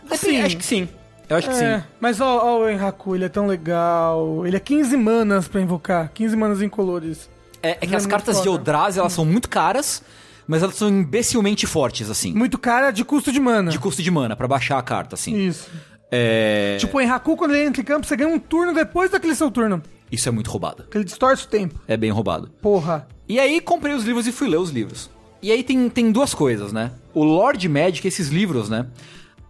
[0.09, 0.87] Assim, acho que sim.
[1.29, 1.85] Eu acho que É, sim.
[1.99, 4.45] mas ó, ó o Enhaku, ele é tão legal.
[4.45, 6.11] Ele é 15 manas pra invocar.
[6.13, 7.29] 15 manas incolores.
[7.61, 8.47] É, é que é as cartas de.
[8.47, 10.03] Eldrazi, elas são muito caras,
[10.45, 12.33] mas elas são imbecilmente fortes, assim.
[12.33, 13.71] Muito cara de custo de mana.
[13.71, 15.33] De custo de mana, pra baixar a carta, assim.
[15.47, 15.71] Isso.
[16.15, 16.77] É...
[16.79, 19.49] Tipo, o Enhaku, quando ele entra em campo, você ganha um turno depois daquele seu
[19.49, 19.81] turno.
[20.11, 20.83] Isso é muito roubado.
[20.83, 21.79] Que ele distorce o tempo.
[21.87, 22.51] É bem roubado.
[22.61, 23.07] Porra.
[23.27, 25.09] E aí comprei os livros e fui ler os livros.
[25.41, 26.91] E aí tem, tem duas coisas, né?
[27.15, 28.85] O Lord Magic, esses livros, né?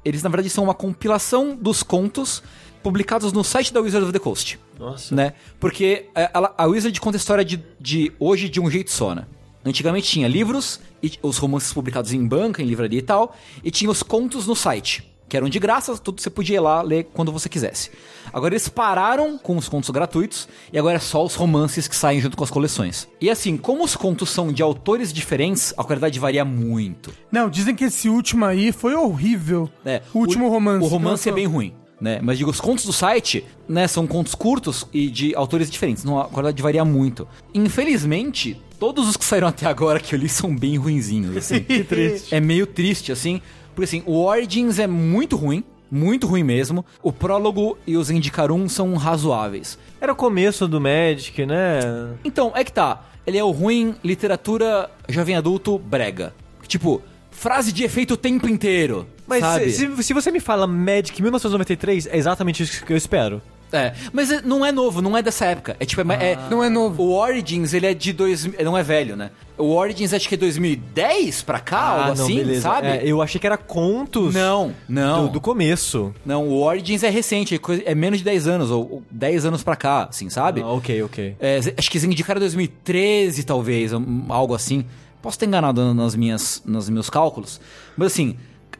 [0.05, 2.41] Eles na verdade são uma compilação dos contos
[2.81, 4.57] publicados no site da Wizard of the Coast.
[4.79, 5.13] Nossa.
[5.13, 5.33] Né?
[5.59, 9.13] Porque é, ela- a Wizard conta a história de, de hoje de um jeito só,
[9.13, 9.25] né?
[9.65, 13.89] Antigamente tinha livros, e os romances publicados em banca, em livraria e tal, e tinha
[13.89, 17.31] os contos no site, que eram de graça, tudo você podia ir lá ler quando
[17.31, 17.89] você quisesse.
[18.31, 22.21] Agora eles pararam com os contos gratuitos e agora é só os romances que saem
[22.21, 23.07] junto com as coleções.
[23.19, 27.11] E assim, como os contos são de autores diferentes, a qualidade varia muito.
[27.31, 29.67] Não, dizem que esse último aí foi horrível.
[29.83, 30.85] É, o último romance.
[30.85, 31.73] O romance é bem ruim.
[31.99, 32.19] Né?
[32.21, 36.19] Mas digo, os contos do site, né, são contos curtos e de autores diferentes, não,
[36.19, 37.27] a qualidade varia muito.
[37.55, 41.61] Infelizmente, todos os que saíram até agora que eu li são bem ruinzinhos, assim.
[41.63, 42.35] Que triste.
[42.35, 43.41] é meio triste, assim,
[43.73, 46.85] porque assim, o Origins é muito ruim, muito ruim mesmo.
[47.01, 49.77] O prólogo e os Indicarum são razoáveis.
[50.01, 51.79] Era o começo do Magic, né?
[52.23, 53.03] Então, é que tá.
[53.25, 56.33] Ele é o ruim literatura jovem adulto brega.
[56.67, 57.01] Tipo,
[57.31, 59.07] frase de efeito o tempo inteiro.
[59.27, 63.41] Mas se- se você me fala Magic 1993, é exatamente isso que eu espero.
[63.73, 65.75] É, mas é- não é novo, não é dessa época.
[65.79, 67.01] É tipo, é, é- Não é novo.
[67.03, 69.31] O Origins, ele é de dois, não é velho, né?
[69.57, 72.87] O Origins acho que é 2010 pra cá, algo assim, sabe?
[72.87, 75.25] É, eu achei que era contos Não, não.
[75.25, 76.13] do, do começo.
[76.25, 79.63] Não, o Origins é recente, é, é menos de 10 anos, ou, ou 10 anos
[79.63, 80.61] pra cá, assim, sabe?
[80.61, 81.35] Ah, ok, ok.
[81.39, 83.91] É, acho que eles indicaram 2013, talvez,
[84.29, 84.85] algo assim.
[85.21, 87.59] Posso ter enganado nas minhas, nos meus cálculos.
[87.95, 88.35] Mas assim,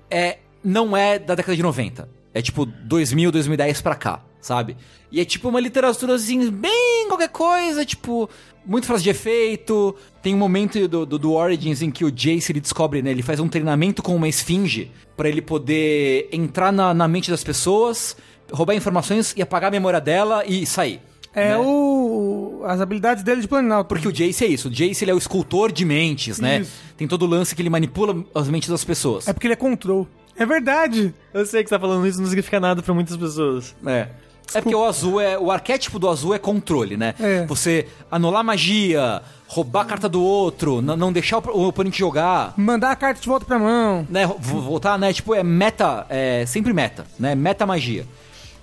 [0.10, 2.10] é, não é da década de 90.
[2.34, 4.76] É tipo 2000, 2010 pra cá, sabe?
[5.12, 8.30] E é tipo uma literatura assim, bem qualquer coisa, tipo,
[8.66, 9.96] muito frase de efeito.
[10.22, 13.12] Tem um momento do, do, do Origins em que o Jace ele descobre, né?
[13.12, 17.44] Ele faz um treinamento com uma esfinge pra ele poder entrar na, na mente das
[17.44, 18.18] pessoas,
[18.52, 21.00] roubar informações e apagar a memória dela e sair.
[21.36, 21.58] É né?
[21.58, 22.62] o.
[22.66, 23.88] as habilidades dele de Planalto.
[23.88, 24.68] Porque o Jace é isso.
[24.68, 26.60] O Jace ele é o escultor de mentes, né?
[26.60, 26.72] Isso.
[26.96, 29.28] Tem todo o lance que ele manipula as mentes das pessoas.
[29.28, 30.08] É porque ele é control.
[30.36, 31.14] É verdade.
[31.34, 33.76] Eu sei que você tá falando isso, não significa nada pra muitas pessoas.
[33.86, 34.10] É.
[34.54, 35.38] É porque o azul é.
[35.38, 37.16] O arquétipo do azul é controle, né?
[37.20, 37.46] É.
[37.48, 42.54] Você anular magia, roubar a carta do outro, não deixar o oponente jogar.
[42.58, 44.06] Mandar a carta de volta pra mão.
[44.10, 45.12] Né, vo- voltar, né?
[45.14, 47.34] Tipo, é meta, é sempre meta, né?
[47.36, 48.06] Meta magia,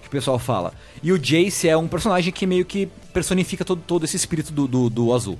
[0.02, 0.72] que o pessoal fala.
[1.02, 4.68] E o Jace é um personagem que meio que personifica todo, todo esse espírito do,
[4.68, 5.38] do, do azul.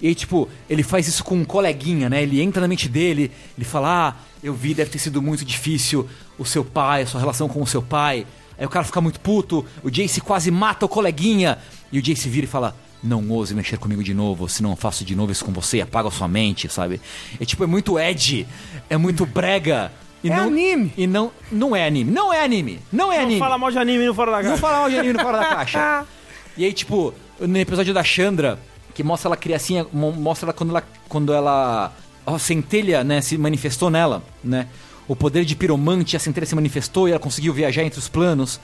[0.00, 2.22] E tipo, ele faz isso com um coleguinha, né?
[2.22, 6.06] Ele entra na mente dele, ele fala: Ah, eu vi, deve ter sido muito difícil
[6.38, 8.24] o seu pai, a sua relação com o seu pai.
[8.58, 11.58] Aí o cara fica muito puto, o Jace quase mata o coleguinha.
[11.92, 15.04] E o Jace vira e fala: Não ouse mexer comigo de novo, senão eu faço
[15.04, 17.00] de novo isso com você e apago a sua mente, sabe?
[17.40, 18.46] É tipo, é muito Ed,
[18.90, 19.92] é muito brega.
[20.24, 20.92] E É não, anime.
[20.96, 23.38] E não, não é anime, não é anime, não é Não anime.
[23.38, 24.60] fala mal de anime no fora da Não caixa.
[24.60, 26.04] fala mal de anime no fora da caixa.
[26.58, 28.58] E aí, tipo, no episódio da Chandra,
[28.92, 31.92] que mostra ela criancinha, mo- mostra ela quando ela, quando ela
[32.26, 34.66] a centelha, né, se manifestou nela, né?
[35.08, 38.60] O poder de piromante, a centelha se manifestou e ela conseguiu viajar entre os planos.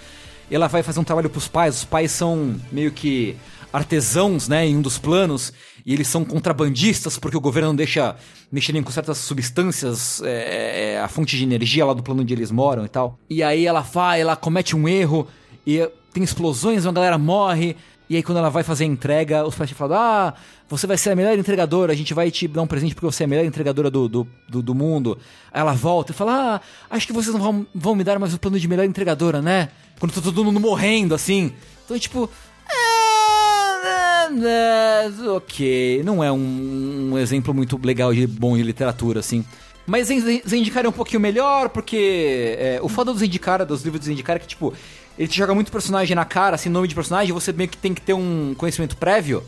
[0.51, 1.78] Ela vai fazer um trabalho pros pais.
[1.78, 3.34] Os pais são meio que
[3.72, 5.53] artesãos, né, em um dos planos.
[5.86, 8.14] E eles são contrabandistas porque o governo não deixa
[8.53, 12.51] mexerem com certas substâncias, é, é, a fonte de energia lá do plano onde eles
[12.51, 13.18] moram e tal.
[13.28, 15.26] E aí ela vai, ela comete um erro
[15.66, 17.76] e tem explosões, uma galera morre.
[18.09, 20.35] E aí quando ela vai fazer a entrega, os pais falam, ah,
[20.69, 23.23] você vai ser a melhor entregadora, a gente vai te dar um presente porque você
[23.23, 25.19] é a melhor entregadora do, do, do, do mundo.
[25.53, 26.61] Aí ela volta e fala, ah,
[26.95, 29.71] acho que vocês não vão, vão me dar mais o plano de melhor entregadora, né?
[29.99, 31.53] Quando tá todo mundo morrendo, assim.
[31.85, 32.29] Então, tipo...
[32.71, 39.21] "É, é, é, ok, não é um, um exemplo muito legal de bom de literatura,
[39.21, 39.45] assim.
[39.87, 44.01] Mas Zen- Zendikar é um pouquinho melhor, porque é, o foda do Zendikar, dos livros
[44.01, 44.73] do Zendikar, é que, tipo,
[45.19, 47.95] ele te joga muito personagem na cara, assim, nome de personagem, você meio que tem
[47.95, 49.43] que ter um conhecimento prévio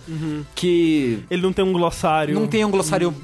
[0.55, 2.35] que Ele não tem um glossário.
[2.35, 3.15] não tem um glossário.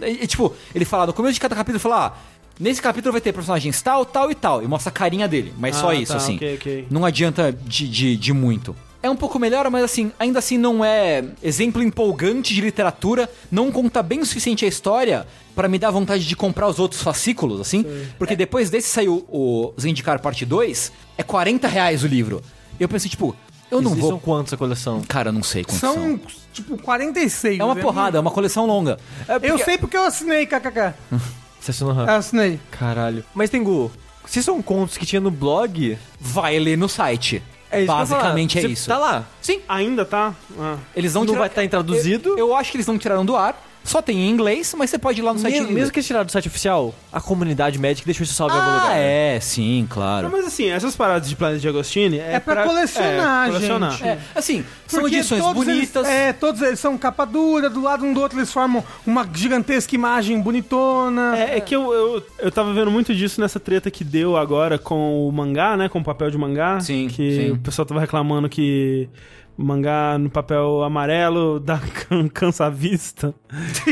[0.00, 2.12] É, é, tipo, ele fala, no começo de cada capítulo, ele fala, ah,
[2.60, 5.76] nesse capítulo vai ter personagens tal, tal e tal, e mostra a carinha dele, mas
[5.76, 6.36] só Ah, isso, tá, assim.
[6.36, 6.86] ok, ok.
[6.90, 8.74] Não adianta de, de, de muito.
[9.06, 13.70] É um pouco melhor, mas assim, ainda assim não é exemplo empolgante de literatura, não
[13.70, 17.60] conta bem o suficiente a história pra me dar vontade de comprar os outros fascículos,
[17.60, 17.84] assim.
[18.18, 22.42] Porque depois desse saiu o Zendikar Parte 2, é 40 reais o livro.
[22.80, 23.34] E eu pensei, tipo,
[23.70, 24.10] eu não E vou...
[24.10, 25.00] São quantos a coleção?
[25.06, 25.94] Cara, não sei quantos são.
[25.94, 26.20] São,
[26.52, 27.60] tipo, 46.
[27.60, 27.80] É uma né?
[27.82, 28.98] porrada, é uma coleção longa.
[29.28, 30.94] É Eu porque- sei porque eu assinei, kkk.
[31.60, 32.58] Você assinou Eu assinei.
[32.72, 33.24] Caralho.
[33.32, 33.88] Mas, Tengu,
[34.26, 35.96] se são contos que tinha no blog...
[36.20, 37.40] Vai ler no site.
[37.70, 37.86] É isso.
[37.92, 38.88] Basicamente é Você isso.
[38.88, 39.24] Tá lá.
[39.40, 39.60] Sim.
[39.68, 40.34] Ainda tá?
[40.58, 40.76] Ah.
[40.94, 42.30] Eles não, Não tira- vai estar traduzido?
[42.30, 43.60] Eu, eu acho que eles não tiraram do ar.
[43.86, 46.06] Só tem em inglês, mas você pode ir lá no site Mesmo, mesmo que eles
[46.06, 48.96] tiraram do site oficial, a comunidade Magic deixou isso salvo em algum Ah, lugar.
[48.98, 50.28] é, sim, Não, claro.
[50.30, 53.90] mas assim, essas paradas de Planeta de Agostini é, É pra colecionar, é, colecionar.
[53.92, 54.04] gente.
[54.04, 56.06] É, assim, são Porque edições todos bonitas.
[56.06, 59.26] Eles, é, todos eles são capa dura, do lado um do outro eles formam uma
[59.32, 61.36] gigantesca imagem bonitona.
[61.38, 64.78] É, é que eu, eu, eu tava vendo muito disso nessa treta que deu agora
[64.78, 65.88] com o mangá, né?
[65.88, 66.80] Com o papel de mangá.
[66.80, 67.50] Sim, Que sim.
[67.52, 69.08] o pessoal tava reclamando que
[69.56, 71.78] mangá no papel amarelo dá
[72.08, 73.34] can- cansa vista.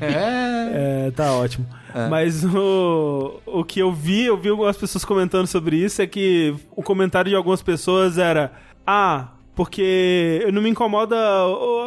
[0.00, 1.06] É.
[1.06, 1.66] É, tá ótimo.
[2.10, 6.54] Mas o, o que eu vi, eu vi algumas pessoas comentando sobre isso, é que
[6.76, 8.52] o comentário de algumas pessoas era:
[8.86, 11.16] Ah, porque eu não me incomoda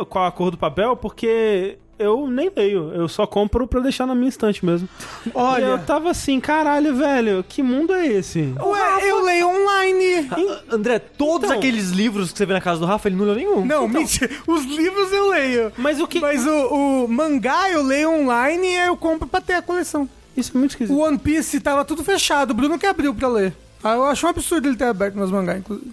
[0.10, 4.16] com a cor do papel, porque eu nem leio, eu só compro pra deixar na
[4.16, 4.88] minha estante mesmo.
[5.26, 8.54] E Olha, eu tava assim, caralho, velho, que mundo é esse?
[8.62, 10.28] ué, eu leio online.
[10.32, 11.58] Ah, André, todos Então.
[11.58, 13.66] aqueles livros que você vê na casa do Rafa, ele não leu nenhum.
[13.66, 14.30] Não, mentira.
[14.48, 15.72] Os livros eu leio.
[15.78, 16.20] Mas o que.
[16.20, 20.08] Mas o, o mangá eu leio online e eu compro pra ter a coleção.
[20.36, 20.96] Isso é muito esquisito.
[20.96, 23.54] O One Piece tava tudo fechado, o Bruno que abriu pra ler.
[23.84, 25.92] Ah, eu acho um absurdo ele ter aberto meus mangá, inclusive.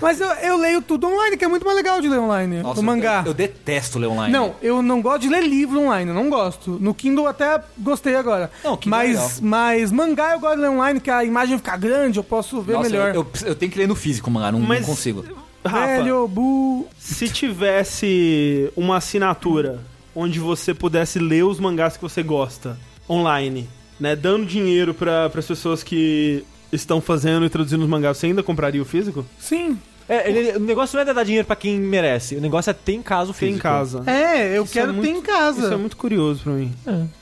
[0.00, 2.62] Mas eu, eu leio tudo online, que é muito mais legal de ler online.
[2.62, 3.22] Nossa, o mangá.
[3.24, 4.32] Eu, eu detesto ler online.
[4.32, 6.78] Não, eu não gosto de ler livro online, eu não gosto.
[6.80, 8.50] No Kindle até gostei agora.
[8.64, 11.76] Não, Kindle é mas, mas mangá eu gosto de ler online, que a imagem fica
[11.76, 13.14] grande, eu posso ver Nossa, melhor.
[13.14, 15.24] Eu, eu, eu tenho que ler no físico, mangá, não, Mas- não consigo.
[15.62, 16.86] Rafa, Velho, bu...
[16.98, 19.80] se tivesse uma assinatura
[20.14, 22.78] onde você pudesse ler os mangás que você gosta
[23.08, 23.68] online,
[23.98, 28.42] né, dando dinheiro para as pessoas que estão fazendo e traduzindo os mangás, você ainda
[28.42, 29.24] compraria o físico?
[29.38, 29.78] Sim.
[30.08, 32.94] É, ele- o negócio não é dar dinheiro pra quem merece, o negócio é ter
[32.94, 33.62] em casa o Tem em físico.
[33.62, 34.02] casa.
[34.10, 35.60] É, eu Isso é quero muito- ter em casa.
[35.66, 36.72] Isso é muito curioso pra mim.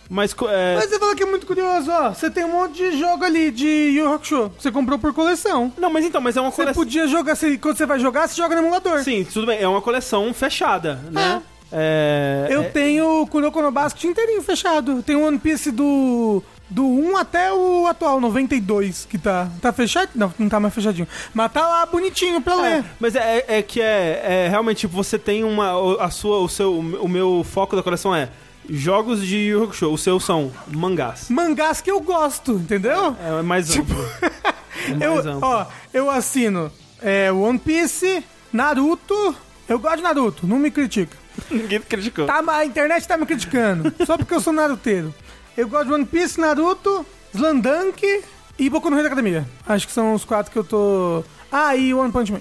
[0.09, 2.15] Mas co- é, Mas você falou que é muito curioso, ó.
[2.15, 4.51] Você tem um monte de jogo ali de Yu Yu Hakusho.
[4.59, 5.71] Você comprou por coleção.
[5.77, 6.83] não, mas então, mas é uma Você coleção.
[6.83, 9.03] podia jogar, você- quando você vai jogar, você joga no emulador.
[9.05, 11.43] Sim, tudo bem, é uma coleção fechada, né?
[11.71, 15.03] É, Eu é- tenho o Kuroko no Basket inteirinho fechado.
[15.03, 16.43] Tem o One Piece do.
[16.71, 19.49] Do 1 até o atual, 92, que tá.
[19.61, 20.11] Tá fechado?
[20.15, 21.09] Não, não tá mais fechadinho.
[21.33, 22.85] Mas tá lá bonitinho pra É, ler.
[23.01, 26.49] mas é, é que é, é realmente tipo, você tem uma o- a sua o
[26.49, 28.29] seu o meu foco da coleção é
[28.69, 31.31] jogos de Yu Hakusho, o seu são mangás.
[31.31, 33.17] Mangás que eu gosto, entendeu?
[33.39, 33.97] É mais amplo.
[34.21, 35.49] É mais Eu, amplo.
[35.49, 39.35] ó, eu assino é, One Piece, Naruto.
[39.67, 41.17] Eu gosto de Naruto, não me critica.
[41.51, 42.27] Ninguém criticou.
[42.27, 43.91] Tá, a internet tá me criticando.
[44.05, 45.15] só porque eu sou naruteiro.
[45.59, 47.05] Eu gosto de One Piece, Naruto,
[47.35, 48.23] Slandunk
[48.57, 49.45] e Boku no Hero da Academia.
[49.67, 51.25] Acho que são os quatro que eu tô...
[51.51, 52.39] Ah, e One Punch Man.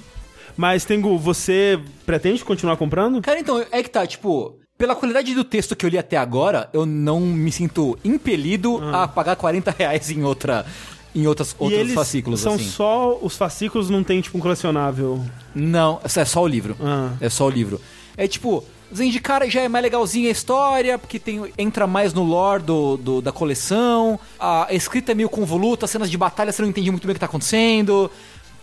[0.55, 3.19] Mas Tengu, você pretende continuar comprando?
[3.23, 6.69] Cara, então, é que tá, tipo, pela qualidade do texto que eu li até agora,
[6.71, 10.63] eu não me sinto impelido a pagar 40 reais em outra.
[11.15, 12.65] Em outras, e outros eles fascículos, são assim.
[12.65, 15.25] só os fascículos, não tem tipo um colecionável.
[15.55, 16.77] Não, é só o livro.
[16.79, 17.13] Ah.
[17.19, 17.81] É só o livro.
[18.15, 22.23] É tipo, de cara já é mais legalzinha a história, porque tem, entra mais no
[22.23, 24.19] lore do, do- da coleção.
[24.39, 27.15] A escrita é meio convoluta, as cenas de batalha você não entende muito bem o
[27.15, 28.09] que tá acontecendo.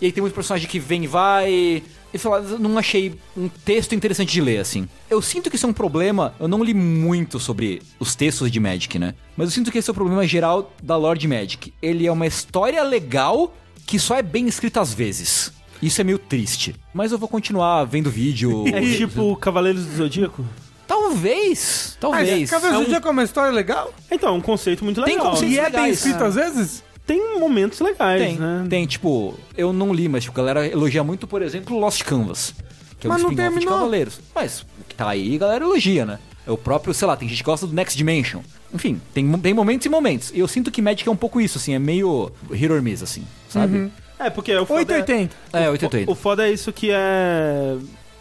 [0.00, 1.82] E aí tem muito personagem que vem e vai.
[2.12, 4.88] E sei lá, não achei um texto interessante de ler, assim.
[5.10, 6.34] Eu sinto que isso é um problema.
[6.38, 9.14] Eu não li muito sobre os textos de Magic, né?
[9.36, 11.72] Mas eu sinto que esse é o problema geral da lore de Magic.
[11.82, 13.54] Ele é uma história legal
[13.86, 15.52] que só é bem escrita às vezes.
[15.84, 16.74] Isso é meio triste.
[16.92, 18.64] Mas eu vou continuar vendo vídeo.
[18.72, 20.44] É tipo Cavaleiros do Zodíaco?
[20.86, 21.92] Talvez.
[21.94, 22.50] Ah, Talvez.
[22.50, 23.92] Cavaleiros É um- do Zodíaco é uma história legal?
[24.10, 25.30] Então, é um conceito muito Tem legal.
[25.32, 25.96] conceito- E é bem legais.
[25.98, 26.26] escrito É.
[26.26, 26.82] às vezes?
[27.06, 28.64] Tem momentos legais, Tem, né?
[28.70, 32.54] tem, tipo, eu não li, mas tipo, a galera elogia muito, por exemplo, Lost Canvas.
[32.98, 33.78] Que é um Mas não spin-off de terminou.
[33.78, 34.20] Cavaleiros.
[34.34, 36.18] Mas o que tá aí, a galera elogia, né?
[36.46, 38.40] É o próprio, sei lá, tem gente que gosta do Next Dimension.
[38.72, 40.30] Enfim, tem, tem momentos e momentos.
[40.34, 43.02] E eu sinto que Magic é um pouco isso, assim, é meio hit or miss,
[43.02, 43.90] assim, sabe?
[44.18, 45.34] É, porque o foda 880.
[45.52, 46.10] É, O, 880.
[46.12, 47.76] o foda é isso que é.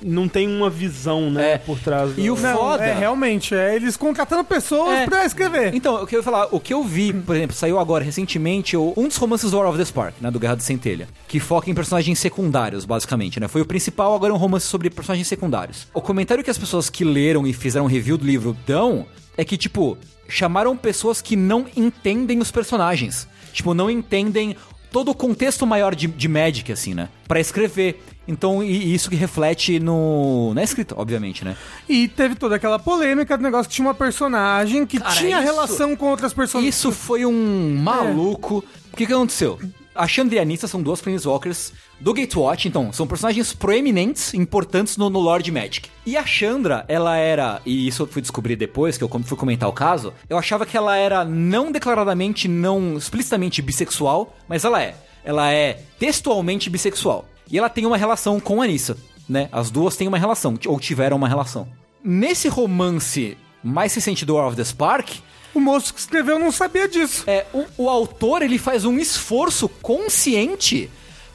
[0.05, 1.57] Não tem uma visão, né, É.
[1.57, 2.11] por trás.
[2.17, 2.41] E o do...
[2.41, 2.83] Não, Foda.
[2.83, 5.05] é realmente, é eles contratando pessoas É.
[5.05, 5.73] pra escrever.
[5.73, 8.75] Então, o que eu ia falar, o que eu vi, por exemplo, saiu agora recentemente
[8.75, 11.69] um dos romances do War of the Spark, né, do Guerra de Centelha, que foca
[11.71, 13.47] em personagens secundários, basicamente, né?
[13.47, 15.87] Foi o principal, agora é um romance sobre personagens secundários.
[15.93, 19.05] O comentário que as pessoas que leram e fizeram review do livro dão
[19.37, 23.25] é que, tipo, chamaram pessoas que não entendem os personagens.
[23.53, 24.57] Tipo, não entendem
[24.93, 27.09] todo o contexto maior de, de Magic, assim, né?
[27.27, 28.01] Pra escrever.
[28.25, 31.57] Então, isso que reflete no na escrita, obviamente, né?
[31.89, 35.45] E teve toda aquela polêmica do negócio que tinha uma personagem que Cara, tinha isso-
[35.45, 36.73] relação com outras personagens.
[36.75, 38.63] Isso foi um maluco.
[38.93, 39.59] O que, que aconteceu?
[39.95, 45.07] A Chandra a Anissa são duas Planeswalkers do Gatewatch, então, são personagens proeminentes, importantes no,
[45.09, 45.87] no Lord Magic.
[46.03, 49.69] E a Chandra, ela era, e isso eu fui descobrir depois, que eu fui comentar
[49.69, 54.95] o caso, eu achava que ela era não declaradamente, não explicitamente bissexual, mas ela é.
[55.23, 57.25] Ela é textualmente bissexual.
[57.49, 58.97] E ela tem uma relação com a Anissa,
[59.29, 59.47] né?
[59.51, 61.67] As duas têm uma relação, ou tiveram uma relação.
[62.03, 65.21] Nesse romance mais recente do War of the Spark,
[65.53, 67.23] O moço que escreveu não sabia disso.
[67.27, 70.89] é, o, o autor ele faz um esforço consciente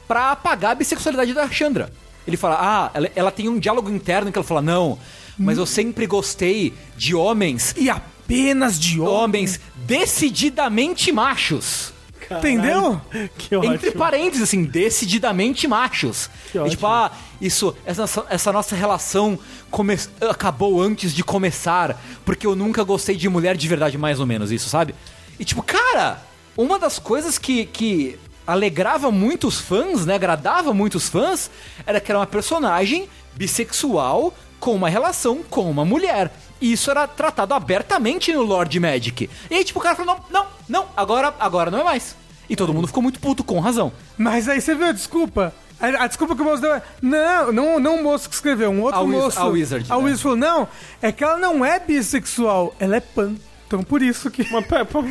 [0.07, 1.91] pra apagar a bissexualidade da Chandra.
[2.27, 4.99] Ele fala, ah, ela, ela tem um diálogo interno que ela fala, não,
[5.37, 9.13] mas eu sempre gostei de homens, E apenas de homem.
[9.13, 11.93] homens decididamente machos.
[12.37, 13.01] Entendeu?
[13.37, 13.73] Que ótimo.
[13.73, 16.29] Entre parênteses, assim, decididamente machos.
[16.51, 16.69] Que E, ótimo.
[16.71, 17.11] tipo, ah,
[17.41, 19.37] isso, essa, essa nossa relação
[19.71, 19.97] come-
[20.29, 24.51] acabou antes de começar, porque eu nunca gostei de mulher de verdade, mais ou menos
[24.51, 24.93] isso, sabe?
[25.39, 26.21] E tipo, cara,
[26.57, 31.49] uma das coisas que, que alegrava muitos fãs, né, agradava muitos fãs,
[31.85, 36.31] era que era uma personagem bissexual com uma relação com uma mulher.
[36.61, 39.29] E isso era tratado abertamente no Lord Magic.
[39.49, 42.15] E aí, tipo, o cara falou, não, não, não, agora, agora não é mais.
[42.49, 43.91] E todo mundo ficou muito puto, com razão.
[44.17, 45.53] Mas aí você viu a desculpa?
[45.79, 46.81] A, a desculpa que o moço deu é.
[47.01, 49.39] Não, não, não o moço que escreveu, um outro A moço.
[49.39, 50.03] a Wizard, A né?
[50.03, 50.67] Wizard falou: não,
[51.01, 53.35] é que ela não é bissexual, ela é pan.
[53.65, 54.41] Então por isso que.
[54.41, 55.05] Uma, um pan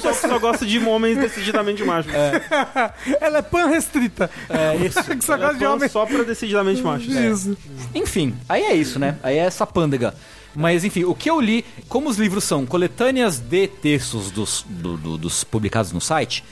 [0.00, 2.12] que só gosta de homens decididamente machos.
[2.12, 2.42] É,
[3.20, 4.30] ela é pan restrita.
[4.48, 5.04] É isso.
[5.14, 5.92] que só gosta de homens.
[5.92, 7.14] só pra decididamente machos.
[7.14, 7.56] Isso.
[7.94, 9.16] Enfim, aí é isso, né?
[9.22, 10.14] Aí é essa pândega.
[10.60, 14.96] Mas enfim, o que eu li, como os livros são coletâneas de textos dos, do-
[14.96, 16.42] do- dos publicados no site,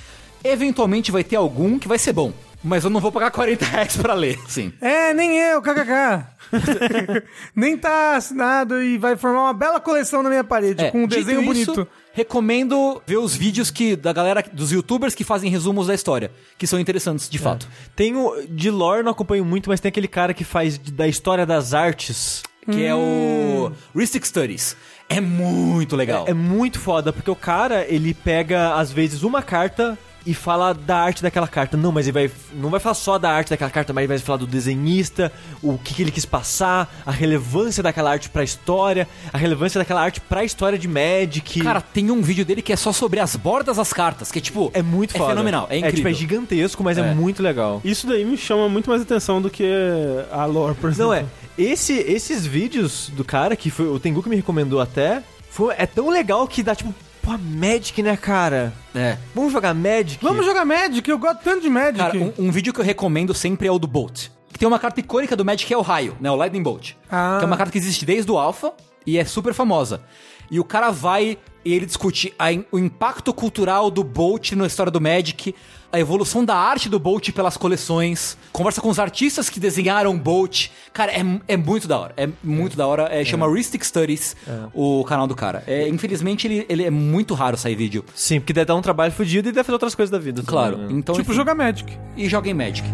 [0.45, 2.33] eventualmente vai ter algum que vai ser bom.
[2.63, 4.73] Mas eu não vou pagar 40 reais pra ler, sim.
[4.81, 6.25] É, nem eu, kkk.
[7.55, 11.07] nem tá assinado e vai formar uma bela coleção na minha parede, É, com um
[11.09, 11.89] dito desenho isso, bonito.
[12.13, 16.67] Recomendo ver os vídeos que da galera, dos youtubers que fazem resumos da história, que
[16.67, 17.31] são interessantes É.
[17.31, 17.69] de fato.
[17.95, 18.47] Tem o.
[18.49, 22.43] De lore não acompanho muito, mas tem aquele cara que faz da história das artes.
[22.71, 23.73] Que é o Hum.
[23.99, 24.77] Ristic Studies.
[25.09, 26.25] É muito legal.
[26.29, 29.97] É muito foda, porque o cara, ele pega, às vezes, uma carta
[30.27, 31.77] e fala da arte daquela carta.
[31.77, 32.31] Não, mas ele vai.
[32.53, 35.79] Não vai falar só da arte daquela carta, mas ele vai falar do desenhista, o
[35.79, 40.21] que, que ele quis passar, a relevância daquela arte pra história, a relevância daquela arte
[40.21, 41.61] pra história de Magic.
[41.61, 44.43] Cara, tem um vídeo dele que é só sobre as bordas das cartas, que é
[44.43, 44.71] tipo.
[44.75, 45.31] é muito é foda.
[45.31, 46.11] fenomenal, é É, tipo, incrível.
[46.11, 47.15] é gigantesco, mas é, É.
[47.15, 47.81] muito legal.
[47.85, 49.65] Isso daí me chama muito mais atenção do que
[50.33, 51.07] a lore, por exemplo.
[51.07, 51.25] Não, é.
[51.57, 55.87] Esse, esses vídeos do cara, que foi, o Tengu que me recomendou até, foi, é
[55.87, 56.95] tão legal que dá tipo,
[57.27, 58.73] pô, Magic, né, cara?
[58.95, 59.19] É.
[59.35, 60.23] Vamos jogar Magic?
[60.23, 61.99] Vamos jogar Magic, eu gosto tanto de Magic.
[61.99, 64.29] Cara, um, um vídeo que eu recomendo sempre é o do Bolt.
[64.53, 66.31] Que tem uma carta icônica do Magic que é o raio, né?
[66.31, 66.93] O Lightning Bolt.
[67.11, 67.37] Ah.
[67.39, 68.73] Que é uma carta que existe desde o Alpha
[69.05, 70.03] e é super famosa.
[70.49, 74.93] E o cara vai e ele discute a o impacto cultural do Bolt na história
[74.93, 75.53] do Magic,
[75.93, 80.19] a evolução da arte do Bolt pelas coleções, conversa com os artistas que desenharam o
[80.19, 80.69] Bolt.
[80.93, 82.15] Cara, é, é muito da hora.
[82.17, 83.09] É muito da hora.
[83.11, 84.37] É, Chama Ristic Studies,
[84.73, 85.63] o canal do cara.
[85.67, 88.05] É, infelizmente, ele, ele é muito raro sair vídeo.
[88.15, 90.43] Sim, porque deve dar um trabalho fodido e deve fazer outras coisas da vida.
[90.45, 90.73] Claro.
[90.73, 90.99] também, né?
[90.99, 91.37] Então, tipo, enfim.
[91.37, 91.99] jogar Magic.
[92.17, 92.89] E joguem Magic.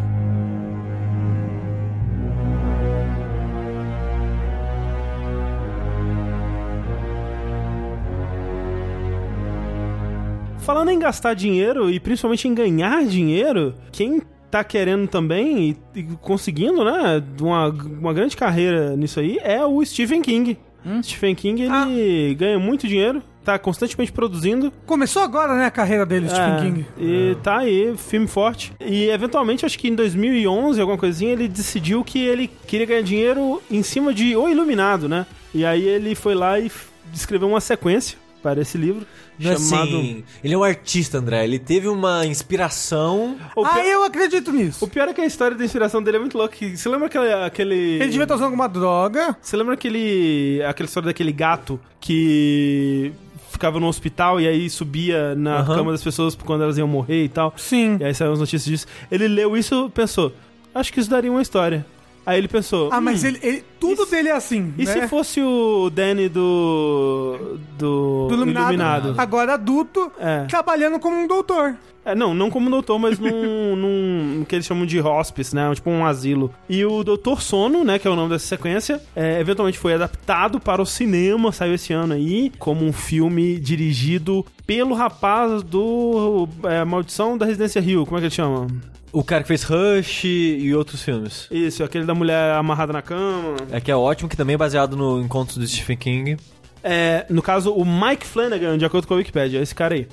[10.62, 16.02] Falando em gastar dinheiro e principalmente em ganhar dinheiro, quem tá querendo também e, e
[16.20, 20.56] conseguindo, né, uma, uma grande carreira nisso aí é o Stephen King.
[21.02, 24.72] Stephen King, ele ganha muito dinheiro, tá constantemente produzindo.
[24.86, 26.86] Começou agora, né, a carreira dele, Stephen É, King.
[26.98, 28.72] E tá aí, filme forte.
[28.80, 33.60] E eventualmente, acho que em 2011, alguma coisinha, ele decidiu que ele queria ganhar dinheiro
[33.70, 35.26] em cima de O Iluminado, né?
[35.54, 36.70] E aí ele foi lá e
[37.12, 39.06] escreveu uma sequência para esse livro
[39.42, 39.98] Não é chamado...
[39.98, 41.44] assim, ele é um artista, André.
[41.44, 43.36] Ele teve uma inspiração.
[43.56, 44.84] O Ah, pior, eu acredito nisso.
[44.84, 46.56] o pior é que a história da inspiração dele é muito louca.
[46.74, 47.32] Você lembra aquele...
[47.32, 47.74] aquele...
[47.74, 49.36] Ele devia estar usando alguma droga.
[49.40, 50.62] Você lembra aquele...
[50.66, 53.12] aquela história daquele gato que
[53.50, 55.76] ficava no hospital e aí subia na Aham.
[55.76, 57.52] cama das pessoas quando elas iam morrer e tal?
[57.56, 57.96] Sim.
[58.00, 58.86] E aí saíram as notícias disso.
[59.10, 60.32] Ele leu isso e pensou,
[60.74, 61.84] acho que isso daria uma história.
[62.24, 64.92] Aí ele pensou, Ah, mas "Hum, ele, ele- tudo e dele é assim, E né?
[64.92, 67.58] se fosse o Danny do.
[67.78, 68.26] do.
[68.28, 69.14] do iluminado, Iluminado?
[69.18, 70.44] agora adulto, É.
[70.44, 71.76] trabalhando como um doutor.
[72.04, 75.72] É, não, não como doutor, mas num, num que eles chamam de hospice, né?
[75.74, 76.52] Tipo um asilo.
[76.68, 77.98] E o Doutor Sono, né?
[77.98, 81.92] Que é o nome dessa sequência, é, eventualmente foi adaptado para o cinema, saiu esse
[81.92, 88.04] ano aí, como um filme dirigido pelo rapaz do é, Maldição da Residência Rio.
[88.04, 88.66] Como é que ele chama?
[89.12, 91.46] O cara que fez Rush e outros filmes.
[91.50, 93.56] Isso, aquele da mulher amarrada na cama.
[93.70, 96.36] É que é ótimo, que também é baseado no encontro do Stephen King.
[96.84, 100.06] É, no caso, o Mike Flanagan, de acordo com a Wikipedia, esse cara aí.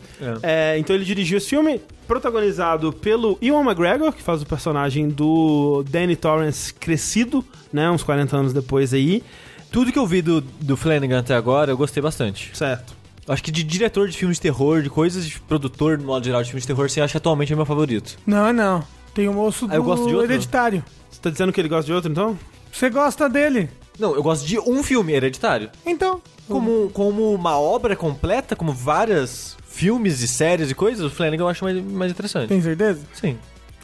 [0.43, 5.83] É, então ele dirigiu esse filme, protagonizado pelo Ewan McGregor, que faz o personagem do
[5.89, 7.43] Danny Torrance crescido,
[7.73, 9.23] né, uns 40 anos depois aí.
[9.71, 12.51] Tudo que eu vi do, do Flanagan até agora, eu gostei bastante.
[12.55, 12.97] Certo.
[13.27, 16.41] Acho que de diretor de filmes de terror, de coisas de produtor, no modo geral,
[16.41, 18.17] de filmes de terror, você acha atualmente é meu favorito.
[18.25, 18.83] Não, não.
[19.13, 20.31] Tem o moço do Ah, eu gosto de outro?
[20.31, 20.83] Hereditário.
[21.11, 22.37] Você tá dizendo que ele gosta de outro, então?
[22.71, 23.69] Você gosta dele.
[23.99, 25.69] Não, eu gosto de um filme hereditário.
[25.85, 31.43] Então, Como, como uma obra completa, como várias filmes e séries e coisas, o Flanagan
[31.43, 32.47] eu acho mais, mais interessante.
[32.49, 33.01] tem certeza?
[33.13, 33.37] Sim.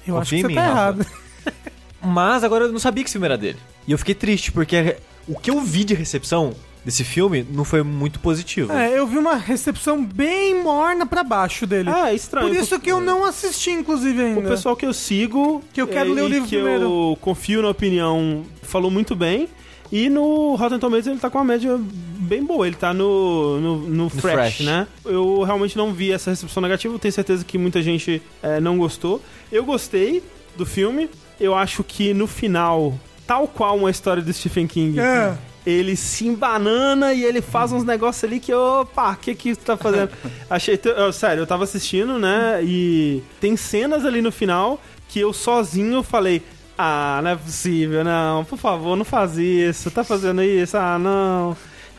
[0.08, 0.74] Eu acho que você mim, tá Rafa.
[0.80, 1.06] errado.
[2.02, 3.58] Mas agora eu não sabia que esse filme era dele.
[3.88, 4.98] E eu fiquei triste, porque
[5.28, 6.54] o que eu vi de recepção
[6.84, 8.72] desse filme não foi muito positivo.
[8.72, 11.90] É, eu vi uma recepção bem morna pra baixo dele.
[11.92, 12.48] Ah, é estranho.
[12.48, 14.40] Por isso que eu não assisti, inclusive, ainda.
[14.40, 15.64] O pessoal que eu sigo.
[15.74, 17.18] Que eu quero eh, ler o livro que eu primeiro.
[17.22, 19.50] confio na opinião, falou muito bem.
[19.92, 22.66] E no Rotten Tomatoes ele tá com uma média bem boa.
[22.68, 24.60] Ele tá no, no, no fresh, Fresh.
[24.62, 24.88] né?
[25.06, 26.98] Eu realmente não vi essa recepção negativa.
[27.00, 29.22] Tenho certeza que muita gente eh, não gostou.
[29.52, 30.24] Eu gostei
[30.58, 31.10] do filme.
[31.40, 35.38] Eu acho que no final, tal qual uma história do Stephen King, É.
[35.66, 39.62] ele se embanana e ele faz uns negócios ali que, opa, o que que você
[39.62, 40.10] tá fazendo?
[40.50, 40.80] Achei,
[41.14, 44.80] sério, eu tava assistindo, né, e tem cenas ali no final
[45.10, 46.42] que eu sozinho falei,
[46.78, 51.56] ah, não é possível, não, por favor, não faz isso, tá fazendo isso, ah, não.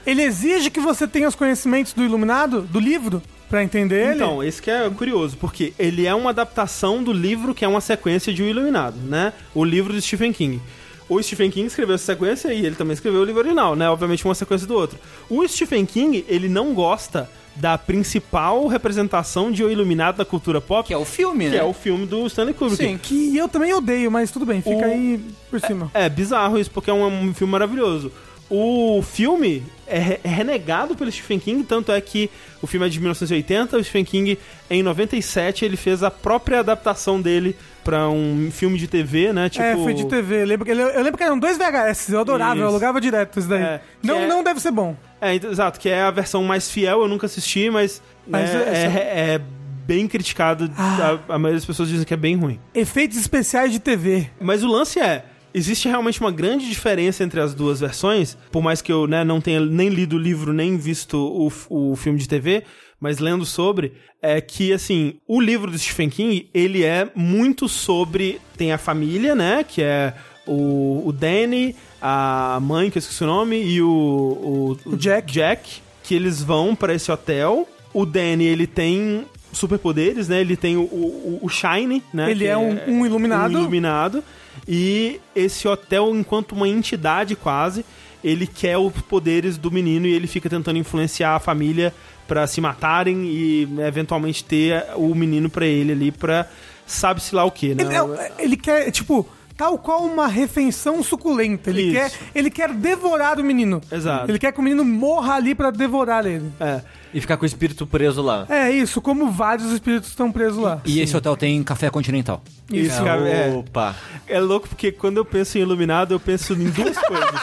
[0.07, 4.15] Ele exige que você tenha os conhecimentos do Iluminado, do livro, pra entender ele.
[4.17, 7.81] Então, esse que é curioso, porque ele é uma adaptação do livro que é uma
[7.81, 10.61] sequência de O Iluminado, né, o livro do Stephen King.
[11.09, 13.89] O Stephen King escreveu essa sequência e ele também escreveu o livro original, né?
[13.89, 14.99] Obviamente uma sequência do outro.
[15.31, 20.87] O Stephen King, ele não gosta da principal representação de O Iluminado da cultura pop,
[20.87, 21.57] Que é o filme, que né?
[21.59, 22.77] é o filme do Stanley Kubrick.
[22.85, 22.99] Sim.
[23.03, 25.91] Que eu também odeio, mas tudo bem, fica O- aí por cima.
[25.95, 28.13] É bizarro isso, porque é um, um filme maravilhoso.
[28.49, 32.31] O filme é, re- é renegado pelo Stephen King, tanto é que
[32.63, 34.39] o filme é de 1980, o Stephen King,
[34.71, 39.49] em 97, ele fez a própria adaptação dele pra um filme de TV, né?
[39.49, 40.43] Tipo, É, foi de TV.
[40.43, 42.69] Eu lembro, que- eu lembro que eram dois VHS, eu adorava, eu Isso.
[42.69, 43.63] alugava direto isso daí.
[43.63, 44.97] É, que não, é- não deve ser bom.
[45.21, 48.61] É, então, exato, que é a versão mais fiel, eu nunca assisti, mas, Mas né,
[48.69, 49.41] essa- é, é
[49.87, 51.19] bem criticado, Ah.
[51.29, 52.59] a, a maioria das pessoas dizem que é bem ruim.
[52.75, 54.29] Efeitos especiais de TV.
[54.41, 58.83] Mas o lance é, existe realmente uma grande diferença entre as duas versões, por mais
[58.83, 62.29] que eu né, não tenha nem lido o livro, nem visto o, o filme de
[62.29, 62.65] TV,
[63.01, 68.41] mas lendo sobre, é que, assim, o livro do Stephen King, ele é muito sobre...
[68.57, 70.15] Tem a família, né, que é
[70.47, 71.77] o, o Danny,
[72.09, 75.33] a mãe, que eu esqueci o nome, e o, o, O Jack.
[75.33, 77.67] Jack, que eles vão pra esse hotel.
[77.93, 80.41] O Danny, ele tem superpoderes, né?
[80.41, 82.31] Ele tem o, o, o Shine, né?
[82.31, 83.57] Ele é um- um iluminado.
[83.57, 84.23] um iluminado.
[84.69, 87.85] E esse hotel, enquanto uma entidade quase,
[88.23, 91.93] ele quer os poderes do menino e ele fica tentando influenciar a família
[92.29, 96.47] pra se matarem e eventualmente ter o menino pra ele ali pra
[96.87, 97.83] sabe-se lá o que, né?
[97.85, 99.27] Ele, é- ele quer, tipo,
[99.57, 101.71] tal qual uma refeição suculenta.
[101.71, 101.93] Ele Isso.
[101.93, 103.81] quer, ele quer devorar o menino.
[103.91, 104.31] Exato.
[104.31, 106.51] Ele quer que o menino morra ali pra devorar ele.
[106.61, 106.83] É.
[107.15, 108.47] E ficar com o espírito preso lá.
[108.49, 110.81] É isso, como vários espíritos estão presos lá.
[110.85, 112.43] E esse hotel tem café continental.
[112.71, 113.55] Isso, cara, é.
[113.55, 113.97] Opa.
[114.27, 117.41] É louco porque quando eu penso em Iluminado, eu penso em duas coisas.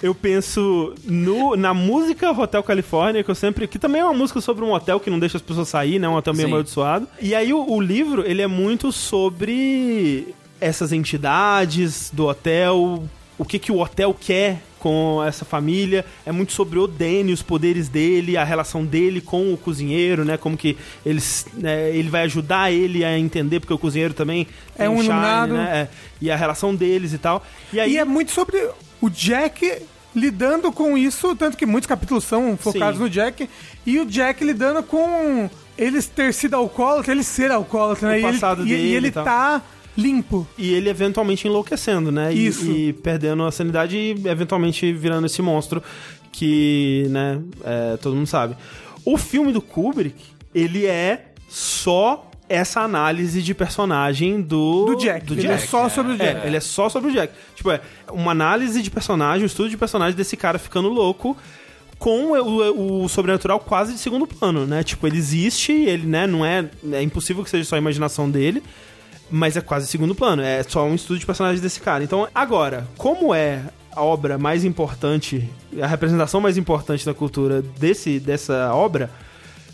[0.00, 3.66] Eu penso no, na música Hotel Califórnia, que eu sempre.
[3.66, 6.08] que também é uma música sobre um hotel que não deixa as pessoas sair, né?
[6.08, 6.52] Um hotel meio Sim.
[6.52, 7.08] amaldiçoado.
[7.20, 10.34] E aí o, o livro, ele é muito sobre
[10.64, 13.04] essas entidades do hotel,
[13.36, 16.04] o que, que o hotel quer com essa família.
[16.26, 20.36] É muito sobre o Danny, os poderes dele, a relação dele com o cozinheiro, né?
[20.36, 24.46] Como que eles, né, ele vai ajudar ele a entender, porque o cozinheiro também
[24.78, 25.54] É um shine, iluminado.
[25.54, 25.70] né?
[25.72, 25.88] É,
[26.20, 27.42] e a relação deles e tal.
[27.72, 28.58] E aí E é muito sobre
[29.00, 29.82] o Jack
[30.14, 33.02] lidando com isso, tanto que muitos capítulos são focados Sim.
[33.04, 33.48] no Jack,
[33.84, 38.14] e o Jack lidando com eles ter sido alcoólatra, ele ser alcoólatra, né?
[38.14, 39.60] O E ele- passado e, dele e ele e tá
[39.96, 40.46] limpo.
[40.58, 42.32] e ele eventualmente enlouquecendo, né?
[42.32, 42.70] E, Isso.
[42.70, 45.82] e perdendo a sanidade e eventualmente virando esse monstro
[46.32, 48.56] que, né, é, todo mundo sabe.
[49.04, 50.16] O filme do Kubrick,
[50.54, 55.32] ele é só essa análise de personagem do, Do Jack.
[55.32, 56.40] Ele é só sobre o Jack.
[56.40, 57.32] É, ele é só sobre o Jack.
[57.54, 57.80] Tipo, é
[58.10, 61.36] uma análise de personagem, um estudo de personagem desse cara ficando louco
[61.98, 64.82] com o, o sobrenatural quase de segundo plano, né?
[64.82, 66.68] Tipo, ele existe, ele, né, não é...
[66.92, 68.62] É impossível que seja só a imaginação dele,
[69.30, 70.42] mas é quase segundo plano.
[70.42, 72.04] É só um estudo de personagens desse cara.
[72.04, 73.62] Então, agora, como é
[73.92, 75.48] a obra mais importante,
[75.80, 79.10] a representação mais importante da cultura desse, dessa obra,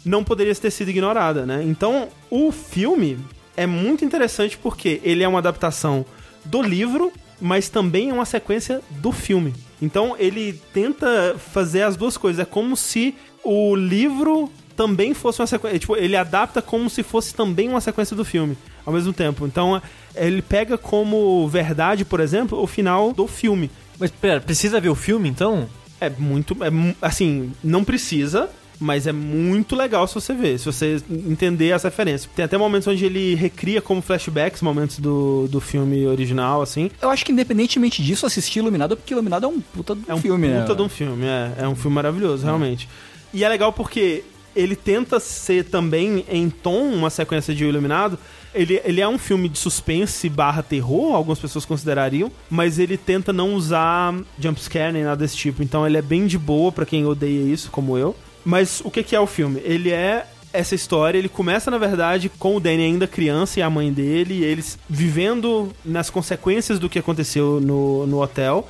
[0.05, 1.63] não poderia ter sido ignorada, né?
[1.65, 3.19] Então, o filme
[3.57, 6.05] é muito interessante porque ele é uma adaptação
[6.45, 9.55] do livro, mas também é uma sequência do filme.
[9.81, 12.41] Então, ele tenta fazer as duas coisas.
[12.41, 15.79] É como se o livro também fosse uma sequência.
[15.79, 18.57] Tipo, ele adapta como se fosse também uma sequência do filme,
[18.91, 19.47] ao mesmo tempo.
[19.47, 19.81] Então,
[20.15, 23.71] ele pega como verdade, por exemplo, o final do filme.
[23.99, 25.69] Mas pera, precisa ver o filme então?
[26.01, 26.57] É muito.
[26.65, 26.71] É,
[27.03, 28.49] assim, não precisa,
[28.81, 32.31] mas é muito legal se você ver, se você entender as referências.
[32.35, 36.91] Tem até momentos onde ele recria como flashbacks momentos do, do filme original, assim.
[37.01, 40.21] Eu acho que independentemente disso, assistir Iluminado, porque Iluminado é um puta do É um
[40.21, 40.63] filme, né?
[40.63, 41.53] puta de um filme, é.
[41.59, 42.89] É um filme maravilhoso, realmente.
[43.35, 44.25] E é legal porque
[44.57, 48.19] ele tenta ser também em tom uma sequência de O Iluminado,
[48.55, 53.33] Ele, ele é um filme de suspense barra terror, algumas pessoas considerariam, mas ele tenta
[53.33, 55.63] não usar jumpscare nem nada desse tipo.
[55.63, 58.17] Então ele é bem de boa pra quem odeia isso, como eu.
[58.45, 59.61] Mas o que, que é o filme?
[59.65, 63.71] Ele é essa história, ele começa, na verdade, com o Danny ainda criança e a
[63.71, 68.69] mãe dele, e eles vivendo nas consequências do que aconteceu no, no hotel,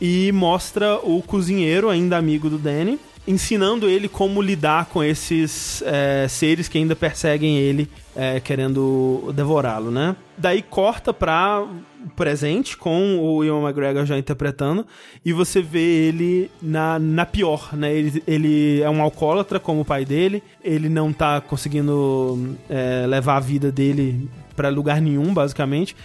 [0.00, 6.26] e mostra o cozinheiro, ainda amigo do Danny, ensinando ele como lidar com esses é,
[6.28, 10.16] seres que ainda perseguem ele, é, querendo devorá-lo, né?
[10.36, 11.66] Daí corta pra
[12.16, 14.86] presente, com o Ian McGregor já interpretando,
[15.24, 17.92] e você vê ele na, na pior, né?
[17.92, 23.36] Ele, ele é um alcoólatra, como o pai dele, ele não tá conseguindo é, levar
[23.36, 25.96] a vida dele pra lugar nenhum, basicamente.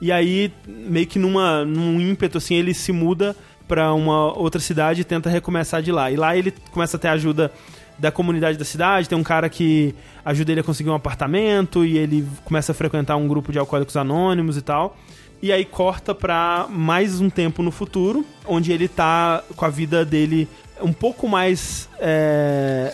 [0.00, 3.34] E aí, meio que numa, num ímpeto, assim, ele se muda
[3.66, 6.10] pra uma outra cidade e tenta recomeçar de lá.
[6.10, 7.52] E lá ele começa a ter ajuda
[7.98, 9.94] da comunidade da cidade, tem um cara que
[10.24, 13.96] ajuda ele a conseguir um apartamento e ele começa a frequentar um grupo de alcoólicos
[13.96, 14.96] anônimos e tal.
[15.42, 20.04] E aí corta pra mais um tempo no futuro, onde ele tá com a vida
[20.04, 20.48] dele
[20.80, 22.92] um pouco mais é,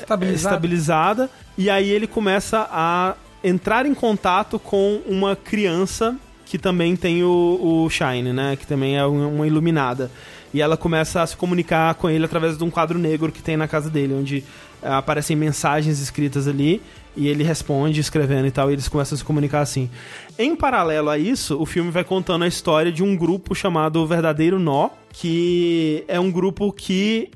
[0.51, 1.31] Estabilizada.
[1.57, 7.85] E aí ele começa a entrar em contato com uma criança que também tem o,
[7.85, 8.57] o Shine, né?
[8.57, 10.11] Que também é um- uma iluminada.
[10.53, 13.57] E ela começa a se comunicar com ele através de um quadro negro que tem
[13.57, 14.45] na casa dele, onde
[14.85, 16.83] aparecem mensagens escritas ali
[17.17, 19.89] e ele responde escrevendo e tal, e eles começam a se comunicar assim.
[20.39, 24.59] Em paralelo a isso, o filme vai contando a história de um grupo chamado Verdadeiro
[24.59, 27.31] Nó, que é um grupo que,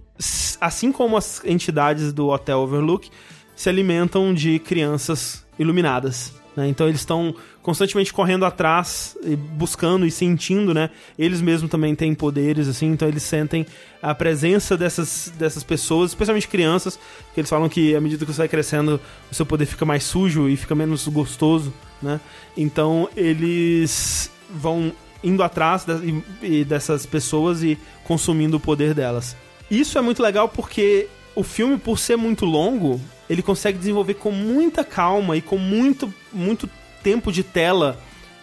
[0.61, 3.09] assim como as entidades do Hotel Overlook,
[3.55, 6.33] se alimentam de crianças iluminadas.
[6.57, 6.69] né?
[6.69, 7.35] Então eles estão
[7.69, 10.89] constantemente correndo atrás, e buscando e sentindo, né?
[11.19, 13.67] Eles mesmos também têm poderes, assim, então eles sentem
[14.01, 16.99] a presença dessas, dessas pessoas, especialmente crianças,
[17.35, 18.99] que eles falam que à medida que você vai crescendo,
[19.31, 22.19] o seu poder fica mais sujo e fica menos gostoso, né?
[22.57, 24.91] Então eles vão
[25.23, 29.37] indo atrás de- dessas pessoas e consumindo o poder delas.
[29.71, 31.07] Isso é muito legal porque
[31.37, 32.99] o filme, por ser muito longo,
[33.29, 36.67] ele consegue desenvolver com muita calma e com muito, muito
[37.03, 37.99] tempo de tela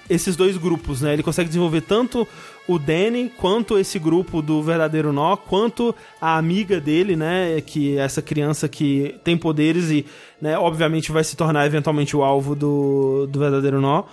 [0.10, 1.14] esses dois grupos, né?
[1.14, 2.28] Ele consegue desenvolver tanto
[2.68, 7.62] o Danny quanto esse grupo do verdadeiro nó, quanto a amiga dele, né?
[7.62, 10.06] Que é essa criança que tem poderes e,
[10.42, 14.04] né, obviamente vai se tornar eventualmente o alvo do, do verdadeiro nó.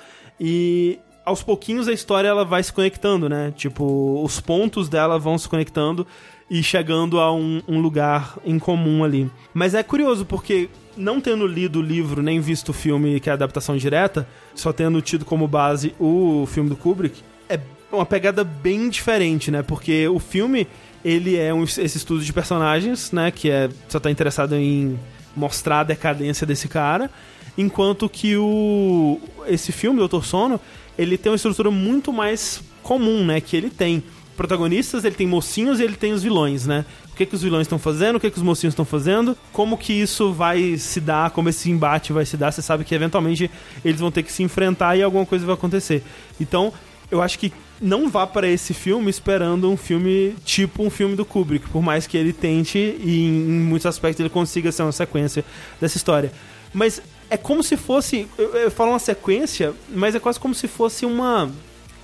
[0.41, 3.53] E aos pouquinhos a história ela vai se conectando, né?
[3.57, 6.07] Tipo, os pontos dela vão se conectando
[6.53, 9.31] e chegando a um, um lugar em comum ali.
[9.55, 13.33] Mas é curioso porque não tendo lido o livro nem visto o filme que é
[13.33, 17.59] a adaptação direta, só tendo tido como base o filme do Kubrick, é
[17.91, 19.63] uma pegada bem diferente, né?
[19.63, 20.69] Porque o filme
[21.03, 23.31] ele é um, esse estudo de personagens, né?
[23.31, 25.01] Que é só tá interessado em
[25.35, 27.11] mostrar a decadência desse cara,
[27.57, 30.61] enquanto que o esse filme Doutor Sono
[30.99, 33.41] ele tem uma estrutura muito mais comum, né?
[33.41, 34.05] Que ele tem
[34.37, 36.85] protagonistas, ele tem mocinhos e ele tem os vilões, né?
[37.13, 39.77] O que, que os vilões estão fazendo, o que, que os mocinhos estão fazendo, como
[39.77, 42.51] que isso vai se dar, como esse embate vai se dar.
[42.51, 43.51] Você sabe que eventualmente
[43.85, 46.03] eles vão ter que se enfrentar e alguma coisa vai acontecer.
[46.41, 46.73] Então,
[47.11, 51.25] eu acho que não vá para esse filme esperando um filme tipo um filme do
[51.25, 55.45] Kubrick, por mais que ele tente e em, muitos aspectos ele consiga ser uma sequência
[55.81, 56.33] dessa história.
[56.73, 60.67] Mas é como se fosse, eu, eu falo uma sequência, mas é quase como se
[60.67, 61.51] fosse uma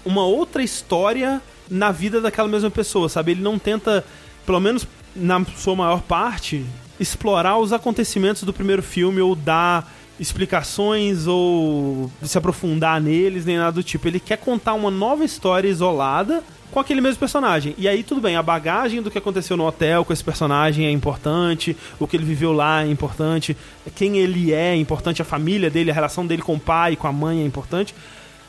[0.05, 1.41] uma outra história
[1.71, 3.33] na vida daquela mesma pessoa, sabe?
[3.33, 4.05] Ele não tenta,
[4.47, 6.65] pelo menos na sua maior parte,
[6.99, 13.73] explorar os acontecimentos do primeiro filme ou dar explicações ou se aprofundar neles, nem nada
[13.73, 14.09] do tipo.
[14.09, 17.75] Ele quer contar uma nova história isolada com aquele mesmo personagem.
[17.79, 20.91] E aí tudo bem, a bagagem do que aconteceu no hotel com esse personagem é
[20.91, 23.57] importante, o que ele viveu lá é importante,
[23.95, 27.07] quem ele é é importante, a família dele, a relação dele com o pai, com
[27.07, 27.95] a mãe é importante.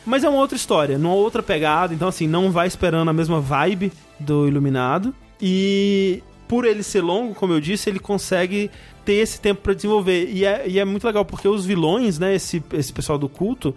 [0.10, 3.40] Mas é uma outra história, numa outra pegada, então assim, não vai esperando a mesma
[3.40, 5.14] vibe do Iluminado.
[5.40, 8.72] E por ele ser longo, como eu disse, ele consegue
[9.06, 10.28] ter esse tempo pra desenvolver.
[10.32, 13.76] E é, e é muito legal, porque os vilões, né, esse, esse pessoal do culto,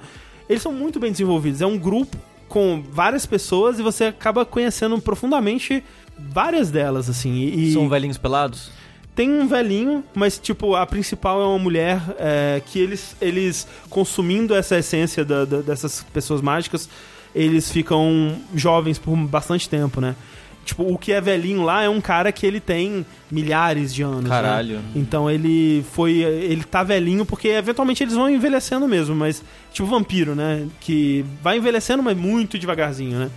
[0.48, 1.60] eles são muito bem desenvolvidos.
[1.60, 2.16] É um grupo
[2.48, 5.84] com várias pessoas e você acaba conhecendo profundamente
[6.18, 7.44] várias delas, assim.
[7.44, 8.70] E São velhinhos pelados?
[9.14, 14.54] Tem um velhinho, mas tipo, a principal é uma mulher é, que eles, eles consumindo
[14.54, 16.88] essa essência da- da- dessas pessoas mágicas,
[17.34, 20.14] eles ficam jovens por bastante tempo, né?
[20.64, 24.22] Tipo, o que é velhinho lá é um cara que ele tem milhares de anos.
[24.24, 24.28] né?
[24.30, 24.80] Caralho.
[24.94, 26.18] Então ele foi.
[26.18, 29.42] Ele tá velhinho porque eventualmente eles vão envelhecendo mesmo, mas.
[29.72, 30.68] Tipo vampiro, né?
[30.80, 33.30] Que vai envelhecendo, mas muito devagarzinho, né?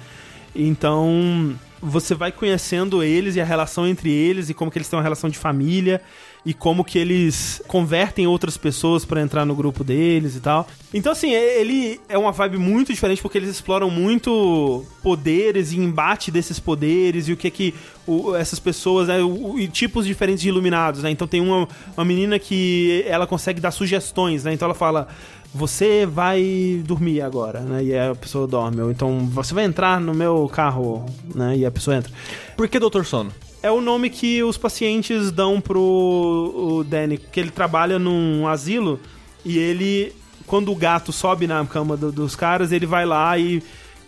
[0.56, 1.56] Então
[1.86, 5.04] você vai conhecendo eles e a relação entre eles e como que eles têm uma
[5.04, 6.02] relação de família.
[6.48, 10.68] e como que eles convertem outras pessoas pra entrar no grupo deles e tal.
[10.94, 15.78] Então, assim, é- ele é uma vibe muito diferente porque eles exploram muito poderes e
[15.80, 17.74] embate desses poderes e o que que
[18.06, 21.10] o- essas pessoas, né, o- e tipos diferentes de iluminados, né?
[21.10, 21.68] Então tem uma,
[21.98, 24.54] uma menina que ela consegue dar sugestões, né?
[24.54, 25.08] Então ela fala
[25.56, 27.82] você vai dormir agora, né?
[27.84, 28.82] E a pessoa dorme.
[28.82, 31.56] Ou então, você vai entrar no meu carro, né?
[31.58, 32.12] E a pessoa entra.
[32.58, 33.32] Por que Doutor Sono?
[33.64, 39.00] É o nome que os pacientes dão pro o Danny, que ele trabalha num asilo
[39.46, 40.14] e ele,
[40.46, 43.64] quando o gato sobe na cama do- dos caras, ele vai lá e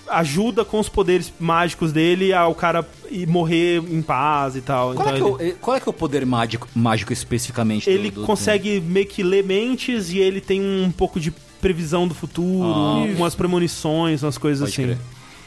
[0.10, 4.94] ajuda com os poderes mágicos dele ao cara ir morrer em paz e tal.
[4.94, 7.12] Qual, é que é Então o, eh, qual é que é o poder mágico, mágico
[7.14, 7.90] especificamente?
[7.90, 11.32] ele, do- do- ele consegue meio que ler mentes e ele tem um pouco de
[11.62, 13.04] previsão do futuro, Ah.
[13.18, 14.96] umas premonições, umas coisas Pode assim.
[14.96, 14.98] crer.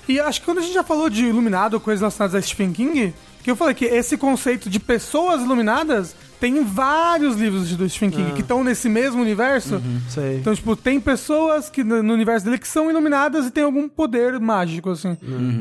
[0.09, 3.15] E acho que quando a gente já falou de iluminado, coisas relacionadas a Stephen King,
[3.45, 8.11] que eu falei que esse conceito de pessoas iluminadas tem em vários livros do Stephen
[8.11, 9.81] King que estão nesse mesmo universo.
[10.09, 10.39] Sei.
[10.39, 14.41] Então, tipo, tem pessoas que no universo dele que são iluminadas e tem algum poder
[14.41, 15.17] mágico, assim.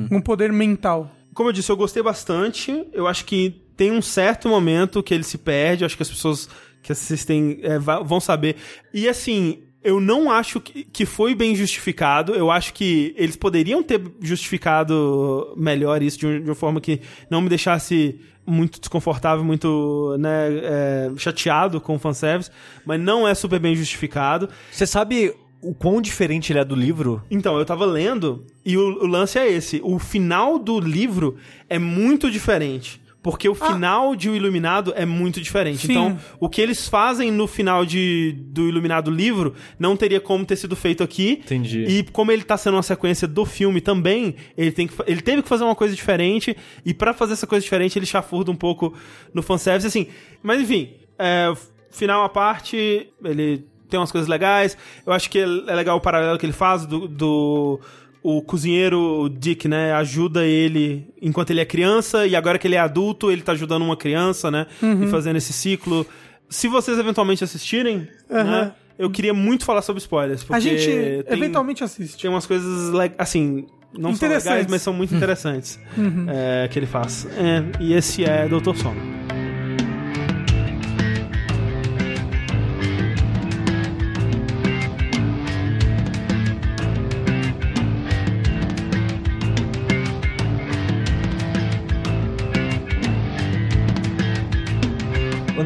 [0.10, 1.12] Um poder mental.
[1.34, 2.86] Como eu disse, eu gostei bastante.
[2.94, 5.84] Eu acho que tem um certo momento que ele se perde.
[5.84, 6.50] Eu acho que as pessoas
[6.82, 8.56] que assistem é, vão saber.
[8.94, 12.34] E assim, eu não acho que, que foi bem justificado.
[12.36, 17.00] Eu acho que eles poderiam ter justificado melhor isso de, um- de uma forma que
[17.30, 18.20] não me deixasse
[18.50, 22.50] muito desconfortável, muito né, é, chateado com o fanservice.
[22.86, 24.50] Mas não é super bem justificado.
[24.72, 27.22] Você sabe o quão diferente ele é do livro?
[27.30, 29.82] Então, eu tava lendo e o, o lance é esse.
[29.84, 31.38] O final do livro
[31.70, 33.02] é muito diferente.
[33.22, 35.86] Porque o final de O Iluminado é muito diferente.
[35.86, 35.92] Sim.
[35.92, 40.56] Então, o que eles fazem no final de, do Iluminado livro não teria como ter
[40.56, 41.42] sido feito aqui.
[41.44, 41.84] Entendi.
[41.84, 45.42] E como ele tá sendo uma sequência do filme também, ele, tem que, ele teve
[45.42, 46.56] que fazer uma coisa diferente.
[46.86, 48.94] E pra fazer essa coisa diferente, ele chafurda um pouco
[49.34, 50.08] no fanservice, assim.
[50.42, 51.54] Mas enfim, é,
[51.92, 54.78] final à parte, ele tem umas coisas legais.
[55.06, 57.08] Eu acho que é é legal o paralelo que ele faz do.
[57.08, 57.80] do
[58.22, 62.76] o cozinheiro o Dick, né, ajuda ele enquanto ele é criança e agora que ele
[62.76, 66.06] é adulto, ele tá ajudando uma criança, né, e fazendo esse ciclo.
[66.50, 71.24] Se vocês eventualmente assistirem, né, eu queria muito falar sobre spoilers, porque a gente tem-
[71.34, 72.20] eventualmente assiste.
[72.22, 73.66] tem umas coisas, assim,
[73.98, 74.68] não são legais, Interessantes.
[74.70, 75.80] mas são muito interessantes
[76.28, 77.26] é, que ele faz.
[77.38, 79.00] É, e esse é Doutor Sono.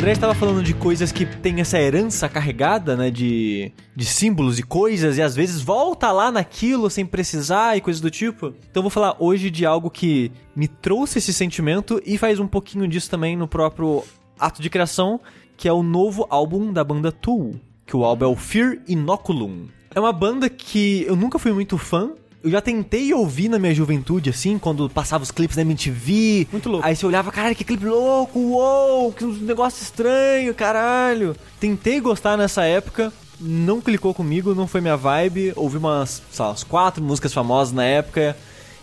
[0.03, 3.09] André estava falando de coisas que tem essa herança carregada, né?
[3.09, 8.01] De, de símbolos e coisas, e às vezes volta lá naquilo sem precisar e coisas
[8.01, 8.53] do tipo.
[8.69, 12.85] Então vou falar hoje de algo que me trouxe esse sentimento e faz um pouquinho
[12.85, 14.03] disso também no próprio
[14.37, 15.21] ato de criação,
[15.55, 17.55] que é o novo álbum da banda Tool.
[17.85, 19.67] Que o álbum é o Fear Inoculum.
[19.95, 22.11] É uma banda que eu nunca fui muito fã.
[22.43, 26.49] Eu já tentei ouvir na minha juventude, assim, quando passava os clipes da MTV.
[26.51, 26.85] Muito louco.
[26.85, 31.37] Aí você olhava, caralho, que clipe louco, uou, que negócio estranho, caralho.
[31.57, 35.53] Tentei gostar nessa época, não clicou comigo, não foi minha vibe.
[35.55, 38.35] Ouvi umas, sei lá, umas quatro músicas famosas na época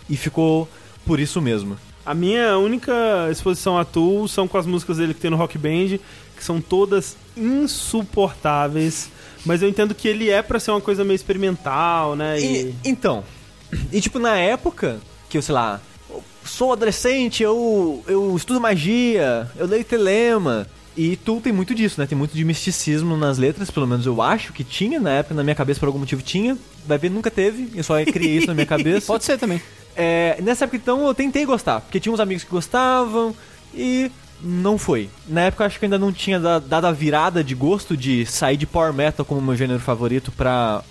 [0.09, 0.67] e ficou
[1.05, 1.77] por isso mesmo.
[2.07, 5.59] A minha única exposição a Tool são com as músicas dele que tem no Rock
[5.59, 5.99] Band,
[6.35, 9.11] que são todas insuportáveis.
[9.45, 12.41] Mas eu entendo que ele é pra ser uma coisa meio experimental, né?
[12.41, 12.45] E...
[12.45, 13.23] E, então,
[13.93, 14.99] e tipo, na época
[15.29, 20.67] que eu, sei lá, eu sou adolescente, eu, eu estudo magia, eu leio telema.
[20.97, 22.07] E tu tem muito disso, né?
[22.07, 25.43] Tem muito de misticismo nas letras, pelo menos eu acho que tinha, na época, na
[25.45, 26.59] minha cabeça, por algum motivo tinha.
[26.87, 29.07] Vai ver, nunca teve, eu só criei isso na minha cabeça.
[29.07, 29.63] Pode ser também.
[29.97, 33.35] É, nessa época, então, eu tentei gostar, porque tinha uns amigos que gostavam
[33.73, 34.11] e
[34.43, 35.09] não foi.
[35.29, 38.27] Na época, eu acho que ainda não tinha da- dado a virada de gosto de
[38.27, 40.83] sair de power metal como meu gênero favorito pra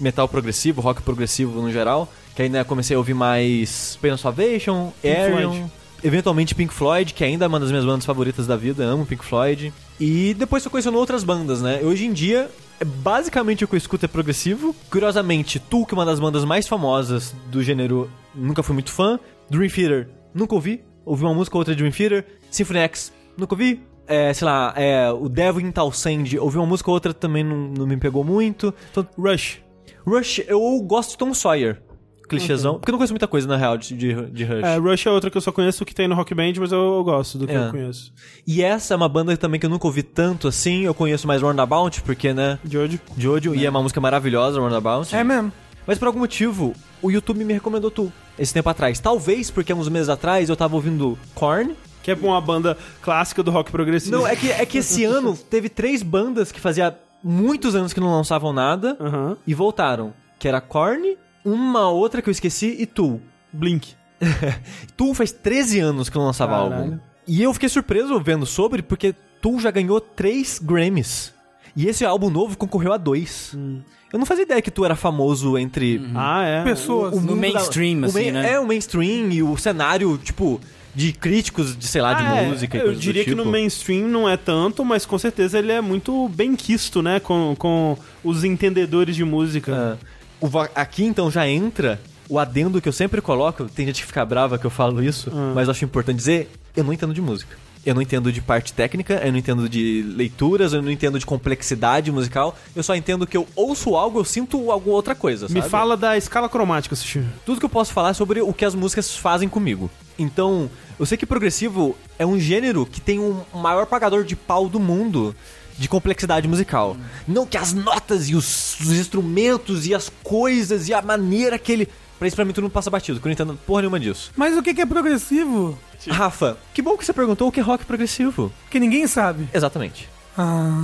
[0.00, 2.08] metal progressivo, rock progressivo no geral.
[2.34, 5.72] Que né, comecei a ouvir mais Pain of Salvation, Aerion, Floyd.
[6.04, 9.24] eventualmente Pink Floyd, que ainda é uma das minhas bandas favoritas da vida, amo Pink
[9.24, 9.72] Floyd.
[9.98, 11.80] E depois fui conhecendo outras bandas, né?
[11.82, 14.76] Hoje em dia, é basicamente o que eu escuto é progressivo.
[14.90, 19.18] Curiosamente, Tool, que é uma das bandas mais famosas do gênero, nunca fui muito fã.
[19.48, 20.84] Dream Theater, nunca ouvi.
[21.04, 22.26] Ouvi uma música ou outra de Dream Theater.
[22.50, 23.80] Symphony X, nunca ouvi.
[24.06, 27.56] É, sei lá, é, o Devil in Townsend, ouvi uma música ou outra também não,
[27.56, 28.72] não me pegou muito.
[28.90, 29.65] Então, Rush.
[30.06, 31.82] Rush, eu gosto de Tom Sawyer.
[32.28, 32.74] Clichêzão.
[32.74, 34.64] Porque eu não conheço muita coisa, na real, de, de, Rush.
[34.64, 36.78] É, Rush é outra que eu só conheço que tem no Rock Band, mas eu,
[36.78, 37.66] eu gosto do que É.
[37.66, 38.12] eu conheço.
[38.46, 40.82] E essa é uma banda também que eu nunca ouvi tanto assim.
[40.84, 42.98] Eu conheço mais Roundabout, porque, né, Jojo.
[43.16, 45.14] Jojo, e é uma música maravilhosa, Roundabout.
[45.14, 45.52] É mesmo.
[45.86, 48.98] Mas por algum motivo, o YouTube me recomendou tu esse tempo atrás.
[48.98, 53.52] Talvez porque uns meses atrás eu tava ouvindo Korn, Que é uma banda clássica do
[53.52, 54.16] rock progressivo.
[54.16, 56.96] Não, é que, é que esse ano teve três bandas que fazia
[57.28, 59.36] muitos anos que não lançavam nada Aham.
[59.46, 60.14] e voltaram.
[60.38, 63.20] Que era Korn, uma outra que eu esqueci e Tool.
[63.52, 63.94] Blink.
[64.96, 66.74] Tool faz 13 anos que não lançava Caralho.
[66.74, 66.98] álbum.
[67.26, 71.34] E eu fiquei surpreso vendo sobre, porque Tool já ganhou 3 Grammys.
[71.74, 73.52] E esse álbum novo concorreu a dois.
[73.54, 73.80] Hum.
[74.12, 76.62] Eu não fazia ideia que tu era famoso entre Ah, é.
[76.64, 77.12] Pessoas.
[77.12, 78.52] o No mundo mainstream, o assim, né?
[78.52, 80.58] É, o mainstream e o cenário, tipo,
[80.96, 82.48] de críticos, de sei lá, de Ah, é.
[82.48, 83.44] música e Eu diria que tipo.
[83.44, 87.20] no mainstream não é tanto, mas com certeza ele é muito bem quisto, né?
[87.20, 89.98] Com, com os entendedores de música.
[90.42, 93.66] Ah, aqui então já entra o adendo que eu sempre coloco.
[93.66, 95.52] Tem gente que fica brava que eu falo isso, Ah.
[95.54, 97.54] mas acho importante dizer: eu não entendo de música.
[97.84, 101.24] Eu não entendo de parte técnica, eu não entendo de leituras, eu não entendo de
[101.26, 102.58] complexidade musical.
[102.74, 105.46] Eu só entendo que eu ouço algo, eu sinto alguma outra coisa.
[105.48, 105.68] Me sabe?
[105.70, 107.22] fala da escala cromática, Sushi.
[107.44, 109.88] Tudo que eu posso falar é sobre o que as músicas fazem comigo.
[110.18, 110.68] Então,
[110.98, 114.80] eu sei que progressivo é um gênero que tem um maior pagador de pau do
[114.80, 115.34] mundo
[115.78, 116.96] de complexidade musical.
[117.28, 121.72] Não que as notas e os, os instrumentos e as coisas e a maneira que
[121.72, 121.88] ele.
[122.18, 124.32] Pra isso, pra mim, tudo não passa batido, que eu não entendo porra nenhuma disso.
[124.34, 125.78] Mas o que que é progressivo?
[126.08, 128.50] Rafa, que bom que você perguntou o que é rock progressivo.
[128.70, 129.48] Que ninguém sabe.
[129.52, 130.08] Exatamente.
[130.36, 130.80] Ah,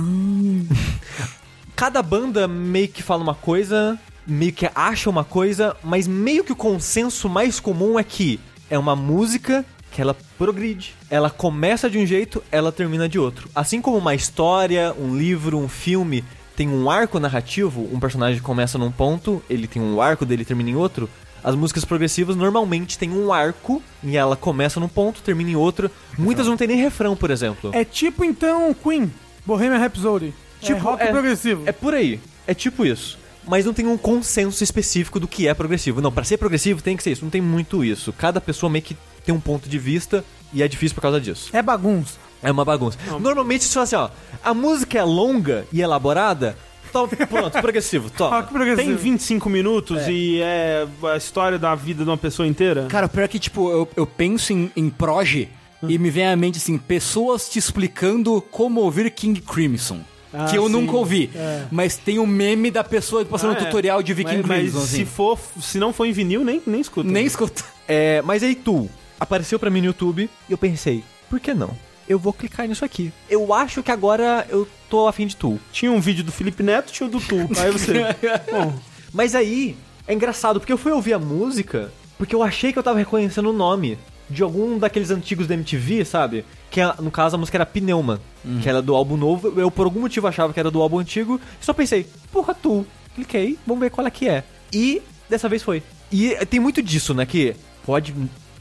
[1.75, 6.51] Cada banda meio que fala uma coisa, meio que acha uma coisa, mas meio que
[6.51, 10.95] o consenso mais comum é que é uma música que ela progride.
[11.09, 13.47] Ela começa de um jeito, ela termina de outro.
[13.53, 16.23] Assim como uma história, um livro, um filme
[16.55, 20.69] tem um arco narrativo, um personagem começa num ponto, ele tem um arco dele termina
[20.69, 21.09] em outro.
[21.43, 25.91] As músicas progressivas normalmente têm um arco e ela começa num ponto, termina em outro.
[26.17, 27.71] Muitas não tem nem refrão, por exemplo.
[27.73, 29.11] é tipo então Queen,
[29.45, 30.33] Bohemian Rhapsody.
[30.61, 31.63] Tipo, é rock é- progressivo.
[31.65, 32.19] É por aí.
[32.47, 33.19] É tipo isso.
[33.45, 35.99] Mas não tem um consenso específico do que é progressivo.
[35.99, 37.25] Não, pra ser progressivo tem que ser isso.
[37.25, 38.13] Não tem muito isso.
[38.13, 40.23] Cada pessoa meio que tem um ponto de vista
[40.53, 41.49] e é difícil por causa disso.
[41.53, 42.17] É bagunça.
[42.41, 42.97] É uma bagunça.
[43.19, 44.09] Normalmente se fala assim, ó,
[44.43, 46.57] a música é longa e elaborada,
[46.91, 48.35] tó, pronto, progressivo, top.
[48.35, 48.87] Rock progressivo.
[48.87, 52.85] Tem 25 minutos e é a história da vida de uma pessoa inteira?
[52.89, 55.49] Cara, o pior é que, tipo, eu, eu penso em, em proje
[55.87, 59.99] e me vem à mente, assim, pessoas te explicando como ouvir King Crimson.
[60.33, 60.71] Ah, que eu sim.
[60.71, 61.29] nunca ouvi.
[61.35, 61.65] É.
[61.71, 63.65] Mas tem um meme da pessoa passando Ah, um é.
[63.65, 65.05] tutorial de Viking mas, mas Crimson, se, assim.
[65.05, 67.07] for, se não for em vinil, nem, nem escuta.
[67.07, 67.63] Nem escuta.
[67.87, 68.89] É, mas aí tu
[69.23, 71.75] apareceu pra mim no YouTube e eu pensei, por que não?
[72.07, 73.13] Eu vou clicar nisso aqui.
[73.29, 75.59] Eu acho que agora eu tô afim de tu.
[75.71, 77.35] Tinha um vídeo do Felipe Neto, tinha o do Tu.
[77.57, 77.93] Aí você.
[78.51, 78.73] Bom,
[79.13, 82.83] Mas aí, é engraçado, porque eu fui ouvir a música porque eu achei que eu
[82.83, 83.97] tava reconhecendo o nome
[84.29, 86.45] de algum daqueles antigos da MTV, sabe?
[86.69, 88.21] Que é, no caso a música era Pneuma,
[88.61, 89.59] que era do álbum novo.
[89.59, 91.39] Eu por algum motivo achava que era do álbum antigo.
[91.61, 92.85] E só pensei, porra, tu.
[93.15, 94.43] Cliquei, vamos ver qual é que é.
[94.71, 95.83] E dessa vez foi.
[96.11, 97.25] E tem muito disso, né?
[97.25, 97.55] Que
[97.85, 98.13] pode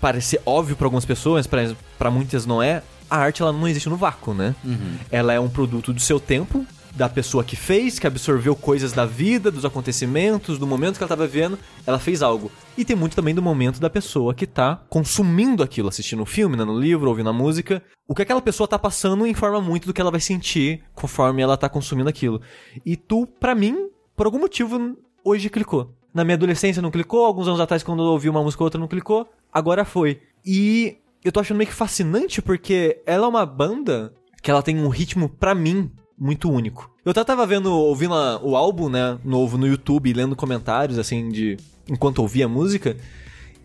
[0.02, 2.82] parecer óbvio pra algumas pessoas, pra pra muitas não é.
[3.08, 4.54] A arte ela não existe no vácuo, né?
[5.10, 9.06] Ela é um produto do seu tempo, da pessoa que fez, que absorveu coisas da
[9.06, 11.56] vida, dos acontecimentos, do momento que ela tava vivendo,
[11.86, 12.50] ela fez algo.
[12.76, 16.56] E tem muito também do momento da pessoa que tá consumindo aquilo, assistindo um filme,
[16.56, 17.80] lendo um livro, ouvindo a música.
[18.08, 21.56] O que aquela pessoa tá passando informa muito do que ela vai sentir conforme ela
[21.56, 22.40] tá consumindo aquilo.
[22.84, 25.94] E tu, pra mim, por algum motivo, hoje clicou.
[26.14, 28.80] Na minha adolescência não clicou, alguns anos atrás quando eu ouvi uma música ou outra
[28.80, 30.20] não clicou, agora foi.
[30.44, 34.12] E eu tô achando meio que fascinante porque ela é uma banda
[34.42, 36.90] que ela tem um ritmo, pra mim, muito único.
[37.04, 41.28] Eu até tava vendo, ouvindo a- o álbum, né, novo no YouTube, lendo comentários, assim,
[41.30, 41.56] de...
[41.88, 42.96] Enquanto ouvia a música.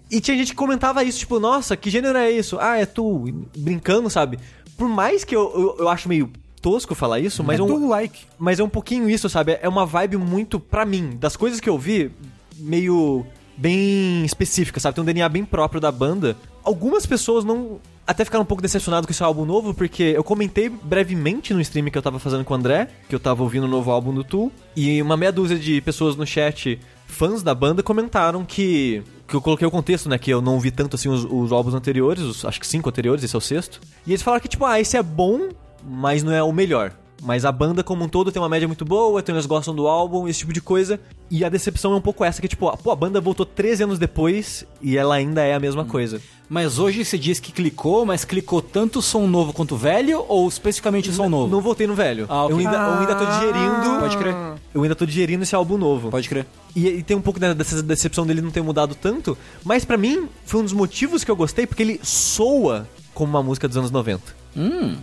[0.09, 2.57] E tinha gente que comentava isso, tipo, nossa, que gênero é isso?
[2.59, 3.25] Ah, é tu,
[3.57, 4.39] brincando, sabe?
[4.77, 7.87] Por mais que eu, eu, eu acho meio tosco falar isso, mas é é um,
[7.89, 8.25] like.
[8.39, 9.57] mas é um pouquinho isso, sabe?
[9.61, 12.11] É uma vibe muito, pra mim, das coisas que eu vi,
[12.59, 13.25] meio
[13.57, 14.95] bem específica, sabe?
[14.95, 16.37] Tem um DNA bem próprio da banda.
[16.63, 17.79] Algumas pessoas não.
[18.05, 21.89] Até ficaram um pouco decepcionadas com esse álbum novo, porque eu comentei brevemente no stream
[21.89, 24.23] que eu tava fazendo com o André, que eu tava ouvindo o novo álbum do
[24.23, 29.03] Tool, e uma meia dúzia de pessoas no chat, fãs da banda, comentaram que.
[29.27, 30.17] Que eu coloquei o contexto, né?
[30.17, 33.25] Que eu não ouvi tanto assim os, os álbuns anteriores, os, acho que cinco anteriores,
[33.25, 33.81] esse é o sexto.
[34.05, 35.49] E eles falaram que, tipo, ah, esse é bom,
[35.83, 36.93] mas não é o melhor.
[37.21, 39.87] Mas a banda como um todo tem uma média muito boa, então eles gostam do
[39.87, 40.99] álbum, esse tipo de coisa.
[41.29, 43.99] E a decepção é um pouco essa, que tipo, pô, a banda voltou 13 anos
[43.99, 46.21] depois e ela ainda é a mesma coisa.
[46.49, 50.23] Mas hoje se diz que clicou, mas clicou tanto o som novo quanto o velho
[50.27, 51.53] ou especificamente o som novo?
[51.53, 52.25] Não voltei no velho.
[52.29, 52.55] Ah, ok.
[52.55, 53.99] eu, ainda, eu ainda tô digerindo.
[53.99, 54.35] Pode crer.
[54.73, 56.09] Eu ainda tô digerindo esse álbum novo.
[56.09, 56.45] Pode crer.
[56.73, 59.97] E, e tem um pouco né, dessa decepção dele não ter mudado tanto, mas pra
[59.97, 63.75] mim foi um dos motivos que eu gostei, porque ele soa como uma música dos
[63.75, 64.21] anos 90.
[64.55, 64.95] Hum.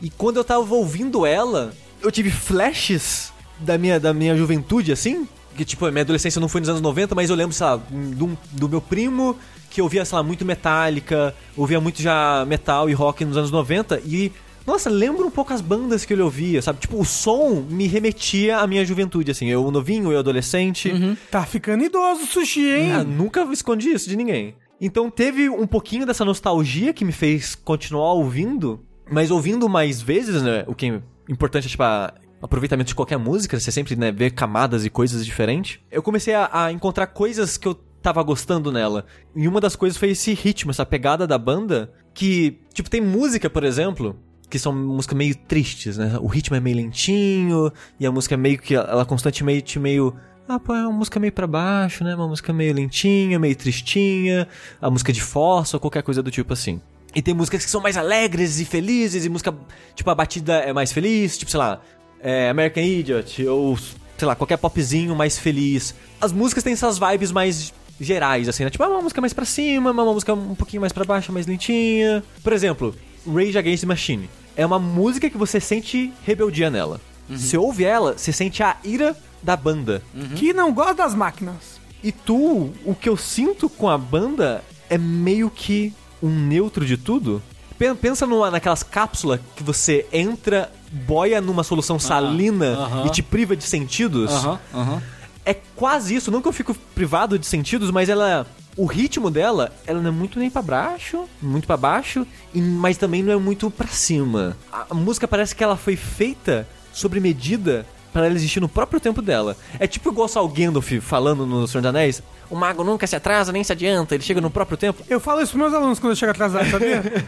[0.00, 5.26] E quando eu tava ouvindo ela, eu tive flashes da minha, da minha juventude, assim,
[5.56, 8.38] Que, tipo, minha adolescência não foi nos anos 90, mas eu lembro, sei lá, do,
[8.52, 9.36] do meu primo
[9.68, 14.00] que ouvia, sei lá, muito Metallica, ouvia muito já metal e rock nos anos 90
[14.04, 14.32] e.
[14.64, 16.78] Nossa, lembro um pouco as bandas que ele ouvia, sabe?
[16.78, 19.48] Tipo, o som me remetia à minha juventude, assim.
[19.48, 20.92] Eu novinho, eu adolescente.
[21.32, 22.92] Tá ficando idoso o sushi, hein?
[22.92, 24.54] Ah, nunca escondi isso de ninguém.
[24.80, 28.80] Então teve um pouquinho dessa nostalgia que me fez continuar ouvindo,
[29.10, 30.64] mas ouvindo mais vezes, né?
[30.66, 34.30] O que é importante é, tipo, a- aproveitamento de qualquer música, você sempre, né, vê
[34.30, 35.78] camadas e coisas diferentes.
[35.90, 39.06] Eu comecei a, a encontrar coisas que eu tava gostando nela.
[39.34, 43.48] E uma das coisas foi esse ritmo, essa pegada da banda, que, tipo, tem música,
[43.48, 44.18] por exemplo,
[44.50, 46.18] que são músicas meio tristes, né?
[46.20, 50.14] O ritmo é meio lentinho, e a música é meio que, ela constantemente meio...
[50.48, 52.14] Ah, pô, é uma música meio pra baixo, né?
[52.16, 54.48] Uma música meio lentinha, meio tristinha,
[54.80, 56.80] a música de força qualquer coisa do tipo assim.
[57.14, 59.54] E tem músicas que são mais alegres e felizes, e música,
[59.94, 61.80] tipo, a batida é mais feliz, tipo, sei lá,
[62.20, 65.94] é, American Idiot, ou, sei lá, qualquer popzinho mais feliz.
[66.20, 68.70] As músicas têm essas vibes mais gerais, assim, né?
[68.70, 71.46] Tipo, ah, uma música mais pra cima, uma música um pouquinho mais pra baixo, mais
[71.46, 72.22] lentinha.
[72.42, 72.94] Por exemplo,
[73.26, 74.30] Rage Against the Machine.
[74.56, 77.00] É uma música que você sente rebeldia nela.
[77.28, 80.02] Você ouve ela, você sente a ira da banda.
[80.36, 81.80] Que não gosta das máquinas.
[82.02, 86.96] E tu, o que eu sinto com a banda é meio que um neutro de
[86.96, 87.42] tudo.
[87.78, 93.06] Pen- Pensa numa, naquelas cápsulas que você entra, boia numa solução salina aham.
[93.06, 94.30] e te priva de sentidos.
[94.32, 95.02] Aham, aham.
[95.44, 98.46] É quase isso, não que eu fico privado de sentidos, mas ela.
[98.74, 102.96] O ritmo dela, ela não é muito nem pra baixo, muito pra baixo, e- mas
[102.96, 104.56] também não é muito pra cima.
[104.72, 109.00] A, a música parece que ela foi feita sobre medida para ela existir no próprio
[109.00, 109.56] tempo dela.
[109.78, 113.16] É tipo igual só o Gandalf falando no Senhor dos Anéis: o mago nunca se
[113.16, 115.02] atrasa nem se adianta, ele chega no próprio tempo.
[115.08, 117.02] Eu falo isso pros meus alunos quando eu chego atrasado, sabia?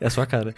[0.00, 0.52] É a sua cara.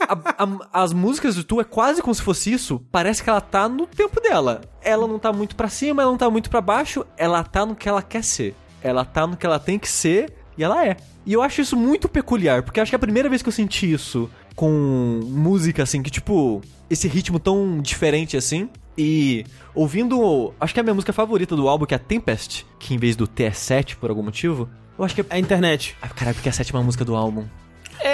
[0.00, 2.80] A- a- as músicas do Tu é quase como se fosse isso.
[2.92, 4.60] Parece que ela tá no tempo dela.
[4.82, 7.06] Ela não tá muito pra cima, ela não tá muito pra baixo.
[7.16, 8.54] Ela tá no que ela quer ser.
[8.82, 10.96] Ela tá no que ela tem que ser e ela é.
[11.24, 13.52] E eu acho isso muito peculiar, porque acho que é a primeira vez que eu
[13.52, 18.68] senti isso com música assim, que tipo, esse ritmo tão diferente assim.
[18.96, 19.44] E
[19.74, 22.94] ouvindo, acho que é a minha música favorita do álbum, que é a Tempest, que
[22.94, 24.68] em vez do T é 7 por algum motivo.
[24.96, 25.24] Eu acho que é.
[25.30, 25.96] É a internet.
[26.00, 27.44] Ah, caralho, porque é a sétima música do álbum.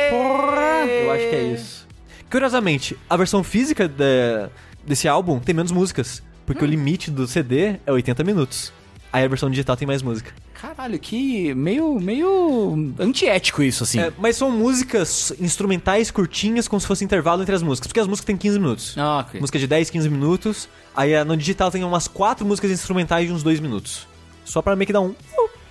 [0.09, 0.87] Porra!
[0.87, 1.87] Eu acho que é isso.
[2.31, 4.49] Curiosamente, a versão física de-
[4.87, 6.23] desse álbum tem menos músicas.
[6.47, 8.73] Porque o limite do CD é 80 minutos.
[9.13, 10.33] Aí a versão digital tem mais música.
[10.55, 13.99] Caralho, que meio, meio antiético isso, assim.
[13.99, 17.89] É, mas são músicas instrumentais curtinhas, como se fosse intervalo entre as músicas.
[17.89, 18.95] Porque as músicas têm 15 minutos.
[18.97, 19.41] Ah, ok.
[19.41, 20.69] Música de 10, 15 minutos.
[20.95, 24.07] Aí ah, no digital tem umas 4 músicas instrumentais de uns 2 minutos.
[24.45, 25.15] Só pra meio que dar um.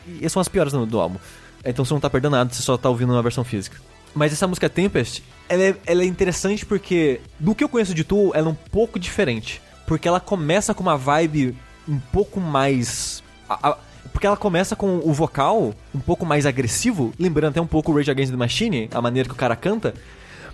[0.07, 1.17] E essas são as piores do, do álbum.
[1.63, 3.77] Então você não tá perdendo nada, você só tá ouvindo na versão física.
[4.13, 8.03] Mas essa música Tempest, ela é, ela é interessante porque, do que eu conheço de
[8.03, 9.61] Tu, ela é um pouco diferente.
[9.85, 11.55] Porque ela começa com uma vibe
[11.87, 13.23] um pouco mais.
[13.49, 13.77] A- a-
[14.13, 17.95] porque ela começa com o vocal um pouco mais agressivo, lembrando até um pouco o
[17.95, 19.93] Rage Against the Machine, a maneira que o cara canta.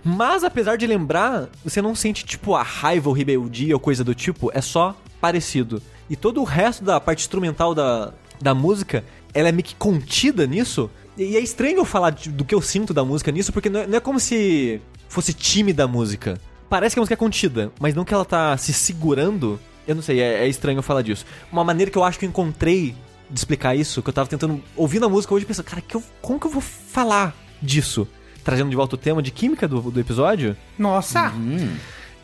[0.03, 4.13] Mas apesar de lembrar, você não sente tipo a raiva ou rebeldia ou coisa do
[4.13, 5.81] tipo, é só parecido.
[6.09, 9.03] E todo o resto da parte instrumental da, da música,
[9.34, 10.89] ela é meio que contida nisso.
[11.17, 13.88] E é estranho eu falar do que eu sinto da música nisso, porque não é,
[13.88, 16.39] não é como se fosse tímida a música.
[16.69, 19.59] Parece que a música é contida, mas não que ela tá se segurando.
[19.88, 21.26] Eu não sei, é, é estranho eu falar disso.
[21.52, 22.95] Uma maneira que eu acho que eu encontrei
[23.30, 26.03] de explicar isso, que eu tava tentando ouvindo a música hoje, pensando, cara, que eu-
[26.22, 28.07] como que eu vou falar disso?
[28.44, 31.34] Trazendo de volta o tema de química do, do episódio, Nossa!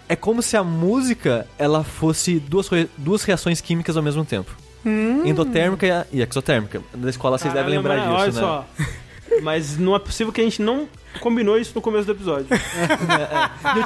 [0.07, 4.55] é como se a música ela fosse duas, duas reações químicas ao mesmo tempo.
[5.25, 6.81] Endotérmica e exotérmica.
[6.93, 8.65] Da escola vocês devem lembrar Caramba, disso, olha né?
[8.87, 9.37] só.
[9.41, 10.87] Mas não é possível que a gente não
[11.19, 12.47] combinou isso no começo do episódio.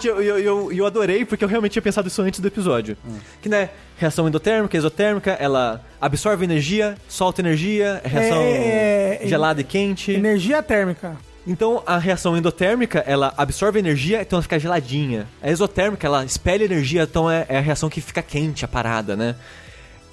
[0.04, 2.98] E eu, eu, eu, eu adorei porque eu realmente tinha pensado isso antes do episódio.
[3.42, 9.62] Que né, reação endotérmica, exotérmica, ela absorve energia, solta energia, é reação É, é, gelada
[9.62, 10.12] e quente.
[10.12, 11.16] Energia térmica.
[11.48, 15.28] Então a reação endotérmica, ela absorve energia, então ela fica geladinha.
[15.42, 19.16] A exotérmica, ela espelha energia, então é, é a reação que fica quente, a parada,
[19.16, 19.36] né?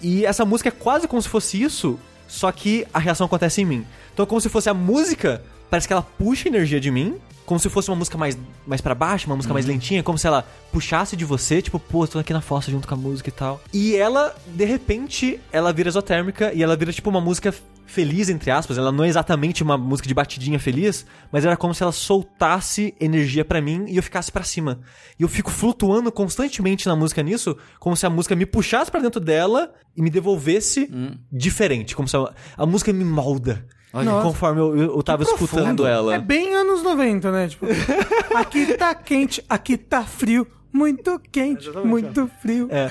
[0.00, 1.98] E essa música é quase como se fosse isso,
[2.28, 3.86] só que a reação acontece em mim.
[4.12, 5.40] Então é como se fosse a música,
[5.72, 7.16] parece que ela puxa energia de mim,
[7.46, 8.36] como se fosse uma música mais,
[8.66, 12.06] mais para baixo, uma música mais lentinha, como se ela puxasse de você, tipo, pô,
[12.06, 13.58] tô aqui na fossa junto com a música e tal.
[13.72, 17.54] E ela, de repente, ela vira exotérmica e ela vira tipo uma música
[17.86, 18.76] feliz, entre aspas.
[18.76, 22.94] Ela não é exatamente uma música de batidinha feliz, mas era como se ela soltasse
[23.00, 24.78] energia pra mim e eu ficasse pra cima.
[25.18, 29.00] E eu fico flutuando constantemente na música nisso, como se a música me puxasse pra
[29.00, 30.90] dentro dela e me devolvesse
[31.32, 33.66] diferente, como se a, a música me molda.
[33.92, 34.26] Nossa.
[34.26, 36.14] Conforme eu, eu, eu tava escutando ela.
[36.14, 37.48] É bem anos 90, né?
[37.48, 37.66] Tipo,
[38.34, 40.46] aqui tá quente, aqui tá frio.
[40.72, 42.68] Muito quente, muito frio.
[42.70, 42.90] É.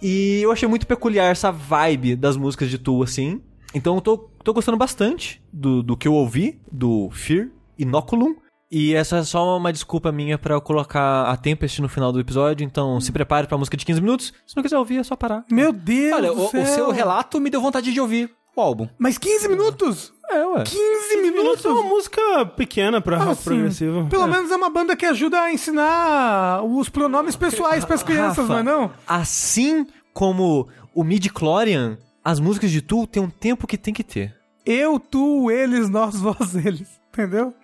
[0.00, 3.42] E eu achei muito peculiar essa vibe das músicas de Tu, assim.
[3.74, 7.48] Então eu tô, tô gostando bastante do, do que eu ouvi, do Fear
[7.78, 8.36] Inoculum.
[8.70, 12.20] E essa é só uma desculpa minha pra eu colocar a Tempest no final do
[12.20, 12.64] episódio.
[12.64, 14.32] Então se prepare pra música de 15 minutos.
[14.46, 15.44] Se não quiser ouvir, é só parar.
[15.50, 18.88] Meu Deus Olha, do o, o seu relato me deu vontade de ouvir o álbum.
[18.98, 20.12] Mas 15 minutos?
[20.30, 20.62] É, ué.
[20.64, 21.64] 15 minutos?
[21.64, 24.06] É uma música pequena pra rock Assim, progressivo.
[24.10, 24.26] Pelo É.
[24.26, 28.72] menos é uma banda que ajuda a ensinar os pronomes pessoais pras crianças, Rafa, não
[28.72, 28.90] é não?
[29.06, 34.34] Assim como o midi-chlorian, as músicas de Tu tem um tempo que tem que ter.
[34.66, 36.86] Eu, tu, eles, nós, vós, eles.
[37.12, 37.54] Entendeu?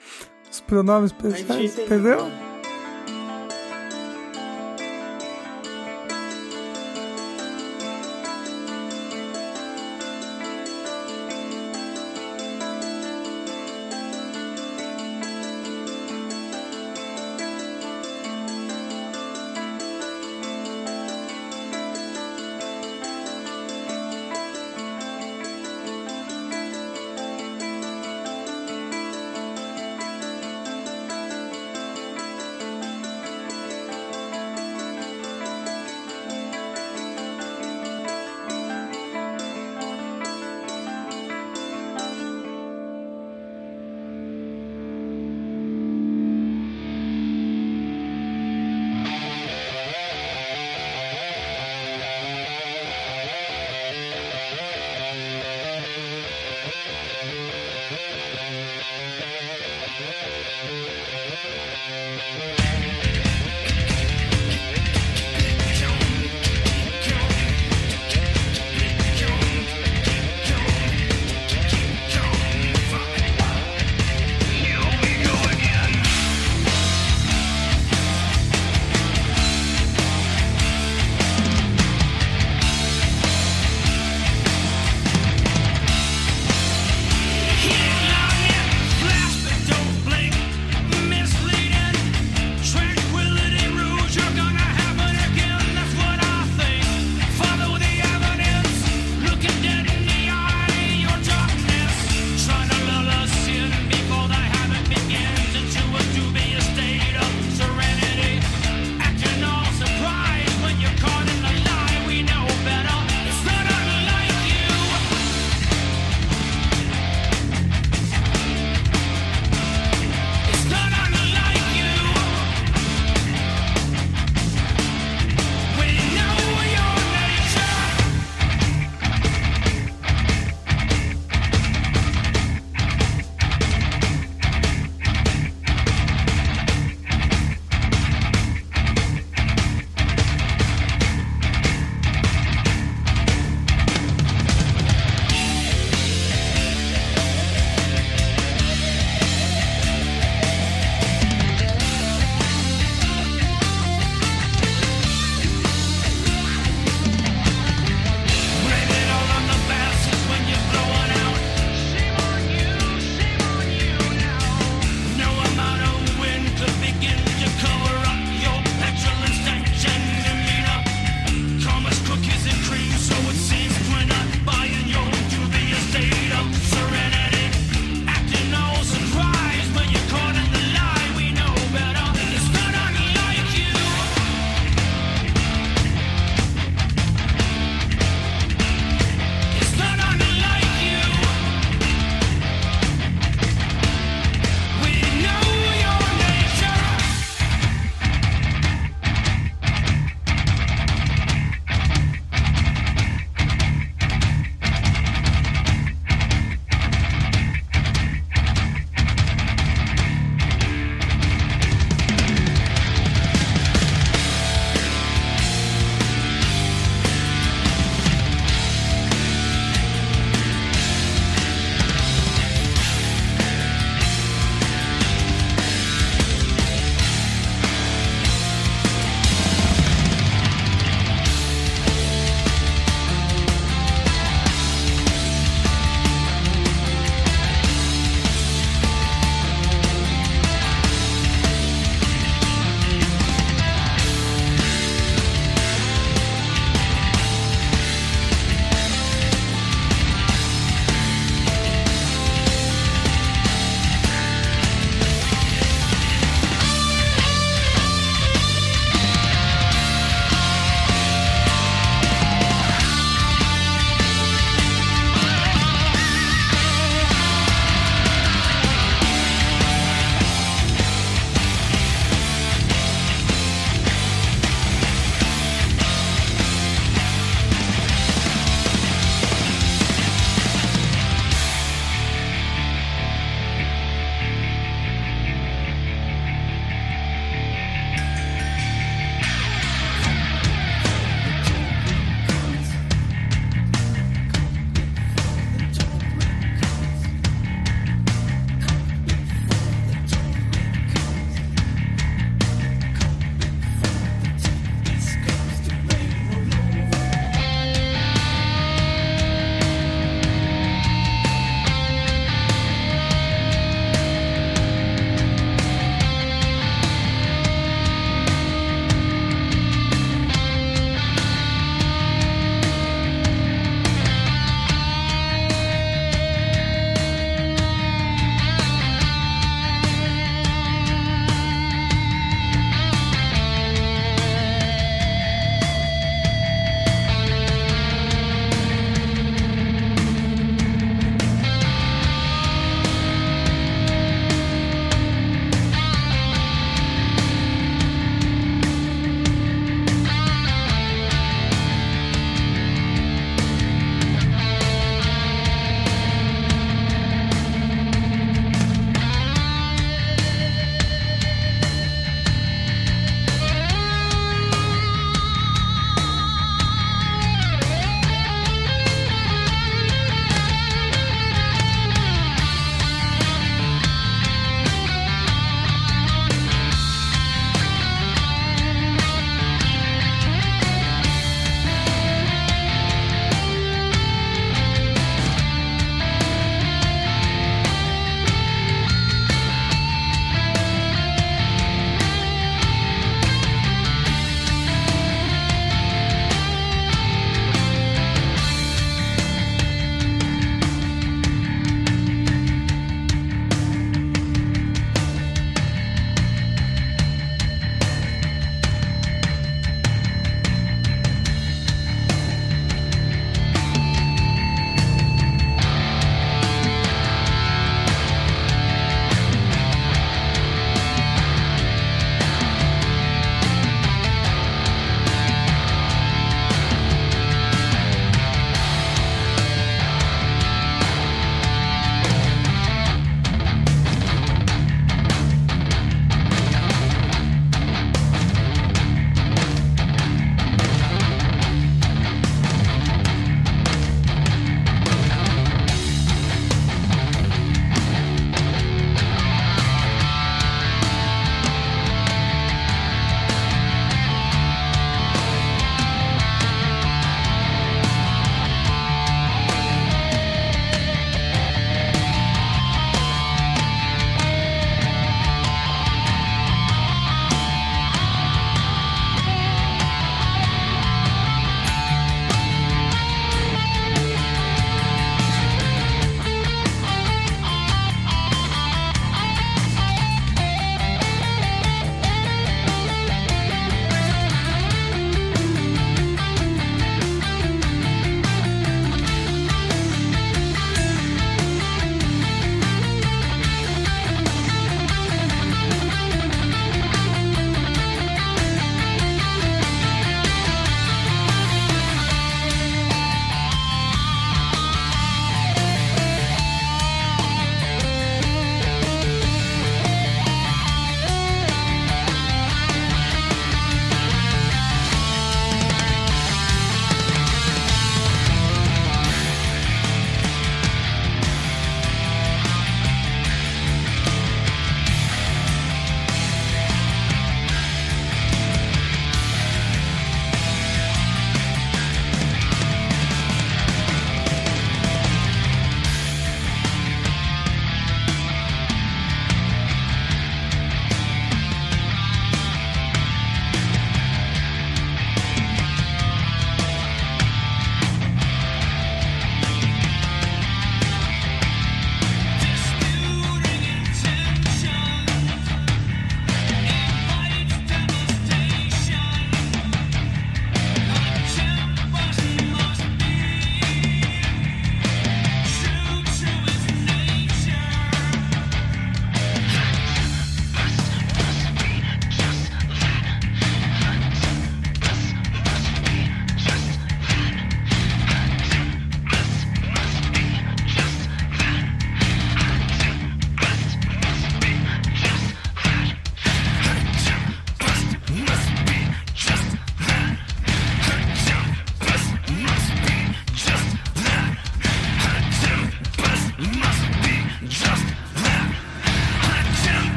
[0.51, 2.27] Os pronomes pessoais, entendeu?